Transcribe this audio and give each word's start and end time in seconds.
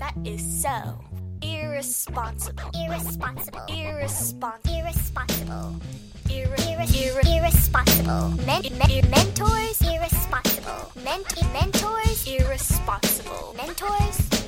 That 0.00 0.14
is 0.24 0.40
so 0.62 0.98
irresponsible. 1.42 2.70
Irresponsible. 2.74 3.60
Irresponsible. 3.68 4.74
Irresponsible. 4.74 5.76
Irre- 6.28 6.56
Irre- 6.56 6.86
irre- 6.86 7.36
irresponsible. 7.36 8.30
Men- 8.46 8.62
men- 8.78 9.10
mentors. 9.10 9.80
Irresponsible. 9.82 10.90
Ment- 11.04 11.52
mentors. 11.52 12.26
Irresponsible. 12.26 13.54
Mentors. 13.58 14.39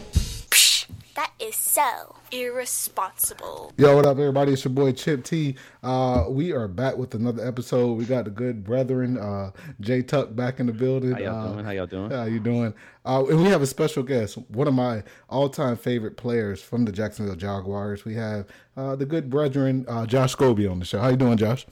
Psh, 1.13 1.15
that 1.15 1.33
is 1.40 1.56
so 1.56 2.17
irresponsible. 2.31 3.72
Yo, 3.76 3.97
what 3.97 4.06
up, 4.06 4.19
everybody? 4.19 4.53
It's 4.53 4.65
your 4.65 4.72
boy 4.72 4.92
Chip 4.92 5.24
T. 5.24 5.56
Uh, 5.83 6.26
we 6.29 6.53
are 6.53 6.69
back 6.69 6.97
with 6.97 7.15
another 7.15 7.47
episode. 7.47 7.94
We 7.94 8.04
got 8.04 8.24
the 8.24 8.31
good 8.31 8.65
brethren, 8.65 9.19
uh, 9.19 9.51
Jay 9.80 10.03
Tuck, 10.03 10.35
back 10.35 10.61
in 10.61 10.67
the 10.67 10.72
building. 10.72 11.12
How 11.12 11.19
y'all 11.19 11.37
uh, 11.37 11.53
doing? 11.53 11.65
How 11.65 11.71
y'all 11.71 11.87
doing? 11.87 12.11
How 12.11 12.25
you 12.25 12.40
doing? 12.40 12.75
Uh, 13.04 13.25
and 13.26 13.43
we 13.43 13.48
have 13.48 13.62
a 13.62 13.67
special 13.67 14.03
guest, 14.03 14.38
one 14.48 14.69
of 14.69 14.75
my 14.75 15.03
all-time 15.29 15.76
favorite 15.76 16.16
players 16.16 16.62
from 16.62 16.85
the 16.85 16.93
Jacksonville 16.93 17.37
Jaguars. 17.37 18.05
We 18.05 18.15
have 18.15 18.47
uh, 18.77 18.97
the 18.97 19.07
good 19.07 19.29
brethren, 19.30 19.85
uh, 19.88 20.07
Josh 20.07 20.37
Scobee, 20.37 20.71
on 20.71 20.79
the 20.79 20.85
show. 20.85 21.01
How 21.01 21.09
you 21.09 21.16
doing, 21.16 21.37
Josh? 21.37 21.66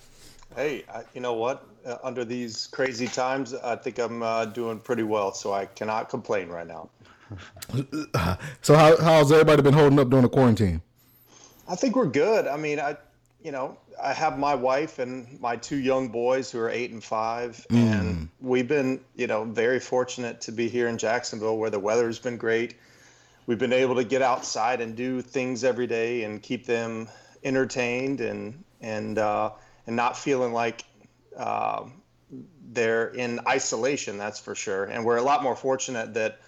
Hey, 0.57 0.85
I, 0.93 1.02
you 1.15 1.21
know 1.21 1.35
what? 1.35 1.66
Uh, 1.87 1.97
under 2.02 2.25
these 2.25 2.66
crazy 2.66 3.07
times, 3.07 3.55
I 3.55 3.77
think 3.77 3.99
I'm 3.99 4.23
uh, 4.23 4.45
doing 4.47 4.79
pretty 4.79 5.05
well, 5.05 5.33
so 5.33 5.52
I 5.52 5.66
cannot 5.66 6.09
complain 6.09 6.49
right 6.49 6.66
now. 6.66 6.91
So, 8.62 8.75
how, 8.75 8.97
how's 8.98 9.33
everybody 9.33 9.62
been 9.62 9.75
holding 9.75 9.98
up 9.98 10.11
during 10.11 10.23
the 10.23 10.29
quarantine? 10.29 10.83
I 11.69 11.77
think 11.77 11.97
we're 11.97 12.07
good. 12.07 12.47
I 12.47 12.57
mean, 12.57 12.79
I, 12.80 12.97
you 13.43 13.52
know, 13.52 13.79
I 14.02 14.12
have 14.12 14.38
my 14.38 14.55
wife 14.55 14.98
and 14.98 15.41
my 15.41 15.57
two 15.57 15.77
young 15.77 16.09
boys 16.09 16.51
who 16.51 16.59
are 16.59 16.69
eight 16.69 16.91
and 16.91 17.02
five, 17.02 17.65
and 17.71 18.29
we've 18.41 18.69
been, 18.69 19.01
you 19.15 19.27
know, 19.27 19.45
very 19.45 19.80
fortunate 19.80 20.41
to 20.43 20.52
be 20.52 20.69
here 20.69 20.88
in 20.88 20.98
Jacksonville 20.98 21.59
where 21.59 21.71
the 21.71 21.79
weather's 21.79 22.19
been 22.19 22.37
great. 22.37 22.74
We've 23.47 23.59
been 23.59 23.73
able 23.73 23.95
to 23.97 24.05
get 24.05 24.23
outside 24.23 24.80
and 24.80 24.97
do 24.97 25.23
things 25.23 25.65
every 25.65 25.87
day 25.87 26.24
and 26.24 26.43
keep 26.43 26.66
them 26.66 27.09
entertained 27.45 28.21
and 28.21 28.62
and 28.80 29.18
uh, 29.18 29.51
and 29.87 29.96
not 29.96 30.16
feeling 30.16 30.52
like 30.52 30.85
uh, 31.37 31.85
they're 32.73 33.09
in 33.09 33.40
isolation. 33.46 34.18
That's 34.18 34.38
for 34.38 34.55
sure. 34.55 34.85
And 34.85 35.05
we're 35.05 35.16
a 35.16 35.23
lot 35.23 35.43
more 35.43 35.57
fortunate 35.57 36.15
that 36.15 36.40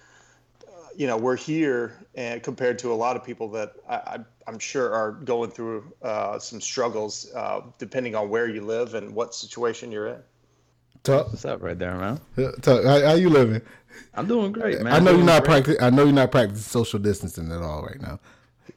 you 0.97 1.07
know 1.07 1.17
we're 1.17 1.37
here 1.37 1.99
and 2.15 2.43
compared 2.43 2.79
to 2.81 2.93
a 2.93 2.95
lot 2.95 3.17
of 3.17 3.25
people 3.25 3.49
that 3.51 3.75
I, 3.89 3.95
I, 3.95 4.19
I'm 4.47 4.59
sure 4.59 4.93
are 4.93 5.13
going 5.13 5.51
through 5.51 5.93
uh, 6.03 6.39
some 6.39 6.61
struggles 6.61 7.33
uh, 7.35 7.63
depending 7.79 8.15
on 8.15 8.29
where 8.29 8.49
you 8.49 8.63
live 8.63 8.95
and 8.95 9.15
what 9.15 9.35
situation 9.35 9.93
you're 9.93 10.09
in. 10.09 10.23
Tuck, 11.03 11.29
What's 11.29 11.45
up, 11.45 11.63
right 11.63 11.79
there, 11.79 11.97
man? 11.97 12.21
Tuck 12.61 12.85
how, 12.85 13.01
how 13.01 13.15
you 13.15 13.29
living? 13.29 13.61
I'm 14.15 14.27
doing 14.27 14.53
great, 14.53 14.81
man. 14.81 14.93
I 14.93 14.99
know 14.99 15.13
you're 15.13 15.25
not 15.25 15.45
practicing. 15.45 15.83
I 15.83 15.91
know 15.91 16.05
you're 16.05 16.13
not 16.13 16.31
practicing 16.31 16.63
social 16.63 16.99
distancing 16.99 17.51
at 17.51 17.63
all 17.63 17.83
right 17.83 18.01
now. 18.01 18.21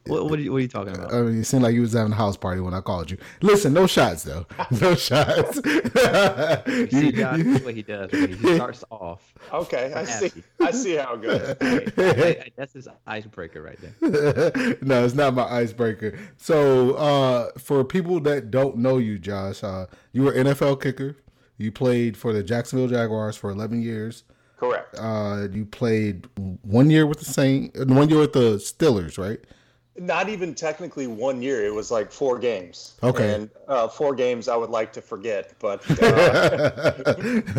What, 0.06 0.30
what, 0.30 0.38
are 0.38 0.42
you, 0.42 0.52
what 0.52 0.58
are 0.58 0.60
you 0.60 0.68
talking 0.68 0.94
about? 0.94 1.12
I 1.12 1.22
mean, 1.22 1.40
it 1.40 1.44
seemed 1.44 1.62
like 1.64 1.74
you 1.74 1.80
was 1.80 1.92
having 1.92 2.12
a 2.12 2.16
house 2.16 2.36
party 2.36 2.60
when 2.60 2.74
I 2.74 2.80
called 2.80 3.10
you. 3.10 3.18
Listen, 3.42 3.72
no 3.72 3.86
shots 3.86 4.22
though. 4.22 4.46
No 4.80 4.94
shots. 4.94 5.60
You 5.64 6.88
see, 6.90 7.06
You- 7.06 7.12
Josh, 7.12 7.38
you- 7.38 7.54
what 7.58 7.74
he 7.74 7.82
does. 7.82 8.12
Right? 8.12 8.30
He 8.30 8.54
starts 8.56 8.84
off. 8.90 9.34
Okay, 9.52 9.92
I 9.94 10.04
see. 10.04 10.32
I 10.60 10.70
see 10.70 10.94
how 10.96 11.14
it 11.14 11.22
goes. 11.22 12.42
That's 12.56 12.72
his 12.72 12.88
icebreaker 13.06 13.62
right 13.62 13.78
there. 13.80 14.76
no, 14.82 15.04
it's 15.04 15.14
not 15.14 15.34
my 15.34 15.44
icebreaker. 15.44 16.18
So, 16.36 16.94
uh, 16.94 17.50
for 17.58 17.84
people 17.84 18.20
that 18.20 18.50
don't 18.50 18.76
know 18.78 18.98
you, 18.98 19.18
Josh, 19.18 19.62
uh, 19.64 19.86
you 20.12 20.22
were 20.22 20.32
NFL 20.32 20.80
kicker. 20.82 21.16
You 21.58 21.72
played 21.72 22.16
for 22.16 22.32
the 22.32 22.42
Jacksonville 22.42 22.88
Jaguars 22.88 23.36
for 23.36 23.50
11 23.50 23.82
years. 23.82 24.24
Correct. 24.58 24.94
Uh, 24.98 25.48
you 25.52 25.64
played 25.66 26.26
one 26.62 26.90
year 26.90 27.06
with 27.06 27.18
the 27.18 27.24
Saint, 27.26 27.76
one 27.88 28.08
year 28.08 28.18
with 28.20 28.32
the 28.32 28.56
Steelers, 28.56 29.18
right? 29.18 29.38
Not 29.98 30.28
even 30.28 30.54
technically 30.54 31.06
one 31.06 31.42
year. 31.42 31.64
It 31.64 31.74
was 31.74 31.90
like 31.90 32.12
four 32.12 32.38
games. 32.38 32.94
Okay. 33.02 33.34
And 33.34 33.50
uh, 33.68 33.88
four 33.88 34.14
games 34.14 34.48
I 34.48 34.56
would 34.56 34.70
like 34.70 34.92
to 34.94 35.02
forget, 35.02 35.54
but 35.58 35.82
uh, 36.02 36.90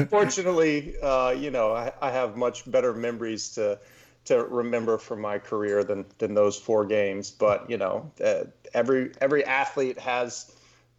fortunately, 0.10 0.96
uh, 1.02 1.32
you 1.32 1.52
know, 1.52 1.74
I, 1.74 1.92
I 2.02 2.12
have 2.12 2.38
much 2.38 2.70
better 2.70 2.94
memories 2.94 3.50
to 3.56 3.80
to 4.26 4.44
remember 4.44 4.98
from 4.98 5.22
my 5.22 5.40
career 5.40 5.84
than 5.84 6.06
than 6.18 6.34
those 6.34 6.58
four 6.60 6.86
games. 6.86 7.32
But 7.32 7.70
you 7.70 7.78
know, 7.78 8.12
uh, 8.24 8.46
every 8.74 9.12
every 9.22 9.44
athlete 9.46 10.00
has 10.00 10.54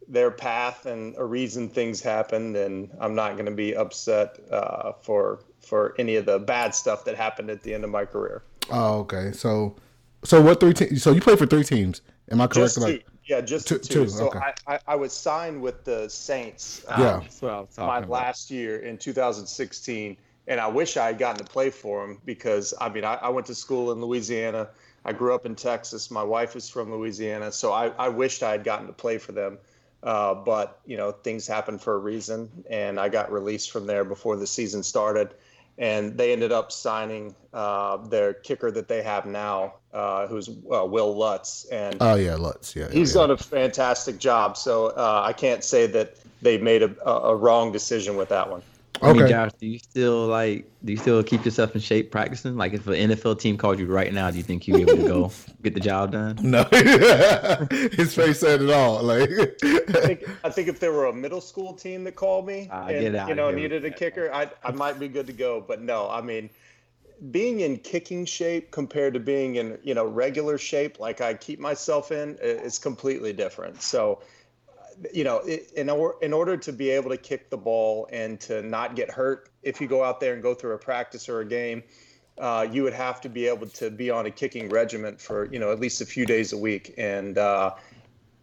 their 0.07 0.31
path 0.31 0.87
and 0.87 1.15
a 1.17 1.23
reason 1.23 1.69
things 1.69 2.01
happened, 2.01 2.55
and 2.57 2.89
I'm 2.99 3.15
not 3.15 3.33
going 3.33 3.45
to 3.45 3.51
be 3.51 3.75
upset 3.75 4.39
uh, 4.51 4.93
for 5.01 5.39
for 5.61 5.93
any 5.99 6.15
of 6.15 6.25
the 6.25 6.39
bad 6.39 6.73
stuff 6.73 7.05
that 7.05 7.15
happened 7.15 7.49
at 7.49 7.61
the 7.61 7.73
end 7.73 7.83
of 7.83 7.89
my 7.91 8.05
career. 8.05 8.41
Oh, 8.71 8.99
okay. 8.99 9.31
So, 9.31 9.75
so 10.23 10.41
what 10.41 10.59
three 10.59 10.73
teams? 10.73 11.01
So 11.03 11.11
you 11.11 11.21
played 11.21 11.39
for 11.39 11.45
three 11.45 11.63
teams. 11.63 12.01
Am 12.31 12.39
I 12.41 12.45
correct? 12.47 12.55
Just 12.55 12.77
about- 12.77 12.87
two. 12.89 13.01
Yeah, 13.25 13.41
just 13.41 13.67
Two- 13.67 13.77
two. 13.77 14.05
two, 14.05 14.09
So 14.09 14.27
okay. 14.29 14.39
I, 14.39 14.73
I, 14.73 14.79
I 14.87 14.95
was 14.95 15.13
signed 15.13 15.61
with 15.61 15.83
the 15.83 16.09
Saints 16.09 16.83
uh, 16.87 16.95
Yeah. 16.97 17.19
That's 17.21 17.41
what 17.43 17.51
I 17.51 17.59
was 17.59 17.77
my 17.77 17.97
about. 17.99 18.09
last 18.09 18.49
year 18.49 18.79
in 18.79 18.97
2016, 18.97 20.17
and 20.47 20.59
I 20.59 20.67
wish 20.67 20.97
I 20.97 21.05
had 21.05 21.19
gotten 21.19 21.45
to 21.45 21.51
play 21.51 21.69
for 21.69 22.07
them 22.07 22.19
because 22.25 22.73
I 22.81 22.89
mean 22.89 23.03
I, 23.05 23.15
I 23.15 23.29
went 23.29 23.45
to 23.47 23.55
school 23.55 23.91
in 23.91 24.01
Louisiana. 24.01 24.69
I 25.05 25.13
grew 25.13 25.35
up 25.35 25.45
in 25.45 25.53
Texas. 25.55 26.09
My 26.09 26.23
wife 26.23 26.55
is 26.55 26.67
from 26.69 26.91
Louisiana, 26.91 27.51
so 27.51 27.71
I, 27.71 27.89
I 27.99 28.09
wished 28.09 28.41
I 28.41 28.51
had 28.51 28.63
gotten 28.63 28.87
to 28.87 28.93
play 28.93 29.19
for 29.19 29.31
them. 29.31 29.59
Uh, 30.01 30.33
but 30.33 30.79
you 30.87 30.97
know 30.97 31.11
things 31.11 31.45
happen 31.45 31.77
for 31.77 31.93
a 31.93 31.99
reason, 31.99 32.49
and 32.67 32.99
I 32.99 33.09
got 33.09 33.31
released 33.31 33.69
from 33.69 33.85
there 33.85 34.03
before 34.03 34.37
the 34.37 34.47
season 34.47 34.81
started. 34.81 35.35
And 35.77 36.17
they 36.17 36.33
ended 36.33 36.51
up 36.51 36.71
signing 36.73 37.35
uh, 37.53 37.97
their 37.97 38.33
kicker 38.33 38.69
that 38.71 38.87
they 38.89 39.01
have 39.03 39.25
now, 39.25 39.75
uh, 39.93 40.27
who's 40.27 40.49
uh, 40.49 40.85
Will 40.85 41.15
Lutz, 41.15 41.65
and 41.65 41.97
Oh 41.99 42.15
yeah, 42.15 42.35
Lutz. 42.35 42.75
Yeah, 42.75 42.89
he's 42.91 43.13
yeah. 43.13 43.21
done 43.21 43.31
a 43.31 43.37
fantastic 43.37 44.19
job. 44.19 44.57
So 44.57 44.87
uh, 44.87 45.23
I 45.25 45.33
can't 45.33 45.63
say 45.63 45.87
that 45.87 46.15
they 46.41 46.57
made 46.57 46.83
a, 46.83 46.95
a, 47.05 47.31
a 47.31 47.35
wrong 47.35 47.71
decision 47.71 48.15
with 48.15 48.29
that 48.29 48.49
one. 48.49 48.61
I 49.01 49.13
mean, 49.13 49.23
Okay. 49.23 49.31
Josh, 49.31 49.51
do 49.59 49.65
you 49.65 49.79
still 49.79 50.27
like? 50.27 50.69
Do 50.83 50.91
you 50.91 50.97
still 50.97 51.23
keep 51.23 51.45
yourself 51.45 51.73
in 51.73 51.81
shape 51.81 52.11
practicing? 52.11 52.57
Like, 52.57 52.73
if 52.73 52.85
an 52.87 52.93
NFL 52.93 53.39
team 53.39 53.57
called 53.57 53.79
you 53.79 53.85
right 53.85 54.13
now, 54.13 54.29
do 54.29 54.37
you 54.37 54.43
think 54.43 54.67
you'd 54.67 54.75
be 54.75 54.81
able 54.81 54.97
to 54.97 55.07
go 55.07 55.31
get 55.63 55.73
the 55.73 55.79
job 55.79 56.11
done? 56.11 56.37
No, 56.41 56.63
his 57.71 58.13
face 58.13 58.39
said 58.39 58.61
it 58.61 58.69
all. 58.69 59.01
Like, 59.01 59.29
I 59.63 60.01
think, 60.01 60.29
I 60.43 60.49
think 60.49 60.67
if 60.67 60.79
there 60.79 60.91
were 60.91 61.05
a 61.05 61.13
middle 61.13 61.41
school 61.41 61.73
team 61.73 62.03
that 62.05 62.15
called 62.15 62.45
me 62.45 62.69
I 62.69 62.91
and 62.93 63.29
you 63.29 63.35
know 63.35 63.51
needed 63.51 63.85
a 63.85 63.91
kicker, 63.91 64.31
I 64.33 64.49
I 64.63 64.71
might 64.71 64.99
be 64.99 65.07
good 65.07 65.27
to 65.27 65.33
go. 65.33 65.63
But 65.65 65.81
no, 65.81 66.09
I 66.09 66.21
mean, 66.21 66.49
being 67.31 67.61
in 67.61 67.77
kicking 67.77 68.25
shape 68.25 68.71
compared 68.71 69.13
to 69.13 69.19
being 69.19 69.55
in 69.55 69.77
you 69.83 69.93
know 69.93 70.05
regular 70.05 70.57
shape, 70.57 70.99
like 70.99 71.21
I 71.21 71.33
keep 71.33 71.59
myself 71.59 72.11
in, 72.11 72.37
is 72.41 72.79
completely 72.79 73.33
different. 73.33 73.81
So. 73.81 74.21
You 75.13 75.23
know, 75.23 75.39
in, 75.77 75.89
or, 75.89 76.17
in 76.21 76.33
order 76.33 76.57
to 76.57 76.73
be 76.73 76.89
able 76.89 77.09
to 77.11 77.15
kick 77.15 77.49
the 77.49 77.55
ball 77.55 78.09
and 78.11 78.37
to 78.41 78.61
not 78.61 78.97
get 78.97 79.09
hurt, 79.09 79.49
if 79.63 79.79
you 79.79 79.87
go 79.87 80.03
out 80.03 80.19
there 80.19 80.33
and 80.33 80.43
go 80.43 80.53
through 80.53 80.73
a 80.73 80.77
practice 80.77 81.29
or 81.29 81.39
a 81.39 81.45
game, 81.45 81.83
uh, 82.39 82.65
you 82.71 82.83
would 82.83 82.93
have 82.93 83.19
to 83.21 83.29
be 83.29 83.47
able 83.47 83.67
to 83.67 83.91
be 83.91 84.09
on 84.09 84.25
a 84.25 84.31
kicking 84.31 84.69
regiment 84.69 85.19
for 85.19 85.45
you 85.51 85.59
know 85.59 85.71
at 85.71 85.79
least 85.79 86.01
a 86.01 86.05
few 86.05 86.25
days 86.25 86.53
a 86.53 86.57
week 86.57 86.93
and 86.97 87.37
uh, 87.37 87.71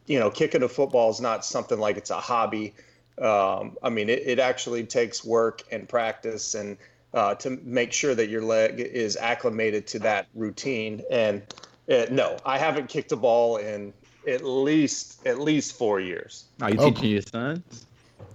you 0.06 0.19
know 0.19 0.31
kicking 0.31 0.62
a 0.62 0.69
football 0.69 1.10
is 1.10 1.20
not 1.20 1.44
something 1.44 1.78
like 1.78 1.97
it's 1.97 2.10
a 2.10 2.20
hobby 2.20 2.75
um, 3.20 3.76
i 3.82 3.88
mean 3.88 4.09
it, 4.09 4.22
it 4.26 4.38
actually 4.38 4.84
takes 4.84 5.25
work 5.25 5.62
and 5.72 5.88
practice 5.88 6.54
and 6.54 6.76
uh, 7.15 7.34
to 7.37 7.50
make 7.65 7.93
sure 7.93 8.15
that 8.15 8.28
your 8.28 8.43
leg 8.43 8.81
is 8.81 9.17
acclimated 9.17 9.87
to 9.87 9.99
that 9.99 10.27
routine 10.34 11.03
and 11.11 11.43
uh, 11.91 12.06
no 12.11 12.37
i 12.44 12.59
haven't 12.59 12.89
kicked 12.89 13.12
a 13.12 13.17
ball 13.17 13.56
in 13.56 13.93
at 14.28 14.44
least 14.44 15.25
at 15.27 15.39
least 15.41 15.77
four 15.77 16.00
years 16.00 16.45
Are 16.61 16.71
you 16.71 16.77
Oh. 16.78 16.91
teaching 16.91 17.11
your 17.11 17.22
sons? 17.22 17.87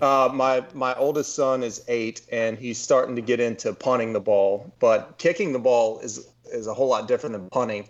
uh, 0.02 0.30
my 0.34 0.64
my 0.74 0.96
oldest 0.96 1.36
son 1.36 1.62
is 1.64 1.84
eight, 1.88 2.22
and 2.32 2.58
he's 2.58 2.78
starting 2.80 3.16
to 3.16 3.22
get 3.22 3.40
into 3.40 3.72
punting 3.74 4.14
the 4.14 4.20
ball. 4.20 4.72
But 4.80 5.16
kicking 5.20 5.54
the 5.54 5.60
ball 5.60 6.00
is 6.00 6.28
is 6.52 6.66
a 6.66 6.74
whole 6.74 6.88
lot 6.88 7.08
different 7.08 7.34
than 7.34 7.50
punting, 7.50 7.88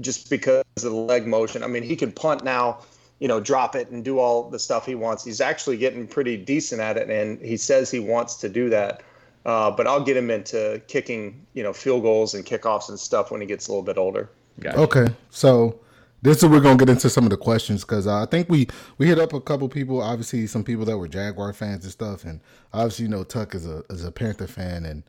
just 0.00 0.28
because 0.28 0.64
of 0.78 0.82
the 0.82 0.90
leg 0.90 1.26
motion. 1.26 1.62
I 1.62 1.68
mean, 1.68 1.84
he 1.84 1.94
can 1.94 2.10
punt 2.10 2.42
now, 2.42 2.80
you 3.20 3.28
know, 3.28 3.38
drop 3.38 3.76
it 3.76 3.90
and 3.90 4.04
do 4.04 4.18
all 4.18 4.50
the 4.50 4.58
stuff 4.58 4.86
he 4.86 4.96
wants. 4.96 5.24
He's 5.24 5.40
actually 5.40 5.76
getting 5.76 6.08
pretty 6.08 6.36
decent 6.36 6.80
at 6.80 6.96
it, 6.96 7.08
and 7.10 7.40
he 7.40 7.56
says 7.56 7.90
he 7.92 8.00
wants 8.00 8.36
to 8.36 8.48
do 8.48 8.68
that. 8.70 9.02
Uh, 9.44 9.70
but 9.70 9.86
I'll 9.86 10.04
get 10.04 10.16
him 10.16 10.30
into 10.30 10.80
kicking, 10.86 11.46
you 11.54 11.62
know, 11.62 11.72
field 11.72 12.02
goals 12.02 12.34
and 12.34 12.44
kickoffs 12.44 12.88
and 12.88 12.98
stuff 12.98 13.30
when 13.30 13.40
he 13.40 13.46
gets 13.46 13.68
a 13.68 13.72
little 13.72 13.82
bit 13.82 13.98
older. 13.98 14.30
Gotcha. 14.60 14.78
Okay, 14.78 15.06
so 15.30 15.80
this 16.22 16.42
is 16.42 16.48
we're 16.48 16.60
gonna 16.60 16.76
get 16.76 16.88
into 16.88 17.10
some 17.10 17.24
of 17.24 17.30
the 17.30 17.36
questions 17.36 17.82
because 17.82 18.06
uh, 18.06 18.22
I 18.22 18.26
think 18.26 18.48
we 18.48 18.68
we 18.98 19.06
hit 19.06 19.18
up 19.18 19.32
a 19.32 19.40
couple 19.40 19.68
people. 19.68 20.00
Obviously, 20.00 20.46
some 20.46 20.62
people 20.62 20.84
that 20.84 20.96
were 20.96 21.08
Jaguar 21.08 21.52
fans 21.52 21.84
and 21.84 21.92
stuff, 21.92 22.24
and 22.24 22.40
obviously, 22.72 23.06
you 23.06 23.10
know, 23.10 23.24
Tuck 23.24 23.54
is 23.54 23.66
a 23.66 23.82
is 23.90 24.04
a 24.04 24.12
Panther 24.12 24.46
fan, 24.46 24.84
and 24.84 25.02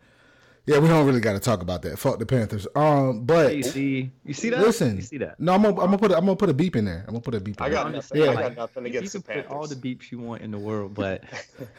yeah, 0.65 0.79
we 0.79 0.87
don't 0.87 1.05
really 1.05 1.19
got 1.19 1.33
to 1.33 1.39
talk 1.39 1.61
about 1.61 1.81
that. 1.83 1.99
Fuck 1.99 2.19
the 2.19 2.25
Panthers. 2.25 2.67
Um, 2.75 3.25
but 3.25 3.55
You 3.55 3.63
see, 3.63 4.11
you 4.25 4.33
see 4.33 4.49
that? 4.49 4.59
listen, 4.61 4.95
you 4.97 5.01
see 5.01 5.17
that? 5.17 5.39
No, 5.39 5.53
I'm 5.53 5.61
gonna, 5.63 5.75
I'm 5.79 5.85
gonna 5.87 5.97
put 5.97 6.11
a, 6.11 6.17
I'm 6.17 6.25
gonna 6.25 6.35
put 6.37 6.49
a 6.49 6.53
beep 6.53 6.75
in 6.75 6.85
there. 6.85 6.99
I'm 7.07 7.13
gonna 7.13 7.21
put 7.21 7.35
a 7.35 7.39
beep. 7.41 7.59
In 7.59 7.65
I 7.65 7.69
got 7.69 7.83
there. 7.85 7.93
nothing. 7.93 8.21
Yeah. 8.21 8.29
I 8.31 8.33
got 8.35 8.55
nothing 8.55 8.83
You 8.85 8.89
against 8.89 9.11
can 9.13 9.21
the 9.21 9.25
put 9.27 9.33
Panthers. 9.35 9.51
all 9.51 9.67
the 9.67 9.75
beeps 9.75 10.11
you 10.11 10.19
want 10.19 10.41
in 10.41 10.51
the 10.51 10.57
world, 10.59 10.93
but 10.95 11.23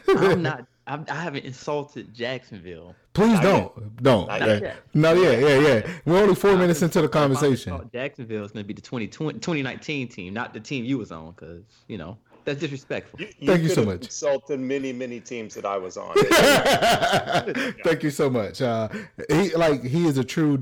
I'm 0.07 0.41
not. 0.41 0.65
I'm, 0.87 1.03
I 1.09 1.15
haven't 1.15 1.45
insulted 1.45 2.13
Jacksonville 2.13 2.93
Please 3.13 3.39
don't, 3.39 4.03
don't. 4.03 4.27
Not 4.27 4.39
Yeah. 4.41 4.59
yet. 4.59 4.77
No, 4.93 5.13
yeah, 5.13 5.31
yeah, 5.31 5.59
yeah. 5.59 5.91
We're 6.05 6.21
only 6.21 6.35
four 6.35 6.55
minutes 6.57 6.83
into 6.83 7.01
the 7.01 7.07
conversation. 7.07 7.89
Jacksonville 7.91 8.43
is 8.45 8.51
going 8.51 8.63
to 8.63 8.67
be 8.67 8.75
the 8.75 8.81
2020, 8.81 9.39
2019 9.39 10.07
team, 10.09 10.33
not 10.35 10.53
the 10.53 10.59
team 10.59 10.85
you 10.85 10.99
was 10.99 11.11
on, 11.11 11.31
because 11.31 11.63
you 11.87 11.97
know 11.97 12.19
that's 12.45 12.59
disrespectful. 12.59 13.19
You, 13.19 13.27
Thank 13.45 13.63
you 13.63 13.69
so 13.69 13.83
much. 13.83 14.01
Consulted 14.01 14.59
many, 14.59 14.93
many 14.93 15.19
teams 15.19 15.55
that 15.55 15.65
I 15.65 15.77
was 15.77 15.97
on. 15.97 16.13
Thank 17.83 18.03
you 18.03 18.11
so 18.11 18.29
much. 18.29 18.61
Uh, 18.61 18.87
he 19.29 19.53
like 19.55 19.83
he 19.83 20.07
is 20.07 20.17
a 20.17 20.23
true. 20.23 20.61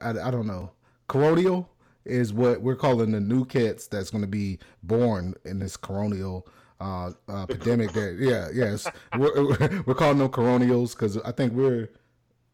I, 0.00 0.10
I 0.10 0.30
don't 0.30 0.46
know. 0.46 0.70
Coronial 1.08 1.66
is 2.04 2.32
what 2.32 2.62
we're 2.62 2.76
calling 2.76 3.12
the 3.12 3.20
new 3.20 3.44
cats 3.44 3.86
that's 3.86 4.10
going 4.10 4.22
to 4.22 4.28
be 4.28 4.58
born 4.82 5.34
in 5.44 5.58
this 5.58 5.76
coronial 5.76 6.44
uh, 6.80 7.12
uh, 7.28 7.42
epidemic. 7.42 7.92
That 7.92 8.16
yeah, 8.20 8.48
yes, 8.52 8.86
we're, 9.16 9.82
we're 9.86 9.94
calling 9.94 10.18
them 10.18 10.30
coronials 10.30 10.92
because 10.92 11.18
I 11.18 11.32
think 11.32 11.52
we're. 11.52 11.90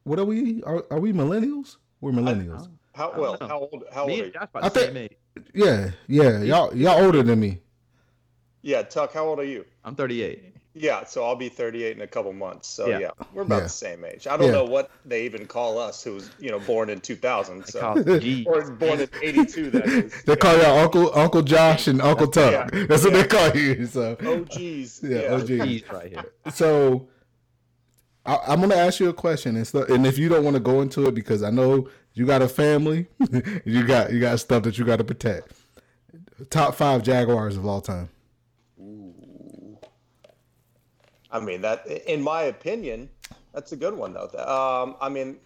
What 0.02 0.18
are 0.18 0.24
we? 0.24 0.62
Are, 0.64 0.84
are 0.90 1.00
we 1.00 1.12
millennials? 1.12 1.76
We're 2.00 2.12
millennials. 2.12 2.68
how 2.94 3.10
don't 3.10 3.20
well? 3.20 3.38
know. 3.40 3.48
How 3.48 3.58
old? 3.60 3.84
How 3.92 4.02
old 4.02 4.10
are 4.10 4.14
you? 4.14 4.30
Josh 4.30 4.48
I 4.54 4.58
about 4.58 4.74
the 4.74 4.80
think- 4.80 5.16
Yeah, 5.54 5.90
yeah. 6.08 6.42
Y'all 6.42 6.76
y'all 6.76 7.02
older 7.02 7.22
than 7.22 7.40
me. 7.40 7.60
Yeah, 8.64 8.80
Tuck. 8.82 9.12
How 9.12 9.26
old 9.26 9.38
are 9.38 9.44
you? 9.44 9.66
I'm 9.84 9.94
38. 9.94 10.42
Yeah, 10.72 11.04
so 11.04 11.22
I'll 11.22 11.36
be 11.36 11.50
38 11.50 11.96
in 11.96 12.02
a 12.02 12.06
couple 12.06 12.32
months. 12.32 12.66
So 12.66 12.88
yeah, 12.88 12.98
Yeah. 12.98 13.10
we're 13.34 13.42
about 13.42 13.56
Yeah. 13.58 13.62
the 13.64 13.68
same 13.68 14.04
age. 14.06 14.26
I 14.26 14.38
don't 14.38 14.46
Yeah. 14.46 14.52
know 14.54 14.64
what 14.64 14.90
they 15.04 15.24
even 15.24 15.46
call 15.46 15.78
us, 15.78 16.02
who's 16.02 16.30
you 16.40 16.50
know 16.50 16.58
born 16.58 16.88
in 16.88 17.00
2000. 17.00 17.60
They 17.60 17.66
So 17.70 17.80
call 17.80 17.98
it 17.98 18.20
G. 18.20 18.44
or 18.48 18.70
born 18.70 19.00
in 19.00 19.08
82. 19.22 19.70
That 19.70 19.86
is. 19.86 20.14
They 20.24 20.34
call 20.34 20.56
y'all 20.56 20.78
Uncle 20.78 21.12
Uncle 21.14 21.42
Josh 21.42 21.86
and 21.88 22.00
Uncle 22.00 22.26
Tuck. 22.26 22.72
Yeah. 22.72 22.86
That's 22.86 23.04
what 23.04 23.12
they 23.12 23.24
call 23.24 23.50
you. 23.54 23.84
So 23.86 24.16
OGs. 24.20 25.00
yeah, 25.08 25.34
OG. 25.34 25.46
G's 25.46 25.82
right 25.92 26.08
here. 26.10 26.24
So 26.52 27.06
I, 28.26 28.38
I'm 28.48 28.60
gonna 28.62 28.74
ask 28.74 28.98
you 28.98 29.10
a 29.10 29.12
question, 29.14 29.56
and 29.56 29.66
stuff. 29.66 29.90
And 29.90 30.06
if 30.06 30.16
you 30.18 30.30
don't 30.30 30.42
want 30.42 30.54
to 30.54 30.60
go 30.60 30.80
into 30.80 31.06
it, 31.06 31.14
because 31.14 31.42
I 31.42 31.50
know 31.50 31.88
you 32.14 32.24
got 32.26 32.40
a 32.42 32.48
family, 32.48 33.06
you 33.66 33.86
got 33.86 34.10
you 34.12 34.18
got 34.20 34.40
stuff 34.40 34.62
that 34.64 34.78
you 34.78 34.84
got 34.86 34.96
to 34.96 35.04
protect. 35.04 35.52
Top 36.50 36.74
five 36.74 37.02
Jaguars 37.04 37.56
of 37.56 37.66
all 37.66 37.80
time. 37.82 38.08
I 41.34 41.40
mean 41.40 41.60
that, 41.62 41.86
in 42.06 42.22
my 42.22 42.42
opinion, 42.42 43.10
that's 43.52 43.72
a 43.72 43.76
good 43.76 43.94
one 43.94 44.14
though. 44.14 44.30
Um, 44.38 44.94
I 45.00 45.08
mean, 45.08 45.36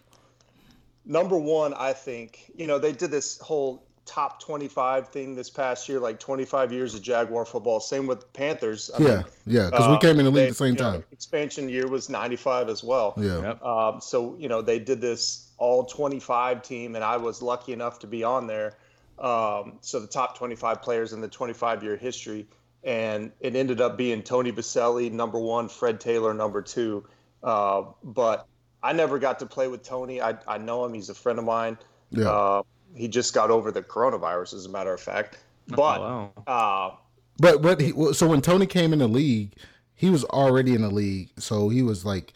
number 1.03 1.37
one, 1.37 1.73
I 1.73 1.93
think 1.93 2.51
you 2.55 2.67
know 2.67 2.77
they 2.77 2.91
did 2.91 3.09
this 3.09 3.39
whole 3.39 3.83
top 4.05 4.39
25 4.41 5.09
thing 5.09 5.35
this 5.35 5.49
past 5.49 5.89
year, 5.89 5.99
like 5.99 6.19
25 6.19 6.71
years 6.71 6.93
of 6.93 7.01
Jaguar 7.01 7.43
football. 7.45 7.79
Same 7.79 8.05
with 8.05 8.31
Panthers. 8.33 8.91
I 8.95 8.99
Yeah, 9.01 9.07
mean, 9.07 9.25
yeah, 9.47 9.65
because 9.65 9.87
we 9.87 9.95
uh, 9.95 9.97
came 9.99 10.19
in 10.19 10.25
the 10.25 10.31
league 10.31 10.35
they- 10.35 10.43
at 10.43 10.49
the 10.49 10.55
same 10.55 10.75
you 10.75 10.79
know, 10.79 10.91
time. 10.91 11.03
expansion 11.11 11.67
year 11.69 11.87
was 11.87 12.07
95 12.07 12.69
as 12.69 12.83
well. 12.83 13.15
Yeah, 13.17 13.41
Yep. 13.41 13.63
Um, 13.63 13.99
so 14.01 14.35
you 14.37 14.47
know 14.47 14.61
they 14.61 14.77
did 14.77 15.01
this 15.01 15.47
all 15.57 15.85
25 15.85 16.61
team, 16.61 16.93
and 16.95 17.03
I 17.03 17.17
was 17.17 17.41
lucky 17.41 17.73
enough 17.73 17.97
to 17.99 18.07
be 18.07 18.23
on 18.23 18.45
there. 18.45 18.77
Um, 19.17 19.79
so 19.81 19.99
the 19.99 20.07
top 20.07 20.37
25 20.37 20.81
players 20.83 21.13
in 21.13 21.19
the 21.19 21.27
25 21.27 21.83
year 21.83 21.97
history, 21.97 22.47
and 22.83 23.31
it 23.39 23.55
ended 23.55 23.81
up 23.81 23.97
being 23.97 24.21
Tony 24.23 24.51
Boselli 24.51 25.11
number 25.11 25.39
one, 25.39 25.67
Fred 25.69 25.99
Taylor 25.99 26.33
number 26.33 26.61
two. 26.61 27.05
Uh, 27.43 27.83
but 28.03 28.47
I 28.83 28.93
never 28.93 29.19
got 29.19 29.39
to 29.39 29.45
play 29.45 29.67
with 29.67 29.83
Tony. 29.83 30.21
I, 30.21 30.37
I 30.47 30.57
know 30.57 30.85
him; 30.85 30.93
he's 30.93 31.09
a 31.09 31.13
friend 31.15 31.39
of 31.39 31.45
mine. 31.45 31.77
yeah. 32.11 32.29
Uh, 32.29 32.63
he 32.95 33.07
just 33.07 33.33
got 33.35 33.51
over 33.51 33.71
the 33.71 33.83
coronavirus, 33.83 34.53
as 34.55 34.65
a 34.65 34.69
matter 34.69 34.93
of 34.93 34.99
fact. 34.99 35.37
But 35.67 35.99
Oh, 36.01 36.31
wow. 36.47 36.91
uh, 36.91 36.95
But 37.37 37.61
but 37.61 37.79
he, 37.79 37.93
so 38.13 38.27
when 38.27 38.41
Tony 38.41 38.65
came 38.65 38.93
in 38.93 38.99
the 38.99 39.07
league, 39.07 39.53
he 39.93 40.09
was 40.09 40.23
already 40.25 40.73
in 40.73 40.81
the 40.81 40.89
league, 40.89 41.29
so 41.37 41.69
he 41.69 41.83
was 41.83 42.03
like, 42.03 42.33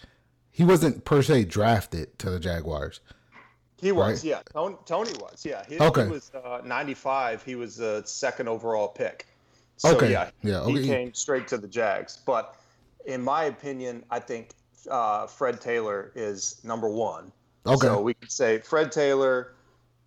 he 0.51 0.63
wasn't 0.63 1.05
per 1.05 1.23
se 1.23 1.45
drafted 1.45 2.19
to 2.19 2.29
the 2.29 2.39
Jaguars. 2.39 2.99
He 3.81 3.91
was, 3.91 4.23
Right. 4.23 4.23
yeah. 4.23 4.41
Tony, 4.53 4.75
Tony 4.85 5.11
was, 5.13 5.43
yeah. 5.45 5.63
He, 5.67 5.79
Okay. 5.79 6.05
he 6.05 6.11
was 6.11 6.31
uh, 6.35 6.61
95. 6.63 7.43
He 7.43 7.55
was 7.55 7.75
the 7.77 8.03
second 8.05 8.47
overall 8.47 8.87
pick. 8.89 9.25
So, 9.83 9.95
Okay. 9.97 10.11
yeah, 10.11 10.29
Yeah, 10.43 10.65
he 10.65 10.85
came 10.85 11.13
straight 11.13 11.47
to 11.49 11.57
the 11.57 11.67
Jags. 11.67 12.17
But 12.25 12.55
in 13.05 13.21
my 13.21 13.43
opinion, 13.45 14.05
I 14.09 14.19
think 14.19 14.51
uh, 14.89 15.27
Fred 15.27 15.59
Taylor 15.59 16.11
is 16.15 16.61
number 16.63 16.87
one. 16.87 17.31
Okay. 17.65 17.87
So 17.87 18.01
we 18.01 18.13
could 18.13 18.31
say 18.31 18.59
Fred 18.59 18.91
Taylor, 18.93 19.53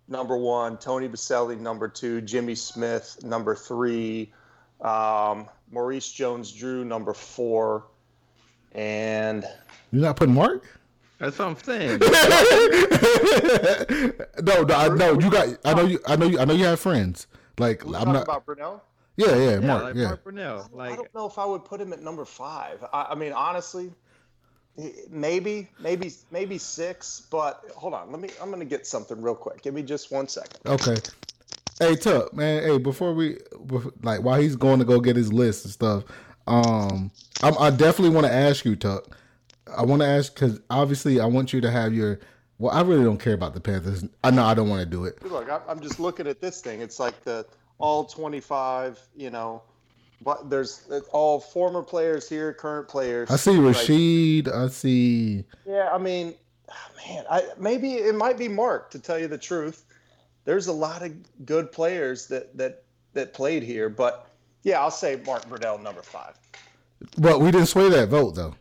number 0.07 0.35
one, 0.35 0.77
Tony 0.77 1.07
Boselli, 1.07 1.59
number 1.59 1.87
two, 1.87 2.21
Jimmy 2.21 2.55
Smith, 2.55 3.19
number 3.23 3.53
three, 3.55 4.31
um, 4.81 5.47
Maurice 5.71 6.11
Jones 6.11 6.51
Drew, 6.51 6.83
number 6.83 7.13
four, 7.13 7.85
and 8.73 9.45
You're 9.91 10.01
not 10.03 10.15
putting 10.15 10.33
Mark? 10.35 10.65
That's 11.19 11.37
what 11.39 11.47
I'm 11.49 11.57
saying. 11.57 11.99
no, 14.43 14.63
no, 14.63 14.75
I 14.75 14.87
know 14.89 15.19
you 15.19 15.29
got. 15.31 15.47
I 15.65 15.73
know 15.73 15.85
you. 15.85 15.99
I 16.05 16.15
know 16.15 16.27
you. 16.27 16.39
I 16.39 16.45
know 16.45 16.53
you 16.53 16.65
have 16.65 16.79
friends. 16.79 17.25
Like 17.57 17.83
we're 17.83 17.95
I'm 17.95 18.05
talking 18.05 18.13
not. 18.13 18.23
about 18.23 18.45
Brunell. 18.45 18.81
Yeah, 19.17 19.35
yeah, 19.35 19.49
Yeah, 19.51 19.59
Mark. 19.59 19.83
like 19.83 19.95
yeah. 19.95 20.03
Mark 20.05 20.23
Brunell. 20.23 20.79
I 20.79 20.95
don't 20.95 21.13
know 21.13 21.27
if 21.27 21.37
I 21.37 21.45
would 21.45 21.65
put 21.65 21.81
him 21.81 21.91
at 21.93 22.01
number 22.01 22.23
five. 22.25 22.83
I, 22.93 23.07
I 23.11 23.15
mean, 23.15 23.33
honestly, 23.33 23.91
maybe, 25.09 25.67
maybe, 25.79 26.11
maybe 26.31 26.57
six. 26.57 27.23
But 27.29 27.63
hold 27.75 27.93
on, 27.93 28.11
let 28.11 28.21
me. 28.21 28.29
I'm 28.41 28.49
gonna 28.51 28.65
get 28.65 28.87
something 28.87 29.21
real 29.21 29.35
quick. 29.35 29.61
Give 29.63 29.73
me 29.73 29.83
just 29.83 30.11
one 30.11 30.27
second. 30.27 30.59
Okay. 30.65 30.97
Hey 31.79 31.95
Tuck, 31.95 32.33
man. 32.33 32.63
Hey, 32.63 32.77
before 32.77 33.13
we 33.13 33.37
like 34.01 34.21
while 34.21 34.39
he's 34.41 34.55
going 34.55 34.79
to 34.79 34.85
go 34.85 34.99
get 34.99 35.15
his 35.15 35.31
list 35.31 35.65
and 35.65 35.71
stuff, 35.71 36.03
um, 36.47 37.11
I'm, 37.43 37.55
I 37.59 37.69
definitely 37.69 38.15
want 38.15 38.25
to 38.25 38.33
ask 38.33 38.65
you, 38.65 38.75
Tuck. 38.75 39.15
I 39.75 39.83
want 39.83 40.01
to 40.01 40.07
ask 40.07 40.33
because 40.33 40.59
obviously 40.69 41.19
I 41.19 41.25
want 41.25 41.53
you 41.53 41.61
to 41.61 41.69
have 41.71 41.93
your. 41.93 42.19
Well, 42.59 42.73
I 42.73 42.81
really 42.81 43.03
don't 43.03 43.19
care 43.19 43.33
about 43.35 43.53
the 43.53 43.59
Panthers. 43.59 44.03
I 44.23 44.31
know 44.31 44.43
I 44.43 44.55
don't 44.55 44.69
want 44.69 44.79
to 44.79 44.87
do 44.87 45.05
it. 45.05 45.23
Look, 45.23 45.47
I'm 45.67 45.79
just 45.79 45.99
looking 45.99 46.25
at 46.25 46.41
this 46.41 46.61
thing. 46.61 46.81
It's 46.81 46.99
like 46.99 47.23
the 47.23 47.45
all 47.79 48.05
25. 48.05 48.99
You 49.15 49.29
know, 49.29 49.61
but 50.21 50.49
there's 50.49 50.87
all 51.11 51.39
former 51.39 51.81
players 51.83 52.27
here, 52.29 52.53
current 52.53 52.87
players. 52.87 53.29
I 53.29 53.35
see 53.35 53.51
Like, 53.51 53.75
Rashid. 53.75 54.49
I 54.49 54.67
see. 54.67 55.43
yeah, 55.65 55.89
I 55.91 55.97
mean, 55.97 56.33
man, 57.07 57.25
I 57.29 57.43
maybe 57.59 57.93
it 57.95 58.15
might 58.15 58.37
be 58.37 58.47
Mark 58.47 58.89
to 58.91 58.99
tell 58.99 59.19
you 59.19 59.27
the 59.27 59.37
truth. 59.37 59.85
There's 60.45 60.67
a 60.67 60.73
lot 60.73 61.03
of 61.03 61.11
good 61.45 61.71
players 61.71 62.27
that 62.27 62.55
that 62.57 62.83
that 63.13 63.33
played 63.33 63.63
here, 63.63 63.89
but 63.89 64.27
yeah, 64.63 64.79
I'll 64.81 64.91
say 64.91 65.21
Mark 65.25 65.45
Brunell 65.49 65.81
number 65.81 66.01
five. 66.01 66.33
But 67.17 67.39
we 67.41 67.51
didn't 67.51 67.67
sway 67.67 67.89
that 67.89 68.09
vote 68.09 68.35
though. 68.35 68.55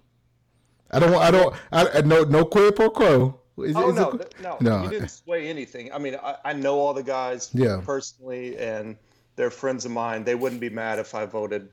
I 0.91 0.99
don't. 0.99 1.15
I 1.15 1.31
don't. 1.31 1.55
I, 1.73 1.89
I 1.89 2.01
no 2.03 2.23
no 2.25 2.45
quid 2.45 2.77
pro 2.77 2.91
quo. 2.91 3.41
Is, 3.59 3.75
Oh 3.75 3.89
is 3.91 3.97
no, 3.97 4.11
it- 4.11 4.35
no, 4.43 4.57
no. 4.61 4.83
you 4.85 4.91
didn't 4.91 5.09
sway 5.11 5.49
anything. 5.49 5.91
I 5.93 5.99
mean, 5.99 6.17
I, 6.23 6.37
I 6.45 6.53
know 6.53 6.79
all 6.79 6.93
the 6.93 7.03
guys 7.03 7.51
Yeah. 7.55 7.81
personally, 7.85 8.59
and 8.59 8.97
they're 9.37 9.51
friends 9.51 9.85
of 9.85 9.93
mine. 9.93 10.25
They 10.25 10.35
wouldn't 10.35 10.61
be 10.61 10.71
mad 10.71 10.99
if 10.99 11.15
I 11.15 11.27
voted 11.27 11.69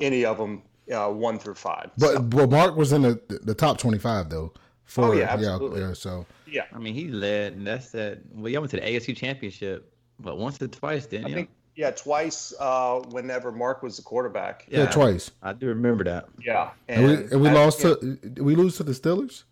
any 0.00 0.24
of 0.24 0.38
them 0.38 0.62
uh, 0.92 1.08
one 1.10 1.38
through 1.38 1.54
five. 1.54 1.90
But 1.98 2.14
So, 2.14 2.22
but 2.22 2.50
Mark 2.50 2.76
was 2.76 2.92
in 2.92 3.02
the 3.02 3.20
the 3.42 3.54
top 3.54 3.78
twenty 3.78 3.98
five 3.98 4.30
though. 4.30 4.52
For 4.84 5.04
Oh, 5.06 5.12
yeah, 5.12 5.24
absolutely. 5.30 5.80
yeah. 5.82 5.92
So 5.92 6.24
yeah, 6.46 6.62
I 6.72 6.78
mean, 6.78 6.94
he 6.94 7.08
led, 7.08 7.52
and 7.54 7.66
that's 7.66 7.90
that. 7.90 8.20
Well, 8.32 8.50
y'all 8.50 8.62
went 8.62 8.70
to 8.70 8.78
the 8.78 8.82
AFC 8.86 9.14
Championship, 9.14 9.92
but 10.18 10.38
once 10.38 10.60
or 10.62 10.68
twice, 10.68 11.04
didn't 11.06 11.26
I 11.26 11.28
you? 11.28 11.34
think 11.34 11.50
yeah, 11.76 11.90
twice 11.90 12.54
uh, 12.58 13.00
whenever 13.10 13.52
Mark 13.52 13.82
was 13.82 13.96
the 13.98 14.02
quarterback. 14.02 14.64
yeah, 14.68 14.86
twice. 14.86 15.30
I 15.42 15.52
do 15.52 15.66
remember 15.66 16.04
that. 16.04 16.28
Yeah, 16.42 16.70
And, 16.88 17.06
we 17.06 17.14
and 17.30 17.40
we 17.42 17.48
I- 17.50 17.52
lost 17.52 17.84
yeah. 17.84 17.94
to 18.00 18.16
did 18.16 18.40
we 18.40 18.54
lose 18.56 18.76
to 18.78 18.82
the 18.82 18.92
Steelers. 18.92 19.44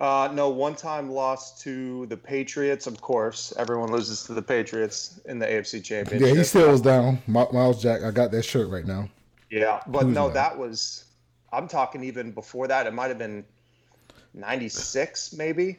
Uh, 0.00 0.28
no, 0.32 0.48
one 0.48 0.74
time 0.74 1.08
lost 1.10 1.60
to 1.62 2.06
the 2.06 2.16
Patriots. 2.16 2.86
Of 2.86 3.00
course, 3.00 3.52
everyone 3.56 3.92
loses 3.92 4.24
to 4.24 4.34
the 4.34 4.42
Patriots 4.42 5.20
in 5.26 5.38
the 5.38 5.46
AFC 5.46 5.82
Championship. 5.84 6.28
Yeah, 6.28 6.34
he 6.34 6.42
still 6.44 6.70
was 6.70 6.80
down. 6.80 7.22
Mi- 7.28 7.46
Myles 7.52 7.80
Jack. 7.80 8.02
I 8.02 8.10
got 8.10 8.30
that 8.32 8.44
shirt 8.44 8.68
right 8.70 8.84
now. 8.86 9.08
Yeah, 9.50 9.80
but 9.86 10.04
Who's 10.06 10.14
no, 10.14 10.26
that? 10.28 10.34
that 10.34 10.58
was. 10.58 11.04
I'm 11.52 11.68
talking 11.68 12.02
even 12.02 12.32
before 12.32 12.66
that. 12.66 12.86
It 12.88 12.92
might 12.92 13.06
have 13.08 13.18
been 13.18 13.44
'96, 14.34 15.32
maybe, 15.34 15.78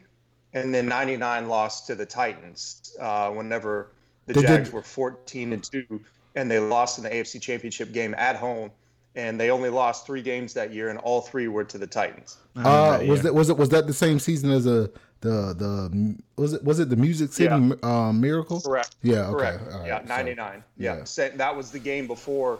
and 0.54 0.74
then 0.74 0.86
'99 0.86 1.48
lost 1.48 1.86
to 1.88 1.94
the 1.94 2.06
Titans. 2.06 2.96
Uh, 2.98 3.30
whenever 3.30 3.88
the 4.26 4.32
They 4.32 4.40
did- 4.40 4.46
Jags 4.48 4.72
were 4.72 4.82
14 4.82 5.52
and 5.52 5.62
two, 5.62 6.00
and 6.34 6.50
they 6.50 6.58
lost 6.58 6.96
in 6.98 7.04
the 7.04 7.10
AFC 7.10 7.38
Championship 7.40 7.92
game 7.92 8.14
at 8.16 8.36
home, 8.36 8.70
and 9.16 9.40
they 9.40 9.50
only 9.50 9.70
lost 9.70 10.06
three 10.06 10.22
games 10.22 10.54
that 10.54 10.72
year, 10.72 10.88
and 10.90 10.98
all 11.00 11.20
three 11.22 11.48
were 11.48 11.64
to 11.64 11.78
the 11.78 11.86
Titans. 11.86 12.36
Uh, 12.54 12.98
that 12.98 13.00
was 13.00 13.18
year. 13.18 13.22
that 13.24 13.34
was 13.34 13.50
it 13.50 13.56
was 13.58 13.68
that 13.70 13.86
the 13.88 13.92
same 13.94 14.18
season 14.20 14.50
as 14.52 14.66
a 14.66 14.88
the 15.22 15.54
the 15.54 16.16
was 16.36 16.52
it 16.52 16.62
was 16.62 16.78
it 16.78 16.88
the 16.90 16.96
Music 16.96 17.32
City 17.32 17.46
Yeah. 17.54 17.74
um, 17.82 18.20
Miracle? 18.20 18.60
Correct. 18.60 18.94
Yeah. 19.02 19.26
Okay. 19.28 19.32
Correct. 19.32 19.72
all 19.72 19.78
right, 19.80 19.86
yeah, 19.88 20.00
so- 20.02 20.06
99. 20.06 20.64
yeah, 20.78 20.96
yeah. 20.98 21.04
Sa- 21.04 21.28
that 21.34 21.56
was 21.56 21.70
the 21.72 21.78
game 21.80 22.06
before 22.06 22.58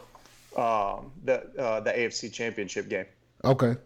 um, 0.57 1.13
the 1.25 1.43
uh, 1.59 1.81
the 1.81 1.93
AFC 1.93 2.33
Championship 2.33 2.89
game. 2.89 3.05
Okay. 3.45 3.77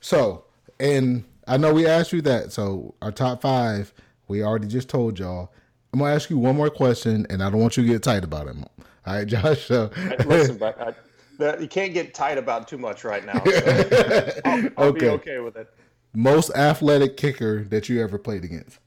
So, 0.00 0.44
and 0.78 1.24
I 1.48 1.56
know 1.56 1.72
we 1.74 1.86
asked 1.86 2.12
you 2.12 2.22
that. 2.22 2.52
So, 2.52 2.94
our 3.02 3.10
top 3.12 3.40
five, 3.42 3.92
we 4.28 4.42
already 4.42 4.66
just 4.68 4.88
told 4.88 5.18
y'all. 5.18 5.52
I'm 5.92 5.98
going 5.98 6.10
to 6.10 6.14
ask 6.14 6.30
you 6.30 6.38
one 6.38 6.54
more 6.56 6.70
question, 6.70 7.26
and 7.30 7.42
I 7.42 7.50
don't 7.50 7.60
want 7.60 7.76
you 7.76 7.82
to 7.82 7.88
get 7.88 8.02
tight 8.04 8.22
about 8.22 8.46
it. 8.46 8.54
All 8.56 9.14
right, 9.14 9.26
Josh. 9.26 9.66
So, 9.66 9.90
Listen, 10.24 10.56
but 10.58 10.80
I, 10.80 10.94
the, 11.40 11.58
you 11.60 11.66
can't 11.68 11.92
get 11.92 12.14
tight 12.14 12.38
about 12.38 12.68
too 12.68 12.78
much 12.78 13.02
right 13.04 13.24
now. 13.24 13.42
So 13.44 14.40
I'll, 14.44 14.68
I'll 14.78 14.92
be 14.92 15.06
Okay. 15.06 15.08
okay 15.10 15.38
with 15.40 15.56
it. 15.56 15.68
most 16.14 16.50
athletic 16.54 17.16
kicker 17.16 17.64
that 17.64 17.88
you 17.88 18.02
ever 18.02 18.18
played 18.18 18.44
against. 18.44 18.78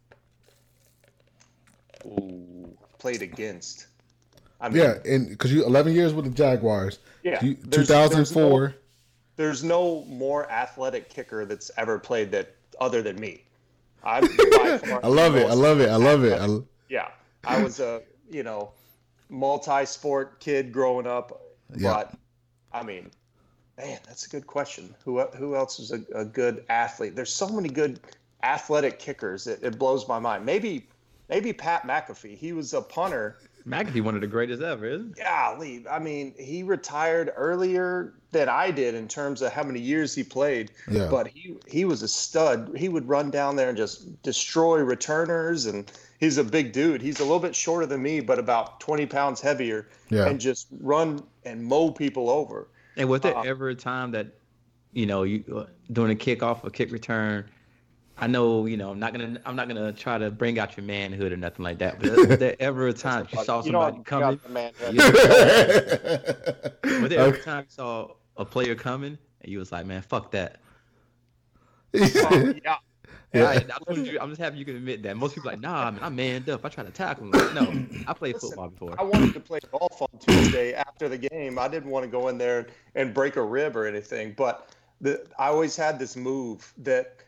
Ooh, 2.06 2.76
played 3.00 3.22
against. 3.22 3.88
I 4.60 4.70
mean, 4.70 4.82
Yeah, 4.82 4.96
and 5.06 5.30
because 5.30 5.52
you 5.52 5.66
11 5.66 5.94
years 5.94 6.14
with 6.14 6.26
the 6.26 6.32
Jaguars. 6.32 7.00
Yeah, 7.24 7.44
You, 7.44 7.56
there's- 7.56 7.88
2004. 7.88 8.76
there's 9.36 9.64
no 9.64 10.04
more 10.06 10.50
athletic 10.52 11.10
kicker 11.10 11.46
that's 11.46 11.72
ever 11.78 12.00
played 12.00 12.32
that 12.32 12.56
other 12.80 13.02
than 13.02 13.20
me. 13.20 13.44
I'm 14.04 14.24
I 14.54 15.08
love 15.08 15.36
it. 15.38 15.46
I 15.46 15.54
love 15.54 15.80
it. 15.80 15.90
I 15.90 15.96
love 15.96 16.24
it. 16.26 16.40
I. 16.40 16.48
Yeah, 16.90 17.08
I 17.46 17.64
was 17.64 17.80
a 17.80 18.02
you 18.30 18.44
know 18.44 18.72
multi-sport 19.30 20.42
kid 20.42 20.74
growing 20.74 21.08
up, 21.08 21.42
Yeah. 21.76 21.94
but 21.94 22.14
I 22.74 22.84
mean, 22.84 23.12
man, 23.78 24.00
that's 24.08 24.26
a 24.26 24.30
good 24.30 24.48
question. 24.48 24.96
Who 25.04 25.22
who 25.22 25.56
else 25.56 25.80
is 25.80 25.92
a, 25.92 26.02
a 26.16 26.26
good 26.26 26.66
athlete? 26.70 27.16
There's 27.16 27.34
so 27.34 27.48
many 27.48 27.70
good 27.70 28.00
athletic 28.44 29.00
kickers. 29.00 29.48
It, 29.48 29.60
it 29.64 29.80
blows 29.80 30.08
my 30.08 30.20
mind. 30.20 30.46
Maybe 30.46 30.88
maybe 31.30 31.54
Pat 31.54 31.84
McAfee. 31.84 32.38
He 32.38 32.54
was 32.54 32.74
a 32.74 32.82
punter. 32.82 33.38
McAfee, 33.68 34.02
one 34.02 34.16
of 34.16 34.22
the 34.22 34.28
greatest 34.28 34.62
ever, 34.62 34.86
isn't 34.86 35.18
it? 35.18 35.24
Golly, 35.24 35.86
I 35.90 36.00
mean, 36.00 36.34
he 36.38 36.64
retired 36.64 37.32
earlier 37.36 38.14
than 38.32 38.50
I 38.50 38.72
did 38.72 38.94
in 38.96 39.08
terms 39.08 39.42
of 39.42 39.54
how 39.54 39.64
many 39.64 39.80
years 39.80 40.14
he 40.14 40.24
played. 40.24 40.72
Yeah. 40.90 41.08
But 41.10 41.28
he 41.28 41.56
he 41.68 41.86
was 41.86 42.02
a 42.02 42.08
stud. 42.08 42.74
He 42.76 42.90
would 42.90 43.08
run 43.08 43.32
down 43.32 43.56
there 43.56 43.70
and 43.70 43.78
just 43.78 44.22
destroy 44.24 44.80
returners, 44.80 45.66
and 45.66 45.90
he's 46.20 46.38
a 46.38 46.44
big 46.44 46.74
dude. 46.74 47.02
He's 47.02 47.20
a 47.20 47.24
little 47.24 47.40
bit 47.40 47.56
shorter 47.56 47.86
than 47.86 48.02
me, 48.02 48.20
but 48.20 48.38
about 48.40 48.80
twenty 48.80 49.06
pounds 49.06 49.40
heavier, 49.40 49.88
Yeah. 50.10 50.28
and 50.28 50.40
just 50.42 50.68
run 50.82 51.24
and 51.46 51.64
mow 51.64 51.92
people 51.92 52.30
over. 52.30 52.68
And 52.98 53.08
was 53.08 53.22
there 53.22 53.38
Uh, 53.38 53.44
ever 53.44 53.70
a 53.70 53.76
time 53.76 54.12
that, 54.12 54.28
you 54.92 55.06
know, 55.06 55.24
you 55.24 55.44
uh, 55.56 55.66
doing 55.92 56.12
a 56.12 56.16
kickoff 56.16 56.64
or 56.64 56.70
kick 56.70 56.92
return? 56.92 57.46
I 58.18 58.28
know, 58.28 58.68
you 58.68 58.78
know, 58.78 58.92
I'm 58.92 59.00
not 59.00 59.12
gonna, 59.12 59.42
I'm 59.46 59.56
not 59.56 59.68
gonna 59.68 59.92
try 59.92 60.18
to 60.18 60.30
bring 60.30 60.60
out 60.60 60.78
your 60.78 60.86
manhood 60.86 61.32
or 61.32 61.38
nothing 61.38 61.64
like 61.64 61.80
that. 61.80 62.00
But 62.00 62.16
was 62.16 62.38
there 62.40 62.56
ever 62.60 62.88
a 62.88 62.94
time 62.94 63.28
you 63.32 63.44
saw 63.44 63.62
somebody 63.62 63.98
I 64.00 64.02
coming? 64.04 64.40
got 64.54 64.80
the. 64.80 66.74
Was 67.02 67.10
there 67.10 67.20
ever 67.20 67.36
a 67.36 67.42
time 67.42 67.64
you 67.64 67.70
saw 67.70 68.12
a 68.38 68.46
player 68.46 68.76
coming 68.76 69.18
and 69.42 69.52
you 69.52 69.60
was 69.60 69.72
like, 69.72 69.86
man, 69.86 70.02
fuck 70.04 70.32
that? 70.32 70.60
Oh, 71.96 72.54
yeah. 72.64 72.78
Yeah. 73.34 73.46
I, 73.46 73.52
I 73.54 73.58
just 73.62 73.88
wanted 73.88 74.06
you- 74.06 74.20
I'm 74.20 74.30
just 74.30 74.40
happy 74.40 74.58
you 74.60 74.66
can 74.66 74.76
admit 74.76 75.02
that. 75.02 75.18
Most 75.18 75.34
people 75.34 75.50
are 75.50 75.54
like, 75.54 75.60
nah, 75.62 75.90
man, 75.90 76.04
I'm 76.04 76.16
manned 76.16 76.48
up. 76.52 76.64
I 76.64 76.70
try 76.70 76.84
to 76.84 76.92
tackle 76.92 77.24
him. 77.26 77.32
Like, 77.32 77.56
no, 77.56 77.84
I 78.06 78.14
played 78.14 78.36
Listen, 78.36 78.50
football 78.50 78.70
before. 78.70 78.94
I 79.00 79.02
wanted 79.04 79.34
to 79.34 79.40
play 79.40 79.58
golf 79.72 80.00
on 80.04 80.08
Tuesday 80.20 80.76
after 80.76 81.10
the 81.10 81.18
game. 81.18 81.58
I 81.58 81.68
didn't 81.68 81.90
want 81.90 82.04
to 82.06 82.12
go 82.12 82.28
in 82.28 82.38
there 82.38 82.68
and 82.94 83.12
break 83.12 83.36
a 83.36 83.42
rib 83.42 83.76
or 83.76 83.88
anything, 83.88 84.36
but 84.38 84.70
the, 85.02 85.26
I 85.40 85.48
always 85.48 85.76
had 85.76 85.98
this 85.98 86.16
move 86.16 86.72
that 86.78 87.23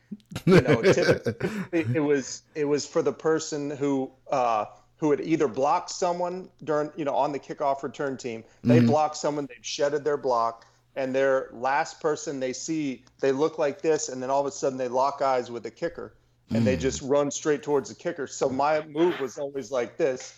you 0.45 0.61
know 0.61 0.81
typically 0.81 1.49
it 1.93 1.99
was 1.99 2.43
it 2.55 2.65
was 2.65 2.85
for 2.85 3.01
the 3.01 3.13
person 3.13 3.69
who 3.69 4.11
uh, 4.31 4.65
who 4.97 5.11
had 5.11 5.21
either 5.21 5.47
blocked 5.47 5.89
someone 5.89 6.49
during 6.63 6.91
you 6.95 7.05
know 7.05 7.15
on 7.15 7.31
the 7.31 7.39
kickoff 7.39 7.83
return 7.83 8.17
team. 8.17 8.43
They 8.63 8.79
blocked 8.79 9.17
someone, 9.17 9.47
they've 9.47 9.65
shedded 9.65 10.03
their 10.03 10.17
block, 10.17 10.65
and 10.95 11.13
their 11.13 11.49
last 11.51 11.99
person 11.99 12.39
they 12.39 12.53
see 12.53 13.03
they 13.19 13.31
look 13.31 13.57
like 13.57 13.81
this, 13.81 14.09
and 14.09 14.21
then 14.21 14.29
all 14.29 14.41
of 14.41 14.47
a 14.47 14.51
sudden 14.51 14.77
they 14.77 14.87
lock 14.87 15.21
eyes 15.21 15.51
with 15.51 15.63
the 15.63 15.71
kicker, 15.71 16.13
and 16.51 16.65
they 16.65 16.77
just 16.77 17.01
run 17.01 17.31
straight 17.31 17.63
towards 17.63 17.89
the 17.89 17.95
kicker. 17.95 18.27
So 18.27 18.49
my 18.49 18.85
move 18.85 19.19
was 19.19 19.37
always 19.37 19.71
like 19.71 19.97
this. 19.97 20.37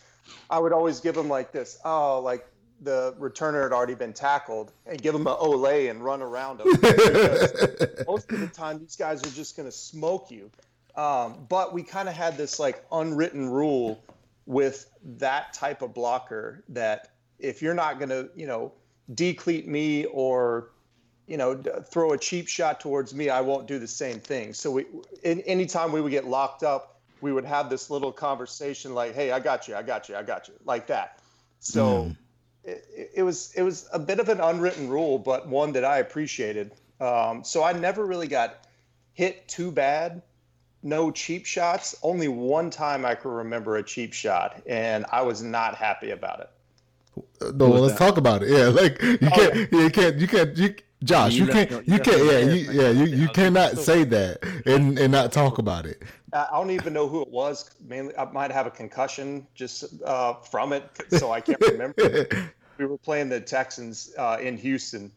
I 0.50 0.60
would 0.60 0.74
always 0.74 1.00
give 1.00 1.16
them 1.16 1.30
like 1.30 1.52
this. 1.52 1.78
Oh, 1.86 2.20
like 2.20 2.46
the 2.82 3.16
returner 3.20 3.64
had 3.64 3.74
already 3.74 3.96
been 3.96 4.14
tackled, 4.14 4.72
and 4.86 5.02
give 5.02 5.14
them 5.14 5.28
an 5.28 5.36
olay 5.36 5.90
and 5.90 6.04
run 6.04 6.22
around. 6.22 6.62
Because 6.82 8.06
most 8.08 8.32
of 8.32 8.40
the 8.40 8.48
time, 8.48 8.80
these 8.80 8.96
guys 8.96 9.22
are 9.24 9.36
just 9.36 9.58
going 9.58 9.68
to 9.68 9.76
smoke 9.76 10.30
you. 10.32 10.50
Um, 10.96 11.46
but 11.48 11.74
we 11.74 11.84
kind 11.84 12.10
of 12.10 12.16
had 12.16 12.38
this 12.38 12.60
like 12.60 12.84
unwritten 12.92 13.50
rule 13.50 14.04
with 14.46 14.90
that 15.18 15.54
type 15.54 15.82
of 15.82 15.94
blocker 15.94 16.64
that 16.70 17.10
if 17.40 17.62
you're 17.62 17.76
not 17.76 18.00
going 18.00 18.10
to, 18.10 18.30
you 18.36 18.48
know, 18.48 18.74
decleat 19.14 19.68
me 19.68 20.06
or 20.06 20.72
you 21.28 21.36
know, 21.36 21.54
d- 21.54 21.70
throw 21.92 22.14
a 22.14 22.18
cheap 22.18 22.48
shot 22.48 22.80
towards 22.80 23.14
me, 23.14 23.30
I 23.30 23.42
won't 23.42 23.68
do 23.68 23.80
the 23.80 23.88
same 23.88 24.20
thing. 24.20 24.54
So 24.54 24.72
we, 24.72 24.86
in, 25.24 25.42
anytime 25.42 25.92
we 25.92 26.02
would 26.02 26.12
get 26.12 26.26
locked 26.26 26.64
up, 26.64 27.02
we 27.20 27.34
would 27.34 27.46
have 27.46 27.70
this 27.70 27.90
little 27.90 28.12
conversation 28.12 28.94
like, 28.94 29.14
"Hey, 29.14 29.32
I 29.32 29.40
got 29.40 29.68
you, 29.68 29.76
I 29.76 29.84
got 29.84 30.08
you, 30.08 30.16
I 30.16 30.24
got 30.24 30.48
you," 30.48 30.54
like 30.66 30.88
that. 30.88 31.20
So 31.60 32.06
it, 32.06 32.16
it- 32.68 33.12
it 33.16 33.24
was 33.24 33.52
it 33.56 33.64
was 33.64 33.88
a 33.94 34.00
bit 34.00 34.20
of 34.20 34.30
an 34.30 34.40
unwritten 34.42 34.90
rule, 34.90 35.18
but 35.18 35.48
one 35.48 35.72
that 35.74 35.86
I 35.86 35.98
appreciated. 36.00 36.72
Um, 37.00 37.44
so 37.44 37.64
I 37.64 37.74
never 37.74 38.06
really 38.06 38.28
got 38.28 38.66
hit 39.14 39.48
too 39.48 39.72
bad. 39.72 40.22
No 40.84 41.12
cheap 41.12 41.46
shots. 41.46 41.96
Only 42.04 42.28
one 42.28 42.70
time 42.70 43.06
I 43.06 43.16
can 43.16 43.32
remember 43.32 43.78
a 43.78 43.84
cheap 43.84 44.14
shot, 44.14 44.62
and 44.68 45.06
I 45.12 45.22
was 45.22 45.42
not 45.42 45.76
happy 45.76 46.12
about 46.12 46.40
it. 46.42 46.50
No, 47.56 47.70
well, 47.70 47.82
let's 47.82 47.98
talk 47.98 48.18
about 48.18 48.44
it. 48.44 48.50
Yeah, 48.50 48.68
like 48.68 49.02
you 49.02 49.18
Oh, 49.24 49.30
can't, 49.30 49.72
you 49.74 49.90
can't, 49.90 50.18
you 50.18 50.28
can't, 50.28 50.58
you, 50.58 50.76
Josh, 51.04 51.34
You 51.34 51.46
you 51.46 51.52
can't, 51.52 51.70
your- 51.72 51.82
you 51.84 51.94
you 51.94 52.00
can't, 52.00 52.26
yeah, 52.26 52.40
you, 52.40 52.72
yeah, 52.72 52.90
you, 52.90 53.06
you 53.06 53.28
cannot 53.30 53.78
say 53.78 54.04
that 54.04 54.40
and 54.66 54.98
and 55.00 55.12
not 55.12 55.32
talk 55.32 55.58
about 55.58 55.86
it. 55.86 56.02
I 56.34 56.48
I 56.52 56.58
don't 56.58 56.72
even 56.72 56.94
know 56.94 57.08
who 57.08 57.22
it 57.22 57.30
was. 57.30 57.70
Mainly, 57.88 58.16
I 58.18 58.26
might 58.32 58.52
have 58.52 58.68
a 58.68 58.72
concussion 58.72 59.48
just 59.56 59.86
uh, 60.04 60.34
from 60.36 60.74
it, 60.74 60.84
so 61.10 61.32
I 61.32 61.42
can't 61.42 61.60
remember. 61.72 62.28
We 62.78 62.86
were 62.86 62.98
playing 62.98 63.30
the 63.30 63.40
Texans 63.40 64.14
uh, 64.18 64.38
in 64.42 64.58
Houston, 64.58 65.12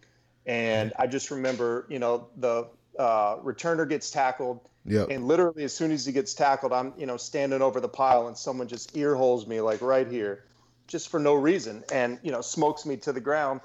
and 0.47 0.93
I 0.99 1.07
just 1.07 1.31
remember, 1.31 1.87
you 1.89 1.99
know, 1.99 2.29
the 2.37 2.69
uh, 2.99 3.37
returner 3.39 3.89
gets 3.89 4.11
tackled, 4.11 4.61
Yep. 4.87 5.11
and 5.11 5.27
literally 5.27 5.65
as 5.65 5.75
soon 5.75 5.91
as 5.93 6.07
he 6.07 6.13
gets 6.13 6.35
tackled, 6.35 6.73
I'm, 6.73 6.95
you 6.97 7.07
know, 7.07 7.17
standing 7.17 7.63
over 7.63 7.81
the 7.81 7.89
pile, 7.89 8.29
and 8.29 8.37
someone 8.37 8.69
just 8.69 8.97
ear 8.97 9.15
holes 9.15 9.47
me 9.47 9.61
like 9.61 9.83
right 9.83 10.09
here, 10.09 10.45
just 10.89 11.09
for 11.09 11.21
no 11.21 11.35
reason, 11.35 11.85
and 11.93 12.19
you 12.23 12.33
know, 12.33 12.41
smokes 12.41 12.87
me 12.87 12.97
to 12.99 13.13
the 13.13 13.21
ground. 13.21 13.61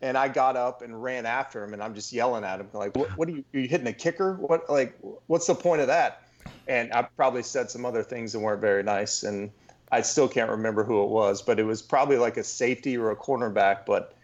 And 0.00 0.16
I 0.16 0.28
got 0.28 0.56
up 0.56 0.82
and 0.82 1.02
ran 1.02 1.26
after 1.26 1.64
him, 1.64 1.72
and 1.72 1.82
I'm 1.82 1.92
just 1.92 2.12
yelling 2.12 2.44
at 2.44 2.60
him 2.60 2.68
like, 2.72 2.94
"What, 2.94 3.18
what 3.18 3.26
are 3.28 3.32
you? 3.32 3.44
Are 3.52 3.58
you 3.58 3.66
hitting 3.66 3.88
a 3.88 3.92
kicker? 3.92 4.34
What 4.34 4.70
like? 4.70 4.96
What's 5.26 5.48
the 5.48 5.56
point 5.56 5.80
of 5.80 5.88
that?" 5.88 6.22
and 6.68 6.92
I 6.92 7.02
probably 7.16 7.42
said 7.42 7.70
some 7.70 7.84
other 7.86 8.02
things 8.02 8.32
that 8.32 8.40
weren't 8.40 8.60
very 8.60 8.82
nice, 8.82 9.22
and 9.22 9.50
I 9.90 10.02
still 10.02 10.28
can't 10.28 10.50
remember 10.50 10.84
who 10.84 11.02
it 11.02 11.08
was, 11.08 11.42
but 11.42 11.58
it 11.58 11.64
was 11.64 11.82
probably 11.82 12.18
like 12.18 12.36
a 12.36 12.44
safety 12.44 12.96
or 12.96 13.10
a 13.10 13.16
cornerback. 13.16 13.86
But 13.86 14.14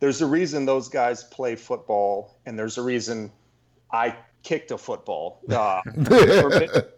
there's 0.00 0.20
a 0.20 0.26
reason 0.26 0.66
those 0.66 0.88
guys 0.88 1.24
play 1.24 1.54
football, 1.54 2.36
and 2.46 2.58
there's 2.58 2.78
a 2.78 2.82
reason 2.82 3.30
I 3.92 4.16
kicked 4.42 4.70
a 4.70 4.78
football. 4.78 5.40
Uh, 5.48 5.80
we're 5.96 6.48
meant 6.48 6.72
to 6.72 6.88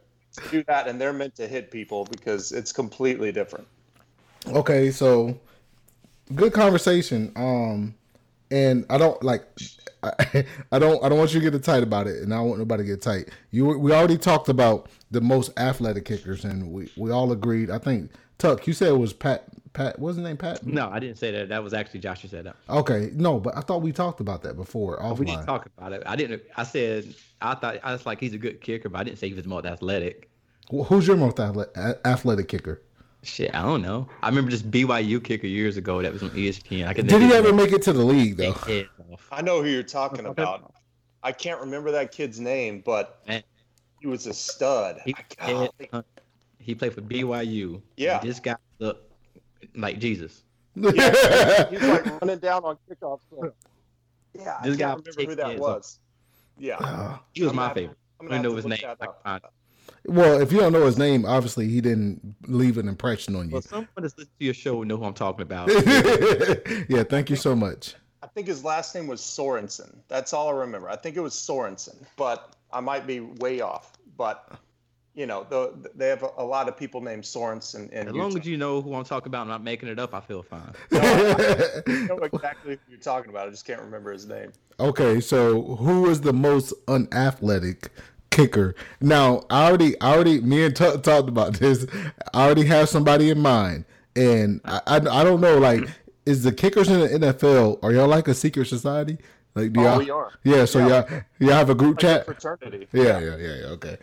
do 0.50 0.64
that, 0.64 0.88
and 0.88 1.00
they're 1.00 1.12
meant 1.12 1.34
to 1.36 1.46
hit 1.46 1.70
people 1.70 2.06
because 2.06 2.52
it's 2.52 2.72
completely 2.72 3.30
different. 3.30 3.66
Okay, 4.48 4.90
so 4.90 5.38
good 6.34 6.52
conversation. 6.52 7.32
Um, 7.36 7.94
and 8.50 8.86
I 8.88 8.98
don't 8.98 9.22
like, 9.22 9.46
I, 10.04 10.44
I 10.72 10.78
don't, 10.78 11.02
I 11.04 11.08
don't 11.08 11.18
want 11.18 11.32
you 11.34 11.40
to 11.40 11.50
get 11.50 11.62
tight 11.64 11.82
about 11.82 12.06
it, 12.06 12.22
and 12.22 12.32
I 12.32 12.38
don't 12.38 12.48
want 12.48 12.58
nobody 12.58 12.82
to 12.84 12.88
get 12.88 13.02
tight. 13.02 13.30
You, 13.50 13.66
we 13.78 13.92
already 13.92 14.18
talked 14.18 14.48
about 14.48 14.88
the 15.10 15.20
most 15.20 15.50
athletic 15.58 16.04
kickers, 16.04 16.44
and 16.44 16.70
we 16.72 16.90
we 16.96 17.10
all 17.10 17.32
agreed. 17.32 17.70
I 17.70 17.78
think 17.78 18.10
Tuck, 18.38 18.66
you 18.66 18.72
said 18.72 18.88
it 18.88 18.98
was 18.98 19.12
Pat. 19.12 19.44
Pat, 19.72 19.98
what's 19.98 20.16
his 20.16 20.24
name? 20.24 20.36
Pat. 20.36 20.64
No, 20.64 20.88
I 20.88 21.00
didn't 21.00 21.18
say 21.18 21.32
that. 21.32 21.48
That 21.48 21.64
was 21.64 21.74
actually 21.74 21.98
Josh 22.00 22.22
who 22.22 22.28
said 22.28 22.46
that. 22.46 22.54
Okay, 22.68 23.10
no, 23.14 23.40
but 23.40 23.56
I 23.56 23.60
thought 23.60 23.82
we 23.82 23.90
talked 23.90 24.20
about 24.20 24.42
that 24.42 24.54
before 24.56 25.02
We 25.18 25.26
didn't 25.26 25.46
talk 25.46 25.66
about 25.76 25.92
it. 25.92 26.02
I 26.06 26.14
didn't. 26.14 26.42
I 26.56 26.62
said 26.62 27.12
I 27.40 27.54
thought 27.56 27.78
I 27.82 27.92
was 27.92 28.06
like 28.06 28.20
he's 28.20 28.34
a 28.34 28.38
good 28.38 28.60
kicker, 28.60 28.88
but 28.88 28.98
I 29.00 29.04
didn't 29.04 29.18
say 29.18 29.28
he 29.28 29.34
was 29.34 29.46
more 29.46 29.66
athletic. 29.66 30.30
Wh- 30.72 30.86
Who's 30.86 31.06
your 31.08 31.16
most 31.16 31.36
athle- 31.36 31.98
athletic 32.04 32.48
kicker? 32.48 32.82
Shit, 33.24 33.54
I 33.54 33.62
don't 33.62 33.80
know. 33.82 34.08
I 34.22 34.28
remember 34.28 34.50
this 34.50 34.62
BYU 34.62 35.22
kicker 35.22 35.46
years 35.46 35.76
ago 35.76 36.02
that 36.02 36.12
was 36.12 36.22
on 36.22 36.30
ESPN. 36.30 36.86
I 36.86 36.92
could 36.94 37.06
Did 37.06 37.22
he 37.22 37.32
ever 37.32 37.52
make 37.52 37.72
it 37.72 37.82
to 37.82 37.92
the 37.92 38.04
league 38.04 38.36
though? 38.36 38.54
I 39.32 39.40
know 39.42 39.62
who 39.62 39.68
you're 39.68 39.82
talking 39.82 40.26
about. 40.26 40.72
I 41.22 41.32
can't 41.32 41.58
remember 41.60 41.90
that 41.92 42.12
kid's 42.12 42.38
name, 42.38 42.82
but 42.84 43.20
Man. 43.26 43.42
he 44.00 44.06
was 44.06 44.26
a 44.26 44.34
stud. 44.34 45.00
He, 45.06 45.14
I- 45.40 45.68
he 46.58 46.74
played 46.74 46.92
for 46.94 47.00
BYU. 47.02 47.80
Yeah. 47.96 48.20
This 48.20 48.40
guy 48.40 48.56
looked 48.78 49.10
like 49.74 49.98
Jesus. 49.98 50.42
Yeah, 50.76 51.70
he's 51.70 51.80
like 51.82 52.20
running 52.20 52.38
down 52.40 52.64
on 52.64 52.76
kickoffs. 52.90 53.20
Like, 53.30 53.52
yeah, 54.34 54.56
I 54.60 54.68
This 54.68 54.76
can't 54.76 54.78
guy 55.04 55.10
remember 55.12 55.30
who 55.30 55.34
that 55.36 55.46
heads 55.46 55.60
was. 55.60 55.98
Yeah, 56.58 56.76
Uh, 56.78 57.18
He 57.32 57.42
was 57.42 57.50
I'm 57.50 57.56
my 57.56 57.62
gonna 57.62 57.74
favorite. 57.74 57.98
I'm 58.20 58.26
gonna 58.26 58.42
don't 58.42 58.50
know 58.50 58.56
have 58.56 58.64
his 58.64 58.80
to 58.80 58.86
name. 58.86 58.96
Look 60.06 60.16
I 60.16 60.20
that 60.20 60.24
can 60.24 60.24
up. 60.24 60.24
find 60.24 60.26
it. 60.26 60.30
well, 60.34 60.40
if 60.40 60.52
you 60.52 60.58
don't 60.60 60.72
know 60.72 60.86
his 60.86 60.98
name, 60.98 61.24
obviously 61.26 61.68
he 61.68 61.80
didn't 61.80 62.34
leave 62.46 62.78
an 62.78 62.88
impression 62.88 63.36
on 63.36 63.46
you. 63.46 63.52
Well, 63.54 63.62
someone 63.62 63.88
that's 63.96 64.16
listening 64.16 64.34
to 64.38 64.44
your 64.44 64.54
show 64.54 64.76
will 64.76 64.84
know 64.84 64.96
who 64.96 65.04
I'm 65.04 65.14
talking 65.14 65.42
about. 65.42 65.68
yeah, 66.88 67.02
thank 67.04 67.30
you 67.30 67.36
so 67.36 67.54
much. 67.56 67.94
I 68.22 68.26
think 68.28 68.46
his 68.46 68.64
last 68.64 68.94
name 68.94 69.06
was 69.06 69.20
Sorensen. 69.20 69.98
That's 70.08 70.32
all 70.32 70.48
I 70.48 70.52
remember. 70.52 70.88
I 70.88 70.96
think 70.96 71.16
it 71.16 71.20
was 71.20 71.34
Sorensen, 71.34 71.96
but 72.16 72.56
I 72.72 72.80
might 72.80 73.06
be 73.06 73.20
way 73.20 73.60
off. 73.60 73.92
But 74.16 74.58
you 75.14 75.26
know, 75.26 75.46
the, 75.48 75.72
they 75.94 76.08
have 76.08 76.22
a, 76.24 76.30
a 76.38 76.44
lot 76.44 76.68
of 76.68 76.76
people 76.76 77.00
named 77.00 77.22
Sorensen 77.22 77.88
in 77.92 78.08
As 78.08 78.14
long 78.14 78.30
Utah. 78.30 78.40
as 78.40 78.46
you 78.46 78.56
know 78.56 78.82
who 78.82 78.94
I'm 78.94 79.04
talking 79.04 79.28
about, 79.28 79.42
I'm 79.42 79.48
not 79.48 79.62
making 79.62 79.88
it 79.88 79.98
up. 79.98 80.12
I 80.12 80.20
feel 80.20 80.42
fine. 80.42 80.72
I 80.92 82.06
know 82.08 82.16
exactly 82.18 82.72
who 82.74 82.78
you're 82.90 82.98
talking 82.98 83.30
about. 83.30 83.46
I 83.46 83.50
just 83.50 83.64
can't 83.64 83.80
remember 83.80 84.12
his 84.12 84.26
name. 84.26 84.52
Okay, 84.80 85.20
so 85.20 85.76
who 85.76 86.10
is 86.10 86.20
the 86.20 86.32
most 86.32 86.72
unathletic 86.88 87.90
kicker. 88.34 88.74
Now, 89.00 89.42
I 89.50 89.66
already, 89.68 90.00
I 90.00 90.12
already, 90.14 90.40
me 90.40 90.64
and 90.64 90.74
Tuck 90.74 91.02
talked 91.02 91.28
about 91.28 91.54
this. 91.54 91.86
I 92.32 92.44
already 92.44 92.64
have 92.66 92.88
somebody 92.88 93.30
in 93.30 93.40
mind, 93.40 93.84
and 94.16 94.60
I, 94.64 94.80
I, 94.86 94.96
I 94.96 95.24
don't 95.24 95.40
know. 95.40 95.58
Like, 95.58 95.88
is 96.26 96.42
the 96.42 96.52
kickers 96.52 96.88
in 96.88 97.00
the 97.00 97.08
NFL? 97.32 97.82
Are 97.82 97.92
y'all 97.92 98.08
like 98.08 98.28
a 98.28 98.34
secret 98.34 98.66
society? 98.66 99.18
Like, 99.54 99.72
do 99.72 99.80
Oh, 99.80 99.84
y'all? 99.84 99.98
we 99.98 100.10
are. 100.10 100.32
Yeah. 100.42 100.64
So 100.64 100.80
Yeah. 100.80 101.04
y'all, 101.10 101.20
y'all 101.38 101.52
have 101.52 101.70
a 101.70 101.74
group 101.74 102.02
Like 102.02 102.04
a 102.04 102.16
chat. 102.18 102.26
fraternity. 102.26 102.88
Yeah, 102.92 103.20
yeah, 103.20 103.36
yeah, 103.36 103.54
yeah. 103.60 103.66
Okay. 103.66 103.98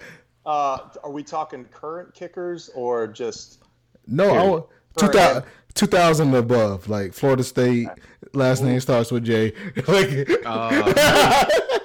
Uh, 0.45 0.77
are 1.03 1.11
we 1.11 1.23
talking 1.23 1.65
current 1.65 2.13
kickers 2.13 2.69
or 2.73 3.05
just? 3.07 3.59
No, 4.07 4.65
I, 4.97 4.99
2000, 4.99 5.43
2000 5.75 6.33
above, 6.35 6.87
like 6.89 7.13
Florida 7.13 7.43
State. 7.43 7.89
Last 8.33 8.63
name 8.63 8.79
starts 8.79 9.11
with 9.11 9.23
J. 9.25 9.51
like, 9.87 10.29
Uh, 10.45 11.45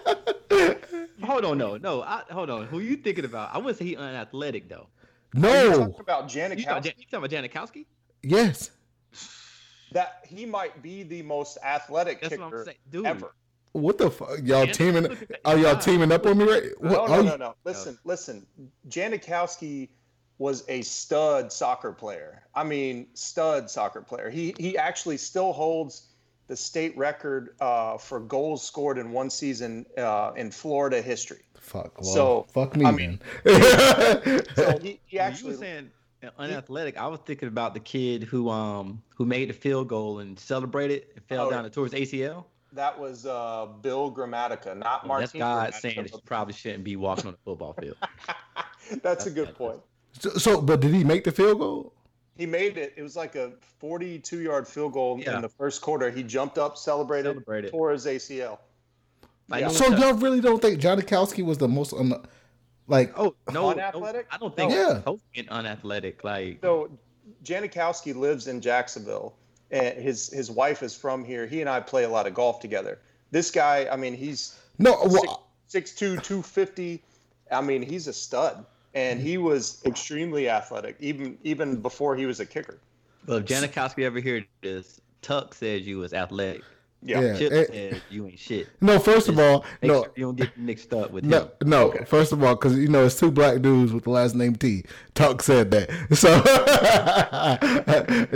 hold 1.27 1.45
on, 1.45 1.59
no, 1.59 1.77
no. 1.77 2.03
I, 2.03 2.23
hold 2.31 2.51
on. 2.51 2.67
Who 2.67 2.81
you 2.81 2.97
thinking 2.97 3.25
about? 3.25 3.55
I 3.55 3.59
wouldn't 3.59 3.79
say 3.79 3.85
he 3.85 3.97
unathletic 3.97 4.69
though. 4.69 4.87
Are 5.35 5.39
you 5.39 5.43
no. 5.43 5.71
talking 5.71 6.01
about 6.01 6.35
You 6.35 6.41
talking, 6.41 6.63
Janikowski? 6.63 6.95
You 6.99 7.05
talking 7.11 7.11
about 7.13 7.31
Janikowski? 7.31 7.87
Yes. 8.23 8.71
That 9.93 10.25
he 10.27 10.47
might 10.47 10.83
be 10.83 11.03
the 11.03 11.23
most 11.23 11.59
athletic 11.65 12.21
That's 12.21 12.37
what 12.37 12.47
kicker 12.47 12.59
I'm 12.59 12.65
saying, 12.65 12.79
dude. 12.91 13.07
ever. 13.07 13.35
What 13.73 13.99
the 13.99 14.11
fuck? 14.11 14.39
Y'all 14.43 14.67
teaming? 14.67 15.03
look 15.03 15.23
at 15.23 15.29
that 15.29 15.41
Are 15.45 15.59
y'all 15.59 15.77
teaming 15.77 16.11
up 16.11 16.25
on 16.27 16.39
me 16.39 16.45
right? 16.45 16.63
What, 16.79 17.09
No, 17.11 17.17
no, 17.17 17.23
no, 17.23 17.37
no. 17.37 17.55
Listen, 17.65 17.99
listen. 18.05 18.47
Janikowski 18.89 19.91
was 20.39 20.65
a 20.69 20.83
stud 20.83 21.53
soccer 21.53 21.93
player. 21.93 22.43
I 22.55 22.65
mean, 22.65 23.09
stud 23.15 23.71
soccer 23.71 24.01
player. 24.01 24.31
He 24.31 24.55
he 24.59 24.77
actually 24.79 25.19
still 25.19 25.53
holds 25.53 26.09
the 26.49 26.57
state 26.57 26.97
record 26.97 27.55
uh, 27.61 27.97
for 27.99 28.21
goals 28.21 28.63
scored 28.67 28.99
in 28.99 29.13
one 29.13 29.31
season 29.31 29.85
uh, 29.99 30.33
in 30.37 30.51
Florida 30.51 31.03
history. 31.03 31.41
Fuck. 31.61 32.01
Well, 32.01 32.13
So, 32.15 32.47
fuck 32.53 32.77
me, 32.77 32.85
I 32.85 32.91
man. 32.93 33.21
So 34.57 34.79
he, 34.81 35.01
he 35.07 35.19
actually 35.19 35.53
you 35.53 35.59
were 35.59 35.65
saying 35.65 35.91
unathletic, 36.39 36.97
I 36.97 37.07
was 37.09 37.21
thinking 37.27 37.49
about 37.49 37.75
the 37.75 37.81
kid 37.81 38.23
who 38.25 38.49
um 38.49 39.03
who 39.15 39.25
made 39.25 39.49
the 39.49 39.53
field 39.53 39.89
goal 39.89 40.21
and 40.21 40.39
celebrated 40.39 41.07
and 41.15 41.25
fell 41.25 41.47
Oh, 41.47 41.51
down 41.51 41.65
yeah. 41.65 41.71
towards 41.71 41.95
ACL. 41.95 42.45
that 42.73 42.99
was 42.99 43.27
uh, 43.27 43.67
Bill 43.83 44.13
Gramatica, 44.13 44.77
not 44.77 45.07
Well, 45.09 45.21
that's 45.21 45.35
Martin. 45.35 45.41
God 45.41 45.71
Gramatica, 45.73 45.81
saying 45.81 45.97
that 46.03 46.13
you 46.13 46.19
probably 46.25 46.55
shouldn't 46.55 46.85
be 46.85 46.97
walking 46.97 47.27
on 47.27 47.33
the 47.33 47.39
football 47.45 47.73
field. 47.75 47.97
That's 49.03 49.27
a 49.27 49.31
good 49.31 49.49
That's- 49.49 49.59
point. 49.59 49.81
so, 50.21 50.31
so, 50.31 50.61
but 50.63 50.79
did 50.81 50.95
he 50.95 51.03
make 51.03 51.25
the 51.25 51.33
field 51.33 51.59
goal? 51.59 51.93
He 52.37 52.47
made 52.47 52.77
it. 52.77 52.93
It 52.97 53.03
was 53.03 53.17
like 53.17 53.35
a 53.35 53.53
42 53.81 54.41
yard 54.41 54.69
field 54.69 54.93
goal 54.93 55.19
Yeah. 55.21 55.37
in 55.37 55.43
the 55.43 55.49
first 55.49 55.81
quarter. 55.81 56.11
He 56.11 56.23
jumped 56.23 56.59
up, 56.59 56.77
celebrated, 56.77 57.31
Celebrated. 57.33 57.71
tore 57.71 57.91
his 57.93 58.07
ACL. 58.07 58.59
Yeah. 59.49 59.69
So 59.69 59.87
y'all 59.95 60.15
really 60.15 60.41
don't 60.41 60.61
think 60.61 60.81
Janikowski 60.81 61.45
was 61.45 61.57
the 61.59 61.69
most 61.69 61.93
un- 61.93 62.27
like? 62.89 63.13
oh 63.19 63.35
no, 63.53 63.71
no, 63.73 63.79
Unathletic? 63.79 64.27
I 64.31 64.39
don't 64.39 64.55
think 64.55 64.71
No. 64.71 64.77
he's 64.77 64.87
Yeah. 64.89 64.95
supposed 64.97 65.23
unathletic. 65.51 66.25
Like 66.25 66.59
So 66.63 66.91
Janikowski 67.45 68.15
lives 68.15 68.49
in 68.49 68.61
Jacksonville, 68.61 69.35
and 69.71 69.97
his 69.99 70.29
his 70.31 70.51
wife 70.51 70.83
is 70.83 70.95
from 70.97 71.25
here. 71.25 71.47
He 71.47 71.61
and 71.61 71.71
I 71.71 71.81
play 71.81 72.05
a 72.05 72.09
lot 72.09 72.27
of 72.27 72.35
golf 72.35 72.61
together. 72.61 72.99
This 73.31 73.51
guy, 73.51 73.89
I 73.91 73.97
mean, 73.97 74.15
he's 74.15 74.57
No. 74.79 75.01
six, 75.03 75.13
Well, 75.27 75.47
6'2", 75.69 76.21
250. 76.23 77.03
I 77.51 77.61
mean, 77.61 77.83
he's 77.83 78.09
a 78.09 78.13
stud, 78.13 78.67
and 78.97 79.21
he 79.21 79.37
was 79.37 79.83
extremely 79.85 80.49
athletic, 80.49 80.97
even 80.99 81.39
even 81.45 81.77
before 81.77 82.17
he 82.17 82.27
was 82.27 82.41
a 82.41 82.47
kicker. 82.47 82.79
Well, 83.27 83.37
if 83.37 83.45
Janikowski 83.45 84.05
ever 84.05 84.21
hear 84.21 84.45
this, 84.63 85.01
Tuck 85.21 85.55
says 85.55 85.87
you 85.87 85.99
was 85.99 86.15
athletic. 86.15 86.63
Yeah. 87.07 87.21
Yeah. 87.21 87.37
Chip 87.39 87.53
eh, 87.53 87.65
says 87.67 88.01
you 88.11 88.27
ain't 88.27 88.39
shit. 88.39 88.69
no. 88.81 88.99
First 88.99 89.29
of 89.29 89.39
all, 89.39 89.65
Make 89.81 89.91
no. 89.93 90.03
sure 90.03 90.13
you 90.17 90.25
don't 90.25 90.37
get 90.37 90.59
mixed 90.59 90.93
up 90.93 91.11
with 91.13 91.25
No, 91.25 91.43
him. 91.43 91.49
no. 91.65 91.89
Okay. 91.91 92.05
First 92.05 92.33
of 92.33 92.43
all, 92.43 92.55
because 92.57 92.77
you 92.77 92.89
know 92.89 93.05
it's 93.07 93.19
two 93.19 93.31
black 93.31 93.63
dudes 93.63 93.93
with 93.93 94.05
the 94.05 94.11
last 94.11 94.35
name 94.35 94.57
T. 94.57 94.85
Tuck 95.15 95.43
said 95.43 95.71
that. 95.71 95.91
So 96.17 96.31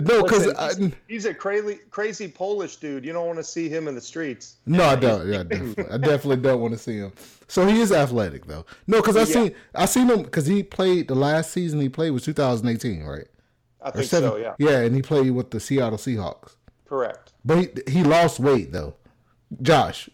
no, 0.05 0.23
because 0.23 0.77
he's, 0.79 0.93
he's 1.09 1.25
a 1.25 1.35
crazy 1.35 1.81
crazy 1.91 2.29
Polish 2.29 2.77
dude. 2.77 3.05
You 3.05 3.13
don't 3.13 3.27
want 3.27 3.39
to 3.39 3.45
see 3.45 3.69
him 3.69 3.89
in 3.89 3.95
the 3.95 4.01
streets. 4.01 4.57
no, 4.67 4.85
I 4.85 4.97
don't. 4.97 5.27
Yeah, 5.29 5.43
definitely. 5.43 5.85
I 5.91 5.99
definitely 5.99 6.37
don't 6.43 6.61
want 6.61 6.73
to 6.75 6.79
see 6.79 6.97
him. 6.99 7.13
So 7.49 7.67
he 7.67 7.81
is 7.81 7.93
athletic 7.93 8.47
though. 8.47 8.65
No, 8.87 8.99
because 9.01 9.17
I 9.17 9.25
seen 9.25 9.55
I 9.75 9.87
seen 9.87 10.09
him 10.09 10.23
because 10.23 10.47
he 10.47 10.63
played 10.63 11.09
the 11.09 11.15
last 11.15 11.51
season 11.51 11.81
he 11.81 11.89
played 11.89 12.11
was 12.11 12.25
2018, 12.25 13.03
right? 13.03 13.27
I 13.83 13.91
think 13.91 14.07
seven- 14.07 14.31
so. 14.31 14.37
Yeah. 14.37 14.55
Yeah, 14.59 14.81
and 14.81 14.95
he 14.95 15.03
played 15.03 15.31
with 15.31 15.51
the 15.51 15.59
Seattle 15.61 15.99
Seahawks. 15.99 16.55
Correct. 16.91 17.33
But 17.45 17.59
he, 17.59 17.69
he 17.93 18.03
lost 18.03 18.41
weight 18.41 18.73
though. 18.73 18.95
Josh, 19.63 20.11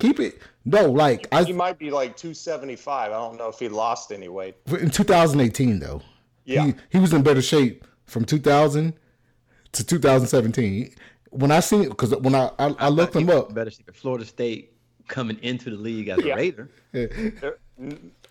keep 0.00 0.18
it. 0.20 0.38
No, 0.64 0.90
like 0.90 1.32
He 1.32 1.52
I 1.52 1.52
might 1.52 1.78
be 1.78 1.90
like 1.92 2.16
275. 2.16 3.12
I 3.12 3.14
don't 3.14 3.38
know 3.38 3.48
if 3.48 3.60
he 3.60 3.68
lost 3.68 4.10
any 4.10 4.28
weight. 4.28 4.56
in 4.66 4.90
2018 4.90 5.78
though. 5.78 6.02
Yeah. 6.44 6.66
He 6.66 6.74
he 6.90 6.98
was 6.98 7.12
in 7.12 7.22
better 7.22 7.40
shape 7.40 7.84
from 8.06 8.24
2000 8.24 8.92
to 9.72 9.84
2017. 9.86 10.92
When 11.30 11.52
I 11.52 11.60
seen 11.60 11.82
it 11.84 11.90
because 11.90 12.10
when 12.16 12.34
I 12.34 12.50
I, 12.58 12.74
I 12.80 12.88
looked 12.88 13.14
him 13.14 13.30
up, 13.30 13.54
Better 13.54 13.70
see 13.70 13.84
Florida 13.94 14.24
State 14.24 14.72
coming 15.06 15.38
into 15.42 15.70
the 15.70 15.76
league 15.76 16.08
as 16.08 16.18
a 16.18 16.26
Yeah. 16.26 16.34
Raider. 16.34 16.68
There- 16.92 17.58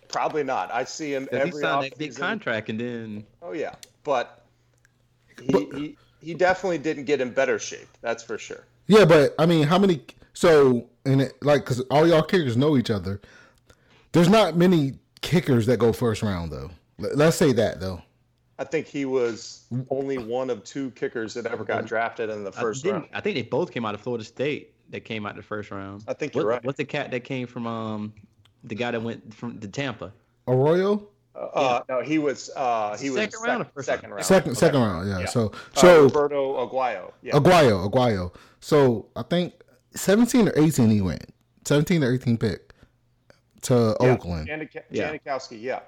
Probably 0.08 0.44
not. 0.44 0.70
I 0.72 0.84
see 0.84 1.14
him 1.14 1.24
Because 1.24 1.36
he 1.38 1.48
every 1.48 1.60
signed 1.62 1.84
that 1.84 1.98
big 1.98 2.14
contract 2.16 2.68
and 2.68 2.78
then 2.78 3.26
Oh 3.40 3.52
yeah, 3.52 3.74
but 4.04 4.44
he, 5.40 5.46
But- 5.50 5.78
he 5.78 5.96
he 6.20 6.34
definitely 6.34 6.78
didn't 6.78 7.04
get 7.04 7.20
in 7.20 7.30
better 7.30 7.58
shape. 7.58 7.88
That's 8.00 8.22
for 8.22 8.38
sure. 8.38 8.64
yeah, 8.86 9.04
but 9.04 9.34
I 9.38 9.46
mean, 9.46 9.64
how 9.66 9.78
many? 9.78 10.02
So 10.32 10.88
and 11.04 11.22
it, 11.22 11.34
like 11.42 11.62
because 11.64 11.80
all 11.90 12.06
y'all 12.06 12.22
kickers 12.22 12.56
know 12.56 12.76
each 12.76 12.90
other. 12.90 13.20
There's 14.12 14.28
not 14.28 14.56
many 14.56 14.94
kickers 15.20 15.66
that 15.66 15.78
go 15.78 15.92
first 15.92 16.22
round 16.22 16.50
though. 16.52 16.70
Let- 16.98 17.16
Let's 17.16 17.36
say 17.36 17.52
that 17.52 17.80
though. 17.80 18.02
I 18.58 18.64
think 18.64 18.86
he 18.86 19.04
was 19.04 19.64
only 19.90 20.16
one 20.16 20.48
of 20.48 20.64
two 20.64 20.90
kickers 20.92 21.34
that 21.34 21.44
ever 21.44 21.62
got 21.62 21.84
drafted 21.84 22.30
in 22.30 22.42
the 22.42 22.52
first 22.52 22.82
didn't- 22.84 23.00
round. 23.02 23.10
I 23.12 23.20
think 23.20 23.34
they 23.36 23.42
both 23.42 23.70
came 23.70 23.84
out 23.84 23.94
of 23.94 24.00
Florida 24.00 24.24
State. 24.24 24.72
That 24.90 25.00
came 25.04 25.26
out 25.26 25.34
the 25.34 25.42
first 25.42 25.70
round. 25.72 26.04
I 26.06 26.14
think 26.14 26.34
you're 26.34 26.46
right. 26.46 26.62
What's 26.64 26.78
the 26.78 26.84
cat 26.84 27.10
that 27.10 27.24
came 27.24 27.46
from 27.48 27.66
um 27.66 28.14
the 28.64 28.74
guy 28.76 28.92
that 28.92 29.02
went 29.02 29.34
from 29.34 29.58
the 29.58 29.66
Tampa? 29.68 30.12
Arroyo, 30.46 31.08
Uh, 31.36 31.80
no, 31.88 32.00
he 32.02 32.18
was 32.18 32.50
uh, 32.56 32.96
he 32.96 33.10
was 33.10 33.20
Second 33.20 33.40
round 33.42 33.62
or 33.62 33.64
sec- 33.64 33.74
first 33.74 33.86
second 33.86 34.10
round? 34.10 34.14
round. 34.16 34.26
second 34.26 34.50
Okay. 34.52 34.58
second 34.60 34.80
round, 34.80 35.08
yeah. 35.08 35.18
Yeah. 35.20 35.26
So 35.26 35.52
Uh, 35.76 35.80
so 35.80 36.02
Roberto 36.04 36.66
Aguayo. 36.66 37.12
Yeah. 37.22 37.34
Aguayo, 37.34 37.90
Aguayo. 37.90 38.34
So 38.60 39.06
I 39.16 39.22
think 39.22 39.52
17 39.94 40.48
or 40.48 40.52
18 40.56 40.90
he 40.90 41.00
went. 41.00 41.24
17 41.66 42.02
or 42.04 42.12
18 42.14 42.38
pick 42.38 42.72
to 43.62 43.96
Yeah, 44.00 44.08
Oakland. 44.12 44.48
Janik- 44.48 44.82
Yeah. 44.90 45.12
Janikowski, 45.12 45.60
yeah. 45.60 45.80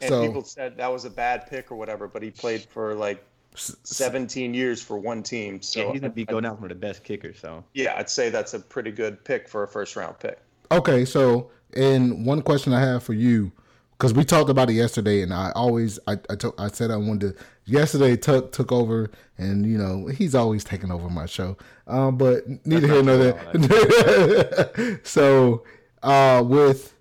And 0.00 0.08
So- 0.08 0.26
people 0.26 0.42
said 0.44 0.76
that 0.76 0.92
was 0.92 1.04
a 1.04 1.10
bad 1.10 1.46
pick 1.48 1.70
or 1.72 1.76
whatever, 1.76 2.06
but 2.08 2.22
he 2.22 2.30
played 2.30 2.62
for 2.62 2.94
like 2.94 3.24
17 3.54 4.54
years 4.54 4.82
for 4.82 4.98
one 4.98 5.22
team. 5.22 5.60
So 5.62 5.80
yeah, 5.80 5.92
he's 5.92 6.00
gonna 6.00 6.12
be 6.12 6.24
going 6.24 6.44
out 6.44 6.54
one 6.60 6.64
of 6.64 6.68
the 6.68 6.86
best 6.86 7.04
kickers. 7.04 7.38
So 7.40 7.64
yeah, 7.74 7.94
I'd 7.96 8.10
say 8.10 8.30
that's 8.30 8.54
a 8.54 8.60
pretty 8.60 8.90
good 8.90 9.22
pick 9.24 9.48
for 9.48 9.62
a 9.62 9.68
first 9.68 9.96
round 9.96 10.18
pick. 10.18 10.38
Okay, 10.72 11.04
so 11.04 11.50
and 11.74 12.24
one 12.26 12.42
question 12.42 12.72
I 12.72 12.80
have 12.80 13.02
for 13.02 13.12
you 13.14 13.52
because 14.00 14.14
we 14.14 14.24
talked 14.24 14.48
about 14.48 14.70
it 14.70 14.72
yesterday, 14.72 15.20
and 15.20 15.34
I 15.34 15.52
always 15.54 15.98
I 16.06 16.16
I, 16.30 16.34
took, 16.34 16.58
I 16.58 16.68
said 16.68 16.90
I 16.90 16.96
wanted 16.96 17.36
to. 17.36 17.44
Yesterday, 17.66 18.16
Tuck 18.16 18.50
took 18.50 18.72
over, 18.72 19.10
and 19.36 19.66
you 19.66 19.76
know 19.76 20.06
he's 20.06 20.34
always 20.34 20.64
taking 20.64 20.90
over 20.90 21.10
my 21.10 21.26
show. 21.26 21.58
Um, 21.86 22.16
but 22.16 22.44
neither 22.66 22.86
here 22.86 23.02
nor 23.02 23.16
there. 23.18 25.00
so, 25.04 25.64
uh, 26.02 26.42
with 26.44 26.94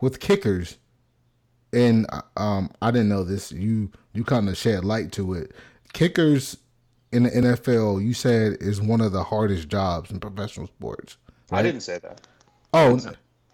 with 0.00 0.18
kickers, 0.18 0.76
and 1.72 2.06
um, 2.36 2.72
I 2.82 2.90
didn't 2.90 3.10
know 3.10 3.22
this. 3.22 3.52
You 3.52 3.92
you 4.12 4.24
kind 4.24 4.48
of 4.48 4.56
shed 4.56 4.84
light 4.84 5.12
to 5.12 5.34
it. 5.34 5.52
Kickers 5.92 6.56
in 7.12 7.22
the 7.22 7.30
NFL, 7.30 8.04
you 8.04 8.12
said 8.12 8.56
is 8.60 8.80
one 8.80 9.00
of 9.00 9.12
the 9.12 9.22
hardest 9.22 9.68
jobs 9.68 10.10
in 10.10 10.18
professional 10.18 10.66
sports. 10.66 11.16
I 11.52 11.62
didn't 11.62 11.82
say 11.82 11.98
that. 11.98 12.26
Oh, 12.74 13.00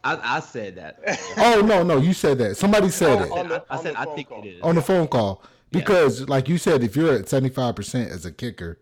I, 0.06 0.36
I 0.36 0.40
said 0.40 0.76
that. 0.76 0.98
oh 1.38 1.60
no, 1.64 1.82
no, 1.82 1.98
you 1.98 2.12
said 2.14 2.38
that. 2.38 2.56
Somebody 2.56 2.90
said 2.90 3.22
it 3.26 3.30
on 3.30 3.48
the- 3.48 3.64
I, 3.70 3.76
I 3.78 3.82
said 3.82 3.94
I 3.96 4.04
phone 4.04 4.14
think 4.16 4.28
call. 4.28 4.42
it 4.44 4.46
is. 4.48 4.62
on 4.62 4.74
the 4.74 4.82
phone 4.82 5.08
call 5.08 5.42
because, 5.70 6.28
like 6.28 6.48
you 6.48 6.58
said, 6.58 6.82
if 6.84 6.94
you're 6.96 7.12
at 7.14 7.28
seventy 7.28 7.52
five 7.52 7.74
percent 7.76 8.10
as 8.10 8.24
a 8.24 8.32
kicker, 8.32 8.78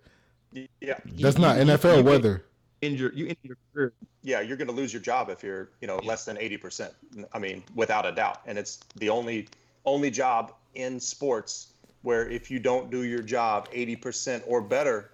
Yeah. 0.80 0.98
that's 1.20 1.38
not 1.38 1.56
you- 1.58 1.64
NFL 1.64 1.98
you- 1.98 2.04
weather. 2.04 2.44
Injure 2.82 3.12
you 3.14 3.28
end 3.28 3.37
your 3.42 3.56
career. 3.72 3.92
yeah, 4.22 4.40
you're 4.42 4.58
going 4.58 4.68
to 4.68 4.74
lose 4.74 4.92
your 4.92 5.00
job 5.00 5.30
if 5.30 5.42
you're, 5.42 5.70
you 5.80 5.87
know, 5.87 5.96
less 6.04 6.26
than 6.26 6.37
80%. 6.37 6.92
I 7.32 7.38
mean, 7.38 7.62
without 7.74 8.04
a 8.04 8.12
doubt. 8.12 8.42
And 8.44 8.58
it's 8.58 8.80
the 8.96 9.08
only 9.08 9.48
only 9.87 10.10
job 10.10 10.52
in 10.74 11.00
sports 11.00 11.68
where 12.02 12.28
if 12.28 12.50
you 12.50 12.58
don't 12.58 12.90
do 12.90 13.04
your 13.04 13.22
job 13.22 13.70
80% 13.72 14.42
or 14.46 14.60
better 14.60 15.12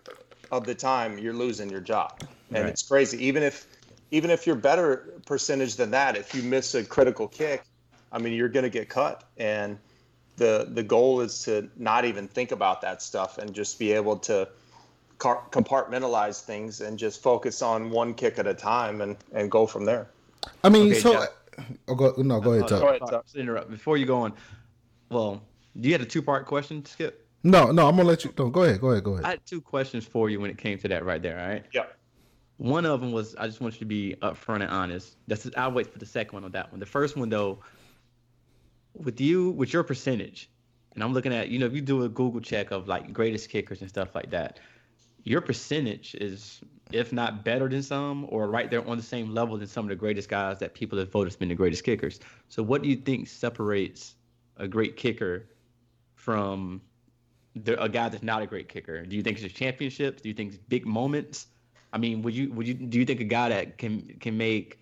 of 0.51 0.65
the 0.65 0.75
time, 0.75 1.17
you're 1.19 1.33
losing 1.33 1.71
your 1.71 1.81
job. 1.81 2.19
And 2.53 2.65
Right. 2.65 2.67
it's 2.71 2.83
crazy. 2.83 3.25
Even 3.25 3.45
if 3.45 3.69
even 4.11 4.31
if 4.31 4.47
you're 4.47 4.57
better 4.57 5.15
percentage 5.27 5.77
than 5.77 5.91
that, 5.93 6.17
if 6.17 6.35
you 6.35 6.43
miss 6.43 6.75
a 6.75 6.85
critical 6.85 7.29
kick, 7.29 7.63
I 8.13 8.19
mean, 8.19 8.33
you're 8.33 8.49
going 8.49 8.65
to 8.65 8.71
get 8.71 8.89
cut. 8.89 9.25
And 9.37 9.79
the 10.37 10.69
the 10.71 10.83
goal 10.83 11.21
is 11.21 11.43
to 11.45 11.69
not 11.77 12.05
even 12.05 12.27
think 12.27 12.51
about 12.53 12.81
that 12.81 13.03
stuff 13.03 13.39
and 13.39 13.55
just 13.55 13.79
be 13.79 13.93
able 13.93 14.17
to 14.19 14.49
car- 15.19 15.43
compartmentalize 15.51 16.43
things 16.43 16.81
and 16.81 16.99
just 16.99 17.23
focus 17.23 17.63
on 17.63 17.91
one 17.91 18.15
kick 18.15 18.39
at 18.39 18.47
a 18.47 18.55
time 18.55 19.01
and 19.01 19.17
and 19.33 19.51
go 19.51 19.67
from 19.67 19.85
there. 19.85 20.09
I 20.65 20.71
mean, 20.71 20.89
Okay, 20.89 21.01
so 21.01 21.13
Josh, 21.13 21.29
Oh, 21.89 21.95
go, 21.95 22.15
no, 22.17 22.41
go 22.41 22.53
ahead, 22.53 22.65
Oh, 22.65 22.69
Tuck. 22.69 22.81
Go 22.81 22.89
ahead, 22.89 23.01
sorry, 23.01 23.11
Tuck. 23.11 23.27
interrupt. 23.35 23.71
Before 23.71 23.97
you 23.99 24.07
go 24.07 24.17
on, 24.23 24.33
well, 25.11 25.43
do 25.79 25.89
you 25.89 25.95
had 25.95 26.01
a 26.01 26.07
two 26.07 26.23
part 26.23 26.47
question, 26.47 26.85
Skip. 26.85 27.27
No, 27.43 27.71
no, 27.71 27.87
I'm 27.87 27.97
gonna 27.97 28.09
let 28.09 28.25
you. 28.25 28.33
No, 28.39 28.49
go 28.49 28.65
ahead, 28.65 28.81
go 28.81 28.91
ahead, 28.91 29.05
go 29.05 29.13
ahead. 29.15 29.25
I 29.25 29.31
had 29.31 29.47
two 29.47 29.61
questions 29.61 30.07
for 30.07 30.31
you 30.31 30.41
when 30.41 30.51
it 30.51 30.59
came 30.59 30.79
to 30.79 30.89
that 30.89 31.05
right 31.05 31.23
there. 31.23 31.39
All 31.41 31.49
right. 31.49 31.65
Yeah. 31.73 31.85
One 32.61 32.85
of 32.85 33.01
them 33.01 33.11
was 33.11 33.35
I 33.37 33.47
just 33.47 33.63
want 33.63 33.73
you 33.77 33.79
to 33.79 33.85
be 33.87 34.17
upfront 34.21 34.57
and 34.57 34.65
honest. 34.65 35.17
That's 35.27 35.49
I'll 35.57 35.73
wait 35.73 35.91
for 35.91 35.99
the 35.99 36.05
second 36.05 36.35
one 36.35 36.45
on 36.45 36.51
that 36.51 36.71
one. 36.71 36.79
The 36.79 36.85
first 36.85 37.17
one 37.17 37.31
though, 37.31 37.61
with 38.93 39.19
you 39.19 39.53
with 39.53 39.73
your 39.73 39.83
percentage, 39.83 40.51
and 40.93 41.03
I'm 41.03 41.15
looking 41.15 41.33
at 41.33 41.49
you 41.49 41.59
know 41.59 41.65
if 41.65 41.73
you 41.73 41.81
do 41.81 42.05
a 42.05 42.09
Google 42.11 42.43
check 42.43 42.71
of 42.71 42.87
like 42.87 43.15
greatest 43.15 43.49
kickers 43.49 43.81
and 43.81 43.89
stuff 43.89 44.15
like 44.15 44.29
that, 44.33 44.61
your 45.25 45.41
percentage 45.41 46.15
is 46.17 46.61
if 46.93 47.15
not 47.15 47.47
better 47.47 47.67
than 47.67 47.83
some 47.83 48.27
or 48.29 48.51
right 48.51 48.71
there 48.71 48.87
on 48.87 48.99
the 48.99 49.03
same 49.03 49.33
level 49.33 49.57
than 49.57 49.67
some 49.67 49.87
of 49.87 49.89
the 49.89 49.97
greatest 49.97 50.29
guys 50.29 50.59
that 50.59 50.75
people 50.75 50.99
have 50.99 51.11
voted 51.11 51.33
to 51.33 51.39
be 51.39 51.47
the 51.47 51.55
greatest 51.55 51.83
kickers. 51.83 52.21
So 52.51 52.63
what 52.63 52.83
do 52.83 52.91
you 52.91 52.97
think 52.97 53.27
separates 53.27 54.17
a 54.59 54.69
great 54.69 54.99
kicker 54.99 55.47
from 56.15 56.83
the, 57.57 57.83
a 57.83 57.89
guy 57.89 58.11
that's 58.11 58.23
not 58.23 58.43
a 58.43 58.47
great 58.47 58.69
kicker? 58.69 59.03
Do 59.07 59.17
you 59.17 59.23
think 59.23 59.41
it's 59.41 59.55
championships? 59.55 60.21
Do 60.21 60.29
you 60.29 60.35
think 60.35 60.53
it's 60.53 60.63
big 60.69 60.85
moments? 60.85 61.47
I 61.93 61.99
mean, 61.99 62.23
would 62.23 62.35
you 62.35 62.53
would 62.53 62.67
you 62.67 62.75
do 62.75 62.99
you 62.99 63.05
think 63.05 63.21
a 63.21 63.25
guy 63.25 63.49
that 63.49 63.79
can 63.79 64.03
can 64.21 64.37
make 64.37 64.79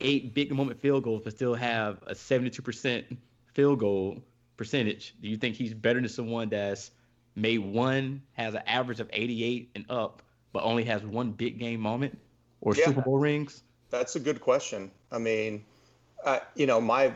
eight 0.00 0.34
big 0.34 0.52
moment 0.52 0.80
field 0.80 1.04
goals 1.04 1.22
but 1.24 1.32
still 1.34 1.54
have 1.54 1.98
a 2.06 2.14
seventy 2.14 2.50
two 2.50 2.62
percent 2.62 3.04
field 3.52 3.78
goal 3.80 4.18
percentage? 4.56 5.14
Do 5.20 5.28
you 5.28 5.36
think 5.36 5.56
he's 5.56 5.74
better 5.74 6.00
than 6.00 6.08
someone 6.08 6.48
that's 6.48 6.90
made 7.36 7.58
one, 7.58 8.22
has 8.34 8.54
an 8.54 8.62
average 8.66 9.00
of 9.00 9.08
eighty 9.12 9.44
eight 9.44 9.70
and 9.74 9.84
up, 9.90 10.22
but 10.52 10.62
only 10.62 10.84
has 10.84 11.02
one 11.04 11.32
big 11.32 11.58
game 11.58 11.80
moment 11.80 12.18
or 12.60 12.74
Yeah. 12.74 12.86
Super 12.86 13.02
Bowl 13.02 13.18
rings? 13.18 13.62
That's 13.90 14.16
a 14.16 14.20
good 14.20 14.40
question. 14.40 14.90
I 15.10 15.18
mean, 15.18 15.64
uh, 16.24 16.38
you 16.54 16.66
know, 16.66 16.80
my 16.80 17.08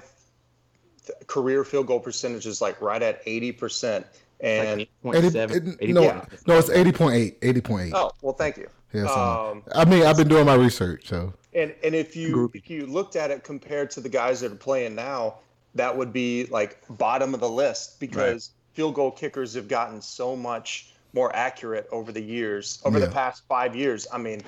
th- 1.06 1.18
career 1.26 1.64
field 1.64 1.86
goal 1.86 2.00
percentage 2.00 2.44
is 2.44 2.60
like 2.60 2.80
right 2.82 3.02
at 3.02 3.24
80%. 3.24 4.04
And, 4.40 4.86
Like 5.02 5.16
8.7, 5.24 5.78
80, 5.80 5.90
it- 5.90 5.94
no, 5.94 6.02
80.8. 6.02 6.46
no, 6.46 6.58
it's 6.58 6.68
80.8, 6.68 7.38
80.8. 7.40 7.92
oh, 7.94 8.10
well, 8.20 8.34
thank 8.34 8.58
you. 8.58 8.68
Yeah, 8.92 9.06
so, 9.06 9.20
um, 9.20 9.62
I 9.74 9.84
mean, 9.84 10.04
I've 10.04 10.16
been 10.16 10.28
doing 10.28 10.46
my 10.46 10.54
research, 10.54 11.08
so 11.08 11.32
And 11.54 11.74
and 11.82 11.94
if 11.94 12.16
you 12.16 12.34
Groupie. 12.34 12.56
if 12.56 12.70
you 12.70 12.86
looked 12.86 13.16
at 13.16 13.30
it 13.30 13.44
compared 13.44 13.90
to 13.92 14.00
the 14.00 14.08
guys 14.08 14.40
that 14.40 14.52
are 14.52 14.56
playing 14.56 14.94
now, 14.94 15.36
that 15.74 15.96
would 15.96 16.12
be 16.12 16.46
like 16.46 16.78
bottom 16.90 17.34
of 17.34 17.40
the 17.40 17.48
list 17.48 18.00
because 18.00 18.50
field 18.74 18.94
goal 18.94 19.10
kickers 19.10 19.54
have 19.54 19.68
gotten 19.68 20.00
so 20.00 20.36
much 20.36 20.92
more 21.12 21.34
accurate 21.34 21.88
over 21.90 22.12
the 22.12 22.20
years, 22.20 22.78
over 22.84 22.98
Yeah. 22.98 23.06
the 23.06 23.10
past 23.12 23.42
five 23.48 23.74
years. 23.74 24.06
I 24.12 24.18
mean, 24.18 24.42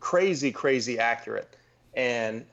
crazy, 0.00 0.52
crazy 0.52 0.98
accurate. 0.98 1.56
And 1.94 2.46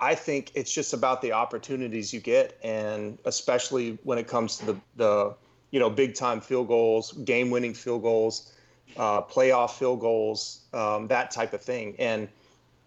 I 0.00 0.14
think 0.14 0.52
it's 0.54 0.72
just 0.72 0.92
about 0.94 1.20
the 1.22 1.32
opportunities 1.32 2.12
you 2.14 2.20
get, 2.20 2.58
and 2.62 3.18
especially 3.24 3.98
when 4.04 4.18
it 4.18 4.26
comes 4.28 4.56
to 4.58 4.66
the 4.66 4.76
the 4.96 5.34
you 5.70 5.80
know 5.80 5.90
big 5.90 6.14
time 6.14 6.40
field 6.40 6.68
goals, 6.68 7.12
game 7.24 7.50
winning 7.50 7.74
field 7.74 8.02
goals, 8.02 8.52
uh, 8.98 9.22
playoff 9.22 9.70
field 9.78 10.00
goals, 10.00 10.60
um, 10.74 11.06
that 11.08 11.30
type 11.30 11.52
of 11.52 11.62
thing. 11.62 11.94
And 11.98 12.28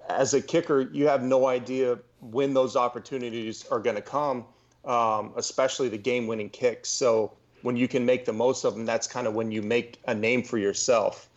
as 0.10 0.34
a 0.34 0.42
kicker, 0.42 0.82
you 0.82 1.08
have 1.08 1.24
no 1.24 1.48
idea 1.48 1.98
when 2.20 2.54
those 2.54 2.76
opportunities 2.76 3.66
are 3.72 3.80
going 3.80 3.96
to 3.96 4.02
come, 4.02 4.46
um, 4.86 5.32
especially 5.38 5.90
the 5.90 5.98
game 5.98 6.28
winning 6.28 6.50
kicks. 6.50 6.90
So 6.90 7.32
when 7.62 7.78
you 7.78 7.88
can 7.88 8.06
make 8.06 8.26
the 8.26 8.34
most 8.34 8.64
of 8.66 8.74
them, 8.76 8.86
that's 8.86 9.08
kind 9.08 9.26
of 9.28 9.34
when 9.34 9.52
you 9.52 9.62
make 9.62 10.00
a 10.08 10.14
name 10.14 10.44
for 10.44 10.58
yourself. 10.58 11.30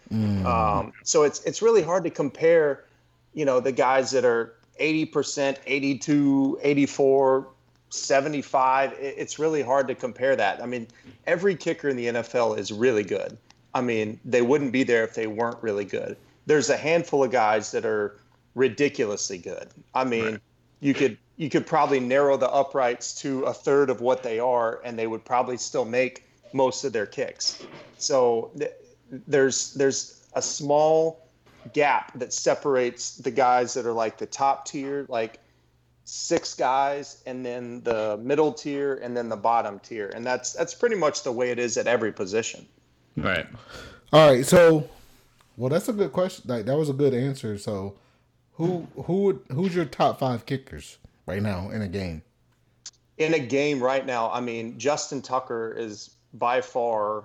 Um, 0.47 0.93
so 1.03 1.23
it's 1.23 1.43
it's 1.45 1.63
really 1.63 1.83
hard 1.83 2.05
to 2.05 2.11
compare, 2.11 2.85
you 3.33 3.45
know, 3.45 3.61
the 3.61 3.73
guys 3.73 4.11
that 4.11 4.25
are 4.25 4.55
80%, 4.81 5.57
82, 5.67 6.59
84, 6.63 7.47
75. 7.91 8.93
It- 8.95 9.15
It's 9.17 9.39
really 9.39 9.63
hard 9.63 9.89
to 9.89 9.95
compare 9.95 10.37
that. 10.37 10.63
I 10.63 10.67
mean, 10.67 10.89
every 11.27 11.55
kicker 11.57 11.89
in 11.89 11.97
the 11.97 12.07
NFL 12.07 12.55
is 12.59 12.73
really 12.73 13.05
good. 13.05 13.37
I 13.75 13.81
mean, 13.81 14.21
they 14.25 14.43
wouldn't 14.43 14.73
be 14.73 14.85
there 14.85 15.05
if 15.05 15.15
they 15.15 15.27
weren't 15.27 15.63
really 15.63 15.85
good. 15.85 16.17
There's 16.47 16.71
a 16.71 16.77
handful 16.77 17.25
of 17.25 17.33
guys 17.33 17.73
that 17.73 17.85
are 17.85 18.17
ridiculously 18.55 19.39
good. 19.39 19.69
I 19.95 20.05
mean, 20.05 20.41
you 20.81 20.95
could 20.95 21.19
you 21.37 21.51
could 21.51 21.67
probably 21.67 21.99
narrow 21.99 22.37
the 22.37 22.51
uprights 22.51 23.15
to 23.23 23.43
a 23.43 23.53
third 23.53 23.91
of 23.91 24.01
what 24.01 24.23
they 24.23 24.39
are, 24.39 24.81
and 24.85 24.99
they 24.99 25.07
would 25.07 25.25
probably 25.25 25.57
still 25.57 25.85
make 25.85 26.25
most 26.53 26.85
of 26.85 26.93
their 26.93 27.07
kicks. 27.07 27.65
So 27.99 28.53
th- 28.57 28.73
there's 29.27 29.75
there's 29.75 30.27
a 30.35 30.43
small 30.43 31.27
gap 31.73 32.17
that 32.19 32.33
separates 32.33 33.17
the 33.17 33.31
guys 33.31 33.75
that 33.75 33.87
are 33.87 33.93
like 33.93 34.19
the 34.19 34.27
top 34.27 34.67
tier, 34.67 35.07
like 35.09 35.41
six 36.05 36.55
guys, 36.55 37.23
and 37.27 37.45
then 37.45 37.83
the 37.83 38.19
middle 38.23 38.53
tier, 38.53 39.01
and 39.03 39.17
then 39.17 39.29
the 39.29 39.37
bottom 39.37 39.81
tier, 39.81 40.13
and 40.15 40.25
that's 40.25 40.53
that's 40.53 40.75
pretty 40.75 40.97
much 40.97 41.25
the 41.25 41.33
way 41.33 41.51
it 41.51 41.59
is 41.59 41.77
at 41.77 41.87
every 41.87 42.13
position. 42.13 42.67
Right. 43.17 43.47
All 44.13 44.29
right, 44.31 44.45
so 44.45 44.89
well, 45.57 45.71
that's 45.71 45.89
a 45.89 45.93
good 45.93 46.13
question. 46.13 46.45
Like 46.47 46.65
that 46.67 46.77
was 46.77 46.89
a 46.89 46.93
good 46.93 47.15
answer. 47.15 47.59
So, 47.59 47.95
who 48.55 48.87
who 49.05 49.23
would 49.25 49.41
who's 49.53 49.75
your 49.75 49.85
top 49.85 50.19
five 50.19 50.47
kickers 50.47 50.99
right 51.27 51.43
now 51.43 51.71
in 51.71 51.83
a 51.83 51.89
game? 51.89 52.23
In 53.19 53.35
a 53.35 53.39
game 53.39 53.81
right 53.83 54.05
now, 54.05 54.31
I 54.33 54.41
mean, 54.41 54.79
Justin 54.79 55.23
Tucker 55.23 55.73
is 55.77 56.11
by 56.33 56.61
far. 56.61 57.25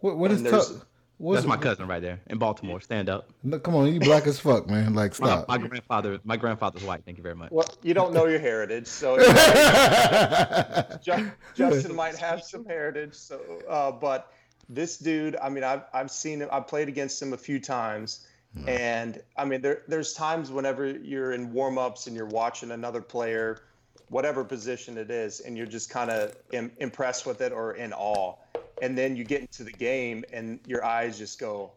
What 0.00 0.16
what 0.16 0.30
is 0.30 0.38
And 0.38 0.46
there's- 0.46 0.72
What's, 1.18 1.36
That's 1.40 1.48
my 1.48 1.56
cousin 1.56 1.86
right 1.88 2.02
there 2.02 2.20
in 2.26 2.36
Baltimore. 2.36 2.78
Stand 2.78 3.08
up. 3.08 3.30
No, 3.42 3.58
come 3.58 3.74
on, 3.74 3.90
you 3.90 3.98
black 4.00 4.26
as 4.26 4.38
fuck, 4.38 4.68
man. 4.68 4.92
Like 4.92 5.14
stop. 5.14 5.48
my 5.48 5.56
grandfather. 5.56 6.18
My 6.24 6.36
grandfather's 6.36 6.82
white. 6.84 7.04
Thank 7.06 7.16
you 7.16 7.22
very 7.22 7.34
much. 7.34 7.50
Well, 7.52 7.66
you 7.82 7.94
don't 7.94 8.12
know 8.12 8.26
your 8.26 8.38
heritage, 8.38 8.86
so 8.86 9.16
Ju- 11.02 11.30
Justin 11.54 11.94
might 11.96 12.16
have 12.16 12.42
some 12.42 12.66
heritage. 12.66 13.14
So, 13.14 13.40
uh, 13.68 13.92
but 13.92 14.30
this 14.68 14.96
dude, 14.96 15.36
I 15.36 15.48
mean, 15.48 15.64
I've 15.64 15.82
I've 15.92 16.10
seen 16.10 16.40
him. 16.40 16.48
I've 16.52 16.66
played 16.66 16.88
against 16.88 17.20
him 17.20 17.32
a 17.32 17.36
few 17.36 17.60
times, 17.60 18.26
hmm. 18.56 18.68
and 18.68 19.22
I 19.36 19.44
mean, 19.44 19.60
there 19.60 19.82
there's 19.88 20.12
times 20.12 20.50
whenever 20.50 20.86
you're 20.86 21.32
in 21.32 21.52
warm 21.52 21.78
ups 21.78 22.06
and 22.06 22.16
you're 22.16 22.26
watching 22.26 22.70
another 22.72 23.00
player, 23.00 23.60
whatever 24.08 24.44
position 24.44 24.98
it 24.98 25.10
is, 25.10 25.40
and 25.40 25.56
you're 25.56 25.66
just 25.66 25.90
kind 25.90 26.10
of 26.10 26.36
Im- 26.52 26.72
impressed 26.78 27.26
with 27.26 27.40
it 27.40 27.52
or 27.52 27.74
in 27.74 27.92
awe, 27.92 28.34
and 28.82 28.96
then 28.96 29.16
you 29.16 29.24
get 29.24 29.40
into 29.40 29.64
the 29.64 29.72
game 29.72 30.24
and 30.32 30.58
your 30.66 30.84
eyes 30.84 31.18
just 31.18 31.38
go, 31.38 31.72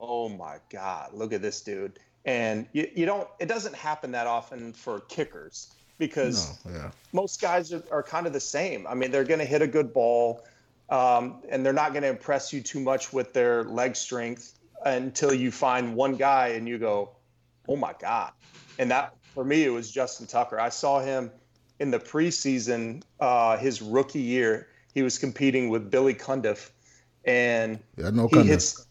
oh 0.00 0.28
my 0.28 0.56
god, 0.70 1.14
look 1.14 1.32
at 1.32 1.40
this 1.40 1.60
dude. 1.60 1.98
And 2.24 2.66
you, 2.72 2.88
you 2.94 3.06
don't. 3.06 3.28
It 3.40 3.46
doesn't 3.46 3.74
happen 3.74 4.12
that 4.12 4.26
often 4.26 4.72
for 4.72 5.00
kickers 5.00 5.72
because 5.98 6.58
no, 6.64 6.72
yeah. 6.72 6.90
most 7.12 7.40
guys 7.40 7.72
are, 7.72 7.82
are 7.90 8.02
kind 8.02 8.26
of 8.26 8.32
the 8.32 8.40
same. 8.40 8.86
I 8.86 8.94
mean, 8.94 9.10
they're 9.10 9.24
going 9.24 9.40
to 9.40 9.46
hit 9.46 9.62
a 9.62 9.66
good 9.66 9.92
ball, 9.92 10.44
um, 10.88 11.42
and 11.48 11.64
they're 11.64 11.72
not 11.72 11.92
going 11.92 12.02
to 12.02 12.08
impress 12.08 12.52
you 12.52 12.60
too 12.60 12.80
much 12.80 13.12
with 13.12 13.32
their 13.32 13.64
leg 13.64 13.96
strength 13.96 14.58
until 14.84 15.32
you 15.32 15.50
find 15.50 15.94
one 15.94 16.16
guy 16.16 16.48
and 16.48 16.68
you 16.68 16.78
go, 16.78 17.10
"Oh 17.68 17.76
my 17.76 17.94
god!" 18.00 18.32
And 18.78 18.90
that 18.90 19.14
for 19.34 19.44
me, 19.44 19.64
it 19.64 19.70
was 19.70 19.90
Justin 19.90 20.26
Tucker. 20.26 20.58
I 20.60 20.68
saw 20.68 21.00
him 21.00 21.30
in 21.80 21.90
the 21.90 21.98
preseason, 21.98 23.02
uh, 23.20 23.56
his 23.56 23.80
rookie 23.80 24.20
year. 24.20 24.68
He 24.94 25.02
was 25.02 25.18
competing 25.18 25.68
with 25.70 25.90
Billy 25.90 26.14
Cundiff, 26.14 26.70
and 27.24 27.78
Yeah, 27.96 28.10
no 28.10 28.28
he 28.28 28.36
Cundiff. 28.36 28.46
hits. 28.46 28.86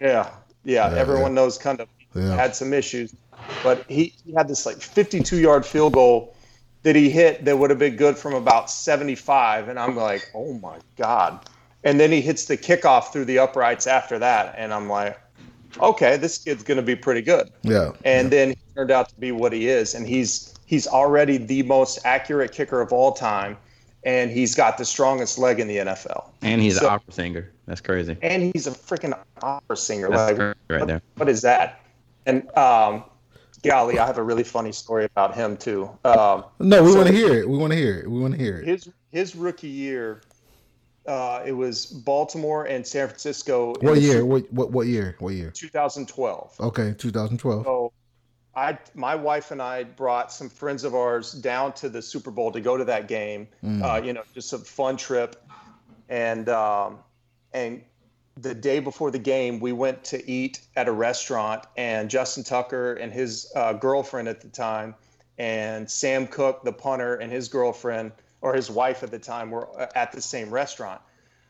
Yeah, 0.00 0.30
yeah, 0.64 0.90
Yeah, 0.90 0.96
everyone 0.96 1.34
knows 1.34 1.58
Cundiff 1.58 1.88
Yeah. 2.14 2.36
had 2.36 2.54
some 2.54 2.72
issues, 2.72 3.14
but 3.62 3.84
he, 3.88 4.14
he 4.24 4.32
had 4.32 4.48
this 4.48 4.64
like 4.66 4.76
52 4.80 5.38
yard 5.38 5.66
field 5.66 5.92
goal 5.94 6.34
that 6.82 6.96
he 6.96 7.10
hit 7.10 7.44
that 7.44 7.58
would 7.58 7.70
have 7.70 7.78
been 7.78 7.96
good 7.96 8.16
from 8.16 8.34
about 8.34 8.70
75, 8.70 9.68
and 9.68 9.78
I'm 9.78 9.96
like, 9.96 10.30
oh 10.34 10.54
my 10.54 10.78
god! 10.96 11.40
And 11.84 11.98
then 12.00 12.10
he 12.12 12.20
hits 12.20 12.46
the 12.46 12.56
kickoff 12.56 13.12
through 13.12 13.24
the 13.26 13.38
uprights 13.38 13.86
after 13.86 14.18
that, 14.18 14.54
and 14.58 14.72
I'm 14.72 14.88
like, 14.88 15.18
okay, 15.80 16.16
this 16.16 16.38
kid's 16.38 16.62
gonna 16.62 16.82
be 16.82 16.96
pretty 16.96 17.22
good. 17.22 17.50
Yeah. 17.62 17.92
And 18.04 18.30
then 18.30 18.50
he 18.50 18.56
turned 18.74 18.90
out 18.90 19.08
to 19.10 19.14
be 19.20 19.32
what 19.32 19.52
he 19.52 19.68
is, 19.68 19.94
and 19.94 20.06
he's 20.06 20.54
he's 20.66 20.86
already 20.86 21.36
the 21.36 21.62
most 21.64 21.98
accurate 22.04 22.52
kicker 22.52 22.80
of 22.80 22.92
all 22.92 23.12
time, 23.12 23.56
and 24.04 24.30
he's 24.30 24.54
got 24.54 24.78
the 24.78 24.84
strongest 24.84 25.36
leg 25.38 25.58
in 25.60 25.66
the 25.68 25.78
NFL, 25.78 26.30
And 26.42 26.60
he's 26.60 26.78
So- 26.78 26.86
an 26.86 26.94
opera 26.94 27.12
singer. 27.12 27.50
That's 27.66 27.80
crazy. 27.80 28.16
and 28.22 28.50
he's 28.52 28.66
a 28.66 28.72
freaking 28.72 29.16
opera 29.42 29.76
singer. 29.76 30.08
That's 30.10 30.30
like, 30.32 30.36
crazy 30.36 30.54
right 30.70 30.86
there. 30.86 31.02
what 31.16 31.28
is 31.28 31.42
that? 31.42 31.80
And 32.26 32.48
um, 32.56 33.04
golly, 33.62 33.98
I 33.98 34.06
have 34.06 34.18
a 34.18 34.22
really 34.22 34.44
funny 34.44 34.72
story 34.72 35.04
about 35.04 35.34
him 35.34 35.56
too. 35.56 35.90
Um, 36.04 36.44
No, 36.58 36.82
we 36.82 36.90
So- 36.92 36.96
want 36.96 37.08
to 37.08 37.14
hear 37.14 37.34
it. 37.34 37.48
We 37.48 37.56
want 37.58 37.72
to 37.72 37.78
hear 37.78 37.98
it. 38.00 38.10
We 38.10 38.20
want 38.20 38.34
to 38.34 38.40
hear 38.40 38.58
it. 38.58 38.66
his 38.66 38.88
his 39.10 39.34
rookie 39.34 39.68
year, 39.68 40.22
uh, 41.06 41.42
it 41.44 41.52
was 41.52 41.86
Baltimore 41.86 42.66
and 42.66 42.86
San 42.86 43.08
Francisco. 43.08 43.74
What 43.80 44.00
year? 44.00 44.24
What 44.24 44.50
what 44.52 44.70
what 44.70 44.86
year? 44.86 45.16
What 45.18 45.34
year? 45.34 45.50
2012. 45.50 46.54
Okay, 46.60 46.94
2012. 46.96 47.64
So, 47.64 47.92
I 48.54 48.78
my 48.94 49.14
wife 49.14 49.50
and 49.50 49.60
I 49.62 49.84
brought 49.84 50.32
some 50.32 50.48
friends 50.48 50.84
of 50.84 50.94
ours 50.94 51.32
down 51.32 51.72
to 51.74 51.88
the 51.88 52.02
Super 52.02 52.30
Bowl 52.30 52.50
to 52.52 52.60
go 52.60 52.76
to 52.76 52.84
that 52.84 53.08
game. 53.08 53.48
Mm. 53.64 53.82
Uh, 53.82 54.02
you 54.04 54.12
know, 54.12 54.22
just 54.34 54.52
a 54.52 54.58
fun 54.58 54.96
trip, 54.96 55.36
and 56.08 56.48
um, 56.48 56.98
and 57.52 57.82
the 58.36 58.54
day 58.54 58.80
before 58.80 59.10
the 59.10 59.18
game, 59.18 59.60
we 59.60 59.72
went 59.72 60.04
to 60.04 60.30
eat 60.30 60.60
at 60.76 60.88
a 60.88 60.92
restaurant, 60.92 61.64
and 61.76 62.08
Justin 62.08 62.44
Tucker 62.44 62.94
and 62.94 63.12
his 63.12 63.50
uh, 63.54 63.72
girlfriend 63.72 64.28
at 64.28 64.40
the 64.40 64.48
time, 64.48 64.94
and 65.38 65.90
Sam 65.90 66.26
Koch, 66.26 66.62
the 66.64 66.72
punter, 66.72 67.16
and 67.16 67.32
his 67.32 67.48
girlfriend 67.48 68.12
or 68.40 68.54
his 68.54 68.70
wife 68.70 69.02
at 69.02 69.10
the 69.10 69.18
time 69.18 69.50
were 69.50 69.68
uh, 69.78 69.86
at 69.94 70.12
the 70.12 70.20
same 70.20 70.50
restaurant. 70.50 71.00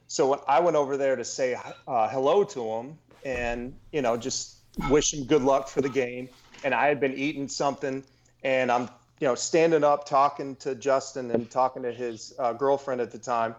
So 0.09 0.43
I 0.49 0.61
went 0.61 0.77
over 0.77 0.97
there 0.97 1.14
to 1.16 1.25
say 1.25 1.55
uh, 1.87 2.09
hello 2.09 2.43
to 2.45 2.64
him 2.64 2.99
and 3.25 3.75
you 3.93 4.03
know 4.03 4.16
just 4.16 4.57
wish 4.88 5.12
him 5.12 5.25
good 5.25 5.43
luck 5.43 5.69
for 5.69 5.81
the 5.81 5.88
game, 5.88 6.29
and 6.64 6.75
I 6.75 6.87
had 6.87 7.01
been 7.01 7.14
eating 7.14 7.49
something, 7.49 8.03
and 8.43 8.71
I'm 8.73 8.88
you 9.21 9.29
know 9.29 9.35
standing 9.35 9.85
up 9.85 10.07
talking 10.07 10.57
to 10.57 10.75
Justin 10.75 11.31
and 11.31 11.51
talking 11.51 11.83
to 11.83 11.93
his 11.93 12.35
uh, 12.38 12.53
girlfriend 12.53 13.01
at 13.01 13.11
the 13.11 13.19
time, 13.19 13.55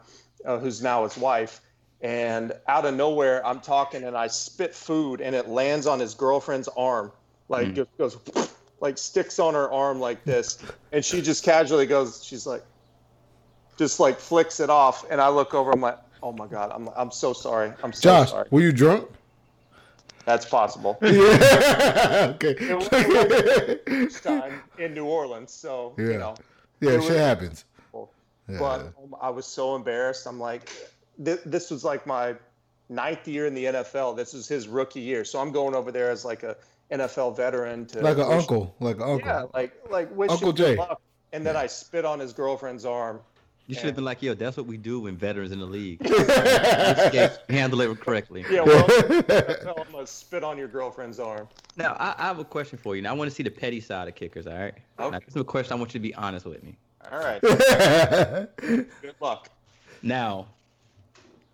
uh, 0.45 0.57
who's 0.57 0.81
now 0.81 1.03
his 1.03 1.17
wife, 1.17 1.61
and 2.01 2.53
out 2.67 2.85
of 2.85 2.95
nowhere 2.95 3.45
I'm 3.45 3.59
talking 3.59 4.03
and 4.03 4.17
I 4.17 4.27
spit 4.27 4.73
food 4.75 5.21
and 5.21 5.35
it 5.35 5.47
lands 5.47 5.85
on 5.87 5.99
his 5.99 6.13
girlfriend's 6.13 6.67
arm, 6.75 7.11
like 7.49 7.67
Mm. 7.67 7.75
just 7.75 7.97
goes 7.97 8.17
like 8.79 8.97
sticks 8.97 9.37
on 9.39 9.53
her 9.53 9.71
arm 9.71 9.99
like 9.99 10.23
this, 10.25 10.57
and 10.91 11.03
she 11.05 11.21
just 11.21 11.43
casually 11.43 11.85
goes, 11.85 12.23
she's 12.23 12.45
like 12.47 12.63
just 13.77 13.99
like 13.99 14.19
flicks 14.19 14.59
it 14.59 14.69
off, 14.69 15.05
and 15.09 15.19
I 15.21 15.29
look 15.29 15.53
over. 15.53 15.71
I'm 15.71 15.81
like, 15.81 15.97
oh 16.21 16.31
my 16.31 16.47
god, 16.47 16.71
I'm 16.73 16.89
I'm 16.95 17.11
so 17.11 17.33
sorry. 17.33 17.71
I'm 17.83 17.93
so 17.93 18.01
Josh, 18.01 18.29
sorry. 18.31 18.47
were 18.51 18.61
you 18.61 18.71
drunk? 18.71 19.07
That's 20.25 20.45
possible. 20.45 20.99
Yeah. 21.01 22.33
okay. 22.35 22.55
Time 24.21 24.61
in 24.77 24.93
New 24.93 25.05
Orleans, 25.05 25.51
so 25.51 25.93
Yeah. 25.97 26.05
you 26.05 26.17
know. 26.19 26.35
yeah, 26.79 26.99
shit 26.99 27.17
happens. 27.17 27.65
Yeah. 28.47 28.59
But 28.59 28.79
um, 29.01 29.15
I 29.21 29.29
was 29.29 29.45
so 29.45 29.75
embarrassed. 29.75 30.27
I'm 30.27 30.39
like, 30.39 30.69
th- 31.23 31.41
this 31.45 31.71
was 31.71 31.83
like 31.83 32.05
my 32.05 32.35
ninth 32.89 33.27
year 33.27 33.45
in 33.47 33.53
the 33.53 33.65
NFL. 33.65 34.15
This 34.15 34.33
was 34.33 34.47
his 34.47 34.67
rookie 34.67 35.01
year, 35.01 35.23
so 35.25 35.39
I'm 35.39 35.51
going 35.51 35.75
over 35.75 35.91
there 35.91 36.09
as 36.09 36.25
like 36.25 36.43
a 36.43 36.57
NFL 36.91 37.37
veteran 37.37 37.85
to 37.87 38.01
like 38.01 38.17
an 38.17 38.27
wish- 38.27 38.37
uncle, 38.37 38.75
like 38.79 38.97
an 38.97 39.03
uncle. 39.03 39.27
Yeah, 39.27 39.45
like 39.53 39.73
like 39.89 40.15
wish 40.15 40.29
Uncle 40.31 40.49
him 40.49 40.55
Jay. 40.55 40.75
luck. 40.75 41.01
And 41.33 41.45
then 41.45 41.55
I 41.55 41.67
spit 41.67 42.03
on 42.03 42.19
his 42.19 42.33
girlfriend's 42.33 42.85
arm. 42.85 43.21
You 43.67 43.75
should 43.75 43.85
have 43.85 43.95
been 43.95 44.03
like, 44.03 44.21
yo, 44.21 44.33
that's 44.33 44.57
what 44.57 44.65
we 44.65 44.75
do 44.75 44.99
when 45.01 45.15
veterans 45.15 45.53
in 45.53 45.59
the 45.59 45.65
league. 45.65 46.05
Handle 47.49 47.79
it 47.79 47.99
correctly. 48.01 48.43
Yeah, 48.51 48.63
well, 48.63 48.85
NFL, 48.85 49.85
I'm 49.85 49.91
gonna 49.93 50.07
spit 50.07 50.43
on 50.43 50.57
your 50.57 50.67
girlfriend's 50.67 51.21
arm. 51.21 51.47
Now, 51.77 51.95
I, 51.97 52.13
I 52.17 52.23
have 52.23 52.39
a 52.39 52.43
question 52.43 52.77
for 52.77 52.97
you. 52.97 53.01
Now, 53.01 53.11
I 53.11 53.13
want 53.13 53.29
to 53.29 53.35
see 53.35 53.43
the 53.43 53.51
petty 53.51 53.79
side 53.79 54.09
of 54.09 54.15
kickers, 54.15 54.45
all 54.45 54.57
right? 54.57 54.73
Okay. 54.99 55.09
Now, 55.11 55.19
this 55.19 55.29
is 55.29 55.35
a 55.37 55.43
question 55.45 55.71
I 55.71 55.75
want 55.77 55.93
you 55.93 55.99
to 56.01 56.03
be 56.03 56.13
honest 56.15 56.45
with 56.45 56.61
me. 56.63 56.75
All 57.09 57.19
right, 57.19 57.41
good 58.57 59.15
luck. 59.21 59.49
Now, 60.03 60.47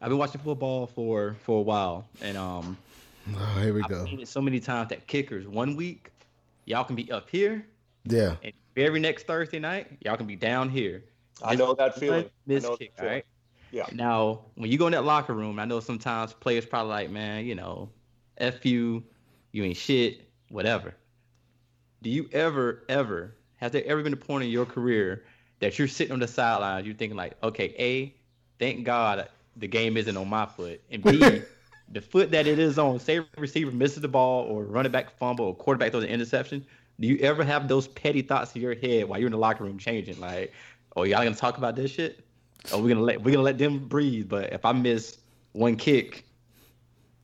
I've 0.01 0.09
been 0.09 0.17
watching 0.17 0.41
football 0.41 0.87
for 0.87 1.35
for 1.43 1.59
a 1.59 1.61
while, 1.63 2.07
and 2.21 2.37
um, 2.37 2.77
oh, 3.35 3.59
here 3.61 3.73
we 3.73 3.81
I've 3.83 3.89
go. 3.89 4.05
seen 4.05 4.19
it 4.19 4.27
so 4.27 4.41
many 4.41 4.59
times 4.59 4.89
that 4.89 5.07
kickers 5.07 5.47
one 5.47 5.75
week, 5.75 6.11
y'all 6.65 6.83
can 6.83 6.95
be 6.95 7.11
up 7.11 7.29
here, 7.29 7.65
Yeah. 8.05 8.35
and 8.43 8.53
every 8.75 8.99
next 8.99 9.25
Thursday 9.25 9.59
night, 9.59 9.87
y'all 10.01 10.17
can 10.17 10.27
be 10.27 10.35
down 10.35 10.69
here. 10.69 11.03
I 11.43 11.55
know 11.55 11.73
that 11.75 11.97
feeling. 11.99 12.25
I 12.25 12.29
Miss 12.45 12.67
kick, 12.77 12.93
feeling. 12.97 13.11
right? 13.11 13.25
Yeah. 13.71 13.85
Now, 13.91 14.41
when 14.55 14.71
you 14.71 14.77
go 14.77 14.87
in 14.87 14.93
that 14.93 15.03
locker 15.03 15.33
room, 15.33 15.59
I 15.59 15.65
know 15.65 15.79
sometimes 15.79 16.33
players 16.33 16.65
probably 16.65 16.89
like, 16.91 17.09
man, 17.09 17.45
you 17.45 17.55
know, 17.55 17.89
f 18.37 18.65
you, 18.65 19.03
you 19.51 19.63
ain't 19.63 19.77
shit, 19.77 20.21
whatever. 20.49 20.93
Do 22.01 22.09
you 22.09 22.29
ever, 22.31 22.83
ever, 22.87 23.35
has 23.57 23.71
there 23.71 23.83
ever 23.85 24.03
been 24.03 24.13
a 24.13 24.17
point 24.17 24.43
in 24.45 24.49
your 24.51 24.65
career 24.65 25.25
that 25.59 25.77
you're 25.77 25.87
sitting 25.87 26.13
on 26.13 26.19
the 26.19 26.27
sidelines, 26.27 26.85
you're 26.85 26.95
thinking 26.95 27.17
like, 27.17 27.33
okay, 27.43 27.73
a, 27.77 28.15
thank 28.59 28.83
God 28.85 29.27
the 29.59 29.67
game 29.67 29.97
isn't 29.97 30.15
on 30.15 30.27
my 30.27 30.45
foot, 30.45 30.81
and 30.91 31.03
b, 31.03 31.41
the 31.91 32.01
foot 32.01 32.31
that 32.31 32.47
it 32.47 32.59
is 32.59 32.77
on, 32.77 32.99
say 32.99 33.21
receiver 33.37 33.71
misses 33.71 34.01
the 34.01 34.07
ball 34.07 34.43
or 34.43 34.63
running 34.63 34.91
back 34.91 35.17
fumble 35.17 35.45
or 35.45 35.55
quarterback 35.55 35.91
throws 35.91 36.03
an 36.03 36.09
interception. 36.09 36.65
Do 36.99 37.07
you 37.07 37.17
ever 37.19 37.43
have 37.43 37.67
those 37.67 37.87
petty 37.87 38.21
thoughts 38.21 38.55
in 38.55 38.61
your 38.61 38.75
head 38.75 39.07
while 39.07 39.19
you're 39.19 39.27
in 39.27 39.31
the 39.31 39.37
locker 39.37 39.63
room 39.63 39.77
changing, 39.77 40.19
like, 40.19 40.53
oh, 40.95 41.03
y'all 41.03 41.23
gonna 41.23 41.35
talk 41.35 41.57
about 41.57 41.75
this 41.75 41.91
shit? 41.91 42.23
Oh, 42.71 42.81
we're 42.81 42.89
gonna 42.89 43.01
let 43.01 43.21
we're 43.21 43.31
gonna 43.31 43.43
let 43.43 43.57
them 43.57 43.87
breathe. 43.87 44.27
But 44.27 44.51
if 44.51 44.65
I 44.65 44.71
miss 44.71 45.17
one 45.53 45.75
kick, 45.75 46.26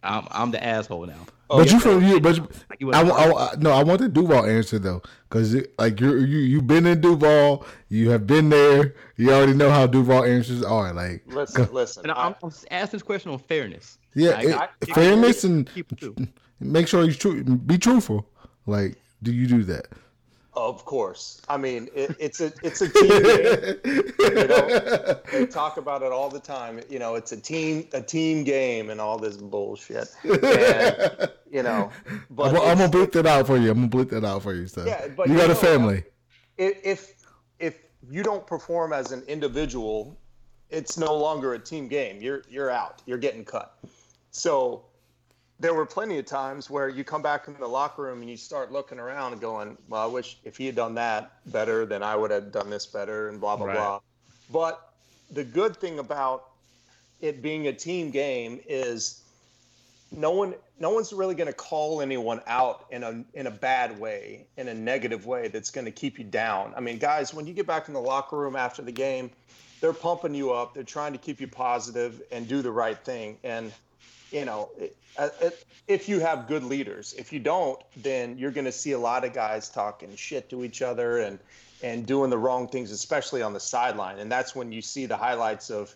I'm 0.03 0.27
I'm 0.31 0.51
the 0.51 0.63
asshole 0.63 1.05
now. 1.05 1.15
Oh, 1.49 1.57
but 1.57 1.67
yeah. 1.67 1.73
you 1.73 1.79
from 1.79 2.03
you, 2.03 2.19
but 2.19 2.37
you, 2.37 2.47
Like 2.69 2.79
you 2.81 2.91
I, 2.93 3.01
I, 3.01 3.55
no, 3.59 3.71
I 3.71 3.83
want 3.83 3.99
the 4.01 4.07
Duval 4.09 4.45
answer 4.45 4.79
though, 4.79 5.01
because 5.29 5.55
like 5.77 5.99
you're 5.99 6.17
you 6.19 6.39
you've 6.39 6.65
been 6.67 6.85
in 6.87 7.01
Duval, 7.01 7.65
you 7.89 8.09
have 8.11 8.25
been 8.25 8.49
there, 8.49 8.95
you 9.17 9.31
already 9.31 9.53
know 9.53 9.69
how 9.69 9.85
Duval 9.85 10.23
answers 10.23 10.63
are. 10.63 10.93
Like, 10.93 11.21
Listen, 11.27 11.67
listen. 11.71 12.03
and 12.03 12.11
I- 12.11 12.27
I'm, 12.27 12.35
I'm 12.41 12.51
asking 12.71 12.97
this 12.97 13.03
question 13.03 13.31
on 13.31 13.39
fairness. 13.39 13.97
yeah, 14.15 14.31
Like, 14.31 14.45
it- 14.45 14.55
I- 14.55 14.67
I- 14.81 14.93
fairness 14.93 15.43
and 15.43 15.69
keep 15.71 15.91
it 15.91 15.97
true. 15.99 16.15
make 16.59 16.87
sure 16.87 17.03
you 17.03 17.13
true, 17.13 17.43
be 17.43 17.77
truthful. 17.77 18.27
Like, 18.65 18.95
do 19.21 19.31
you 19.31 19.45
do 19.47 19.63
that? 19.65 19.87
Of 20.55 20.85
course. 20.85 21.41
I 21.49 21.57
mean, 21.57 21.89
it, 21.95 22.15
it's 22.19 22.39
a 22.39 22.53
it's 22.61 22.81
a 22.81 22.89
team 22.89 23.09
game. 23.09 24.11
You 24.19 24.47
know, 24.47 25.19
they 25.31 25.45
talk 25.49 25.77
about 25.77 26.03
it 26.03 26.11
all 26.11 26.29
the 26.29 26.39
time. 26.39 26.79
You 26.89 26.99
know, 26.99 27.15
it's 27.15 27.31
a 27.31 27.37
team 27.37 27.87
a 27.93 28.01
team 28.01 28.43
game 28.43 28.91
and 28.91 29.01
all 29.01 29.17
this 29.17 29.35
bullshit. 29.37 30.09
And, 30.23 31.31
you 31.49 31.63
know, 31.63 31.91
but 32.29 32.49
I'm, 32.49 32.61
I'm 32.61 32.77
gonna 32.77 32.89
bleep 32.89 33.11
that 33.13 33.25
out 33.25 33.47
for 33.47 33.57
you. 33.57 33.71
I'm 33.71 33.89
gonna 33.89 34.05
bleep 34.05 34.11
that 34.11 34.23
out 34.23 34.43
for 34.43 34.53
you. 34.53 34.67
So 34.67 34.85
Yeah, 34.85 35.07
but 35.07 35.27
you 35.27 35.33
you 35.33 35.39
got 35.39 35.49
a 35.49 35.55
family. 35.55 36.03
if 36.57 36.85
if 36.85 37.25
if 37.59 37.79
you 38.07 38.21
don't 38.21 38.45
perform 38.45 38.93
as 38.93 39.11
an 39.11 39.23
individual, 39.27 40.15
it's 40.69 40.97
no 40.99 41.15
longer 41.15 41.55
a 41.55 41.59
team 41.59 41.87
game. 41.87 42.21
You're 42.21 42.43
you're 42.47 42.69
out. 42.69 43.01
You're 43.07 43.17
getting 43.17 43.43
cut. 43.43 43.79
So 44.29 44.85
there 45.63 45.73
were 45.73 45.85
plenty 45.85 46.19
of 46.19 46.25
times 46.25 46.69
where 46.69 46.89
you 46.89 47.05
come 47.05 47.21
back 47.21 47.47
in 47.47 47.53
the 47.57 47.65
locker 47.65 48.01
room 48.01 48.19
and 48.19 48.29
you 48.29 48.35
start 48.35 48.73
looking 48.73 48.99
around 48.99 49.31
and 49.31 49.39
going, 49.39 49.77
"Well, 49.87 50.01
I 50.01 50.07
wish 50.07 50.37
if 50.43 50.57
he 50.57 50.65
had 50.65 50.75
done 50.75 50.95
that 50.95 51.31
better, 51.45 51.85
then 51.85 52.03
I 52.03 52.17
would 52.17 52.31
have 52.31 52.51
done 52.51 52.69
this 52.69 52.85
better," 52.85 53.29
and 53.29 53.39
blah 53.39 53.55
blah 53.55 53.67
Right. 53.67 53.75
blah. 53.75 53.99
But 54.51 54.89
the 55.31 55.45
good 55.45 55.77
thing 55.77 55.99
about 55.99 56.49
it 57.21 57.41
being 57.41 57.67
a 57.67 57.73
team 57.73 58.11
game 58.11 58.59
is 58.67 59.21
no 60.11 60.31
one 60.31 60.53
no 60.79 60.89
one's 60.89 61.13
really 61.13 61.33
going 61.33 61.47
to 61.47 61.53
call 61.53 62.01
anyone 62.01 62.41
out 62.45 62.85
in 62.91 63.01
a 63.01 63.23
in 63.33 63.47
a 63.47 63.51
bad 63.51 63.97
way 63.97 64.45
in 64.57 64.67
a 64.67 64.73
negative 64.73 65.25
way 65.25 65.47
that's 65.47 65.71
going 65.71 65.85
to 65.85 65.91
keep 65.91 66.19
you 66.19 66.23
down 66.23 66.71
i 66.77 66.79
mean 66.79 66.99
guys 66.99 67.33
when 67.33 67.47
you 67.47 67.53
get 67.53 67.65
back 67.65 67.87
in 67.87 67.95
the 67.95 67.99
locker 67.99 68.37
room 68.37 68.55
after 68.55 68.83
the 68.83 68.91
game 68.91 69.31
they're 69.81 69.91
pumping 69.91 70.35
you 70.35 70.51
up 70.53 70.75
they're 70.75 70.83
trying 70.83 71.13
to 71.13 71.17
keep 71.17 71.41
you 71.41 71.47
positive 71.47 72.21
and 72.31 72.47
do 72.47 72.61
the 72.61 72.69
right 72.71 72.99
thing 73.03 73.35
and 73.43 73.71
you 74.33 74.45
know 74.45 74.69
it, 74.77 74.95
uh, 75.17 75.29
it, 75.41 75.65
if 75.87 76.09
you 76.09 76.19
have 76.19 76.47
good 76.47 76.63
leaders 76.63 77.13
if 77.17 77.31
you 77.31 77.39
don't 77.39 77.79
then 77.97 78.37
you're 78.37 78.51
going 78.51 78.65
to 78.65 78.71
see 78.71 78.91
a 78.93 78.99
lot 78.99 79.23
of 79.23 79.33
guys 79.33 79.69
talking 79.69 80.13
shit 80.15 80.49
to 80.49 80.63
each 80.63 80.81
other 80.81 81.19
and 81.19 81.39
and 81.83 82.05
doing 82.05 82.29
the 82.29 82.37
wrong 82.37 82.67
things 82.67 82.91
especially 82.91 83.41
on 83.41 83.53
the 83.53 83.59
sideline 83.59 84.19
and 84.19 84.31
that's 84.31 84.55
when 84.55 84.71
you 84.71 84.81
see 84.81 85.05
the 85.05 85.17
highlights 85.17 85.69
of 85.69 85.93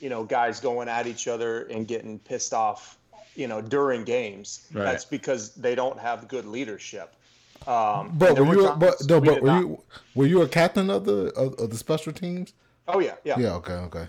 you 0.00 0.08
know 0.08 0.24
guys 0.24 0.60
going 0.60 0.88
at 0.88 1.06
each 1.06 1.28
other 1.28 1.64
and 1.64 1.86
getting 1.86 2.18
pissed 2.18 2.54
off 2.54 2.96
you 3.36 3.48
know 3.48 3.60
during 3.60 4.04
games 4.04 4.66
Right. 4.72 4.84
that's 4.84 5.04
because 5.04 5.54
they 5.54 5.74
don't 5.74 5.98
have 5.98 6.28
good 6.28 6.46
leadership 6.46 7.14
um 7.66 8.12
But 8.18 8.36
were 8.38 8.54
you? 8.54 8.74
But 8.78 9.08
no, 9.08 9.18
we 9.18 9.28
but 9.28 9.42
were 9.42 9.48
not. 9.48 9.60
you? 9.60 9.82
Were 10.14 10.26
you 10.26 10.42
a 10.42 10.48
captain 10.48 10.90
of 10.90 11.04
the 11.04 11.32
of, 11.34 11.54
of 11.58 11.70
the 11.70 11.76
special 11.76 12.12
teams? 12.12 12.52
oh 12.88 13.00
yeah 13.00 13.14
yeah 13.24 13.38
Yeah. 13.38 13.54
Okay. 13.54 13.72
Okay. 13.72 14.06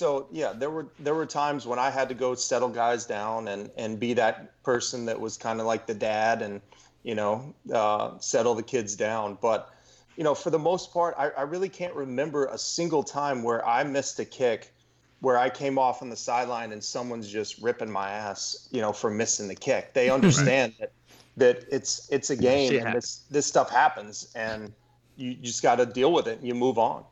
So 0.00 0.26
yeah 0.32 0.54
there 0.54 0.70
were 0.70 0.86
there 0.98 1.14
were 1.14 1.26
times 1.26 1.66
when 1.66 1.78
i 1.78 1.90
had 1.90 2.08
to 2.08 2.14
go 2.14 2.34
settle 2.34 2.70
guys 2.70 3.04
down 3.04 3.48
and 3.48 3.70
and 3.76 4.00
be 4.00 4.14
that 4.14 4.62
person 4.62 5.04
that 5.04 5.20
was 5.20 5.36
kind 5.36 5.60
of 5.60 5.66
like 5.66 5.86
the 5.86 5.94
dad 5.94 6.40
and 6.40 6.62
you 7.02 7.14
know 7.14 7.54
uh, 7.72 8.18
settle 8.18 8.54
the 8.54 8.62
kids 8.62 8.94
down. 8.94 9.38
But 9.40 9.70
you 10.16 10.24
know 10.24 10.34
for 10.34 10.50
the 10.50 10.58
most 10.58 10.92
part 10.92 11.14
I, 11.18 11.30
I 11.30 11.42
really 11.42 11.68
can't 11.68 11.94
remember 11.94 12.46
a 12.46 12.58
single 12.58 13.02
time 13.02 13.42
where 13.42 13.66
i 13.66 13.84
missed 13.84 14.18
a 14.18 14.24
kick 14.24 14.72
where 15.20 15.38
i 15.38 15.48
came 15.48 15.78
off 15.78 16.02
on 16.02 16.10
the 16.10 16.16
sideline 16.16 16.72
and 16.72 16.82
someone's 16.82 17.30
just 17.30 17.58
ripping 17.62 17.90
my 17.90 18.10
ass 18.10 18.68
you 18.70 18.80
know 18.80 18.92
for 18.92 19.10
missing 19.10 19.48
the 19.48 19.54
kick. 19.54 19.92
They 19.94 20.10
understand 20.10 20.74
that 20.80 20.92
that 21.36 21.64
it's 21.70 22.08
it's 22.10 22.30
a 22.30 22.36
game 22.36 22.70
Shit 22.70 22.84
and 22.84 22.94
this 22.94 23.22
this 23.30 23.46
stuff 23.46 23.70
happens 23.70 24.32
and 24.34 24.72
you 25.16 25.34
just 25.34 25.62
got 25.62 25.76
to 25.76 25.86
deal 25.86 26.12
with 26.12 26.26
it 26.26 26.38
and 26.38 26.48
you 26.48 26.54
move 26.54 26.78
on. 26.78 27.04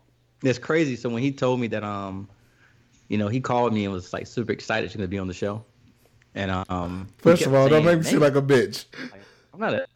It's 0.42 0.58
crazy. 0.58 0.96
So 0.96 1.08
when 1.08 1.22
he 1.22 1.32
told 1.32 1.60
me 1.60 1.66
that, 1.68 1.84
um, 1.84 2.28
you 3.08 3.18
know, 3.18 3.28
he 3.28 3.40
called 3.40 3.72
me 3.74 3.84
and 3.84 3.92
was 3.92 4.12
like 4.12 4.26
super 4.26 4.52
excited 4.52 4.90
she's 4.90 4.96
gonna 4.96 5.08
be 5.08 5.18
on 5.18 5.28
the 5.28 5.34
show, 5.34 5.64
and 6.34 6.50
um, 6.68 7.08
First 7.18 7.46
of 7.46 7.54
all, 7.54 7.68
don't 7.68 7.84
make 7.84 7.98
me 7.98 8.04
seem 8.04 8.20
like 8.20 8.36
a 8.36 8.42
bitch. 8.42 8.84
I'm 9.52 9.60
not 9.60 9.74
a 9.74 9.86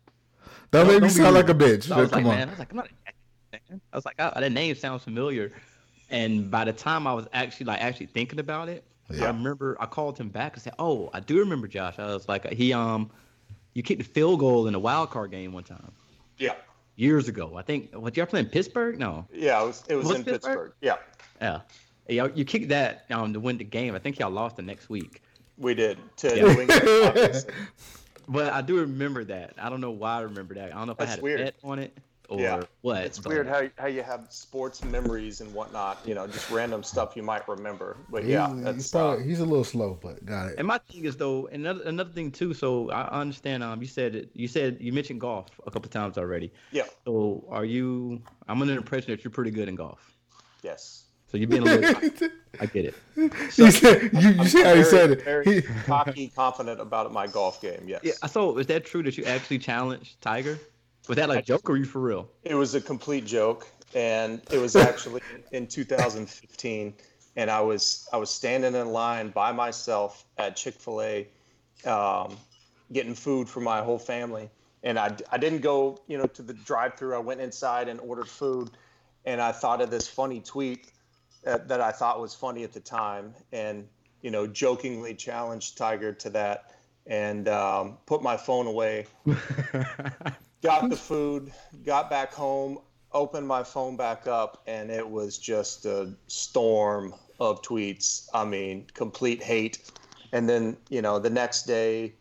Don't 0.71 0.87
make 0.87 0.95
me 0.95 1.01
don't 1.01 1.09
be 1.09 1.15
sound 1.15 1.35
like 1.35 1.49
a 1.49 1.55
bitch. 1.55 1.85
So 1.85 1.97
I 1.97 2.01
was 2.01 2.11
Come 2.11 2.25
like, 2.25 2.33
on. 2.33 2.39
man, 2.39 2.49
I 2.49 2.51
was 2.51 2.59
like, 2.59 2.71
I'm 2.71 2.77
not. 2.77 2.87
A 2.89 3.59
man. 3.71 3.81
I 3.93 3.97
was 3.97 4.05
like, 4.05 4.17
oh, 4.19 4.33
that 4.41 4.53
name 4.53 4.75
sounds 4.75 5.05
familiar. 5.05 5.53
And 6.11 6.51
by 6.51 6.65
the 6.65 6.73
time 6.73 7.07
I 7.07 7.13
was 7.15 7.27
actually 7.33 7.67
like 7.67 7.81
actually 7.81 8.07
thinking 8.07 8.39
about 8.39 8.69
it, 8.69 8.85
Yeah. 9.11 9.25
I 9.25 9.27
remember 9.29 9.77
I 9.81 9.87
called 9.87 10.19
him 10.19 10.29
back 10.29 10.55
and 10.55 10.63
said, 10.63 10.75
"Oh, 10.79 11.09
I 11.13 11.21
do 11.21 11.39
remember 11.39 11.67
Josh." 11.69 11.99
I 11.99 12.07
was 12.07 12.29
like, 12.29 12.51
he 12.53 12.73
um, 12.73 13.11
you 13.75 13.83
kicked 13.83 14.01
a 14.03 14.05
field 14.05 14.41
goal 14.41 14.67
in 14.69 14.75
a 14.75 14.79
wild 14.79 15.11
card 15.11 15.31
game 15.31 15.53
one 15.53 15.65
time 15.65 15.93
yeah 16.39 16.55
years 16.97 17.29
ago. 17.29 17.55
I 17.57 17.63
think 17.63 17.93
what 17.95 18.17
y'all 18.17 18.27
playing 18.27 18.47
Pittsburgh? 18.47 18.99
No, 18.99 19.27
yeah 19.33 19.63
it 19.63 19.67
was 19.67 19.85
it 19.89 19.95
was, 19.95 20.07
Was 20.07 20.17
in 20.19 20.25
Pittsburgh? 20.25 20.73
pittsburgh 20.73 20.73
yeah 20.83 20.97
yeah, 21.41 21.61
y'all 22.09 22.31
you 22.35 22.45
kicked 22.45 22.69
that 22.71 23.05
um 23.11 23.33
to 23.33 23.41
win 23.41 23.59
the 23.59 23.65
game. 23.65 23.95
I 23.95 23.99
think 23.99 24.19
y'all 24.19 24.31
lost 24.31 24.57
the 24.57 24.63
next 24.63 24.89
week. 24.89 25.23
We 25.59 25.75
did 25.75 25.99
to 26.19 26.37
Yeah. 26.37 26.43
New 26.55 26.61
England. 26.63 27.47
But 28.29 28.53
I 28.53 28.63
do 28.63 28.79
remember 28.79 29.25
that. 29.25 29.55
I 29.59 29.69
don't 29.69 29.81
know 29.81 29.91
why 29.91 30.19
I 30.19 30.21
remember 30.21 30.55
that. 30.55 30.73
I 30.73 30.79
don't 30.79 30.87
know 30.87 30.93
if 30.93 31.01
I 31.01 31.05
That's 31.07 31.11
had 31.17 31.19
a 31.19 31.23
weird. 31.23 31.39
bet 31.41 31.55
on 31.65 31.81
it 31.81 31.99
or 32.29 32.41
Yeah. 32.41 32.63
what. 32.83 33.03
It's 33.03 33.19
but- 33.19 33.31
weird 33.33 33.49
how 33.49 33.69
how 33.77 33.89
you 33.89 34.03
have 34.05 34.27
sports 34.31 34.85
memories 34.85 35.41
and 35.41 35.53
whatnot. 35.53 35.99
You 36.07 36.15
know, 36.15 36.29
just 36.29 36.49
random 36.49 36.85
stuff 36.85 37.15
you 37.17 37.25
might 37.25 37.47
remember. 37.49 37.97
But 38.11 38.25
yeah, 38.25 38.47
he's, 38.47 38.55
he's, 38.57 38.65
that's 38.65 38.95
uh, 38.95 38.99
probably, 38.99 39.25
he's 39.27 39.41
a 39.41 39.45
little 39.45 39.65
slow, 39.65 39.99
but 40.01 40.25
got 40.25 40.51
it. 40.51 40.55
And 40.59 40.69
my 40.69 40.79
thing 40.79 41.05
is 41.05 41.17
though, 41.17 41.47
another 41.49 41.83
another 41.83 42.11
thing 42.13 42.31
too. 42.31 42.55
So 42.55 42.91
I 42.91 43.03
I 43.03 43.21
understand. 43.21 43.65
Um, 43.65 43.81
you 43.83 43.89
said 43.89 44.29
you 44.35 44.47
said 44.47 44.79
you 44.81 44.93
mentioned 44.93 45.21
golf 45.21 45.49
a 45.67 45.71
couple 45.73 45.91
times 45.91 46.17
already. 46.17 46.53
yeah, 46.71 46.85
So 47.05 47.45
are 47.51 47.65
you? 47.65 48.23
I'm 48.49 48.63
under 48.63 48.73
the 48.75 48.79
impression 48.79 49.11
that 49.11 49.25
you're 49.25 49.33
pretty 49.33 49.51
good 49.51 49.69
in 49.69 49.75
golf. 49.75 50.13
yes. 50.63 51.01
So 51.33 51.39
you're 51.39 51.49
being 51.49 51.63
a 51.63 51.65
little. 51.65 52.31
I 52.61 52.67
get 52.67 52.85
it. 52.85 52.95
He 53.15 53.71
said, 53.71 54.11
you, 54.13 54.29
you 54.33 54.45
see 54.45 54.63
how 54.63 54.75
he 54.75 54.85
said 54.85 55.13
it. 55.13 55.23
very 55.23 55.63
cocky, 55.87 56.29
confident 56.29 56.79
about 56.79 57.11
my 57.11 57.27
golf 57.27 57.63
game. 57.63 57.85
Yes. 57.87 58.01
Yeah. 58.05 58.27
So 58.29 58.59
is 58.59 58.67
that 58.67 58.85
true 58.85 59.03
that 59.03 59.17
you 59.17 59.25
actually 59.25 59.59
challenged 59.59 60.21
Tiger? 60.21 60.59
Was 61.09 61.17
that 61.17 61.31
like 61.31 61.39
a 61.39 61.43
joke 61.43 61.71
or 61.71 61.79
you 61.79 61.87
for 61.87 62.01
real? 62.01 62.29
It 62.45 62.55
was 62.55 62.75
a 62.75 62.83
complete 62.83 63.25
joke, 63.25 63.67
and 63.95 64.43
it 64.51 64.59
was 64.59 64.77
actually 64.77 65.23
in 65.53 65.67
2015, 65.67 66.93
and 67.37 67.51
I 67.51 67.63
was 67.63 68.07
I 68.13 68.19
was 68.19 68.29
standing 68.29 68.75
in 68.75 68.89
line 68.89 69.31
by 69.31 69.53
myself 69.53 70.27
at 70.37 70.55
Chick 70.55 70.75
Fil 70.75 71.01
A, 71.01 71.29
um, 71.87 72.37
getting 72.93 73.15
food 73.15 73.49
for 73.49 73.61
my 73.61 73.81
whole 73.81 73.99
family, 73.99 74.51
and 74.83 74.99
I 74.99 75.17
I 75.31 75.39
didn't 75.39 75.61
go 75.61 75.99
you 76.09 76.19
know 76.19 76.27
to 76.27 76.43
the 76.43 76.53
drive-through. 76.53 77.15
I 77.15 77.21
went 77.21 77.41
inside 77.41 77.89
and 77.89 77.99
ordered 78.01 78.29
food, 78.29 78.71
and 79.25 79.41
I 79.41 79.51
thought 79.51 79.81
of 79.81 79.91
this 79.91 80.07
funny 80.07 80.41
tweet 80.41 80.93
that, 81.45 81.69
that 81.69 81.81
I 81.81 81.93
thought 81.93 82.21
was 82.21 82.35
funny 82.35 82.65
at 82.65 82.73
the 82.73 82.81
time, 82.81 83.35
and 83.53 83.87
you 84.21 84.31
know 84.31 84.47
jokingly 84.47 85.15
challenged 85.15 85.77
Tiger 85.77 86.13
to 86.13 86.31
that, 86.31 86.75
and 87.07 87.49
um, 87.49 87.99
put 88.07 88.23
my 88.23 88.37
phone 88.37 88.67
away 88.67 89.07
got 90.63 90.89
the 90.89 90.97
food, 90.97 91.53
got 91.85 92.09
back 92.09 92.33
home, 92.33 92.79
opened 93.13 93.47
my 93.47 93.63
phone 93.63 93.97
back 93.97 94.27
up, 94.27 94.63
and 94.67 94.91
it 94.91 95.09
was 95.09 95.37
just 95.37 95.85
a 95.85 96.15
storm 96.29 97.15
of 97.41 97.61
tweets. 97.63 98.29
I 98.33 98.45
mean, 98.45 98.87
complete 98.95 99.43
hate. 99.43 99.91
And 100.33 100.49
then, 100.49 100.77
you 100.89 101.03
know, 101.03 101.19
the 101.19 101.31
next 101.31 101.65
day, 101.65 102.15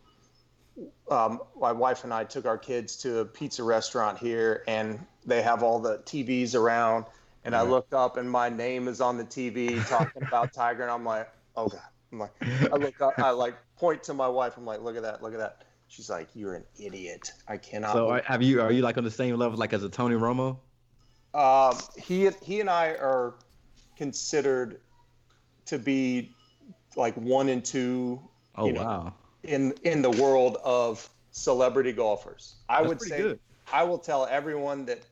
um, 1.09 1.41
my 1.59 1.71
wife 1.71 2.03
and 2.03 2.13
I 2.13 2.23
took 2.23 2.45
our 2.45 2.57
kids 2.57 2.95
to 2.97 3.19
a 3.19 3.25
pizza 3.25 3.63
restaurant 3.63 4.17
here, 4.17 4.63
and 4.67 4.99
they 5.25 5.41
have 5.41 5.63
all 5.63 5.79
the 5.79 5.99
TVs 5.99 6.55
around. 6.55 7.05
And 7.43 7.55
I 7.55 7.61
looked 7.63 7.93
up, 7.93 8.17
and 8.17 8.29
my 8.29 8.49
name 8.49 8.87
is 8.87 9.01
on 9.01 9.17
the 9.17 9.25
TV 9.25 9.81
talking 9.83 10.21
about 10.23 10.53
Tiger, 10.53 10.83
and 10.83 10.91
I'm 10.91 11.05
like, 11.05 11.29
oh 11.55 11.67
god. 11.69 11.81
I'm 12.11 12.19
like, 12.19 12.33
I 12.71 12.75
look 12.75 13.01
up, 13.01 13.17
I 13.21 13.31
like 13.31 13.55
point 13.77 14.03
to 14.03 14.13
my 14.13 14.27
wife. 14.27 14.57
I'm 14.57 14.65
like, 14.65 14.81
look 14.81 14.95
at 14.97 15.03
that, 15.03 15.21
look 15.23 15.33
at 15.33 15.39
that. 15.39 15.65
She's 15.87 16.09
like, 16.09 16.29
you're 16.35 16.55
an 16.55 16.65
idiot. 16.77 17.31
I 17.47 17.57
cannot. 17.57 17.93
So 17.93 18.09
are, 18.09 18.21
have 18.23 18.41
you? 18.41 18.61
Are 18.61 18.71
you 18.71 18.81
like 18.81 18.97
on 18.97 19.03
the 19.03 19.11
same 19.11 19.35
level 19.37 19.57
like 19.57 19.73
as 19.73 19.83
a 19.83 19.89
Tony 19.89 20.15
Romo? 20.15 20.59
Um, 21.33 21.87
he 21.97 22.29
he 22.41 22.59
and 22.59 22.69
I 22.69 22.89
are 22.95 23.35
considered 23.95 24.81
to 25.65 25.79
be 25.79 26.37
like 26.95 27.15
one 27.15 27.49
and 27.49 27.63
two 27.65 28.21
Oh 28.55 28.67
You 28.67 28.73
know, 28.73 28.85
wow. 28.85 29.13
in 29.43 29.73
in 29.83 30.01
the 30.01 30.11
world 30.11 30.57
of 30.63 31.09
celebrity 31.31 31.93
golfers. 31.93 32.57
I 32.69 32.81
That's 32.81 32.93
would 32.93 33.01
say 33.01 33.17
good. 33.17 33.39
I 33.71 33.83
will 33.83 33.99
tell 33.99 34.25
everyone 34.27 34.85
that 34.85 35.05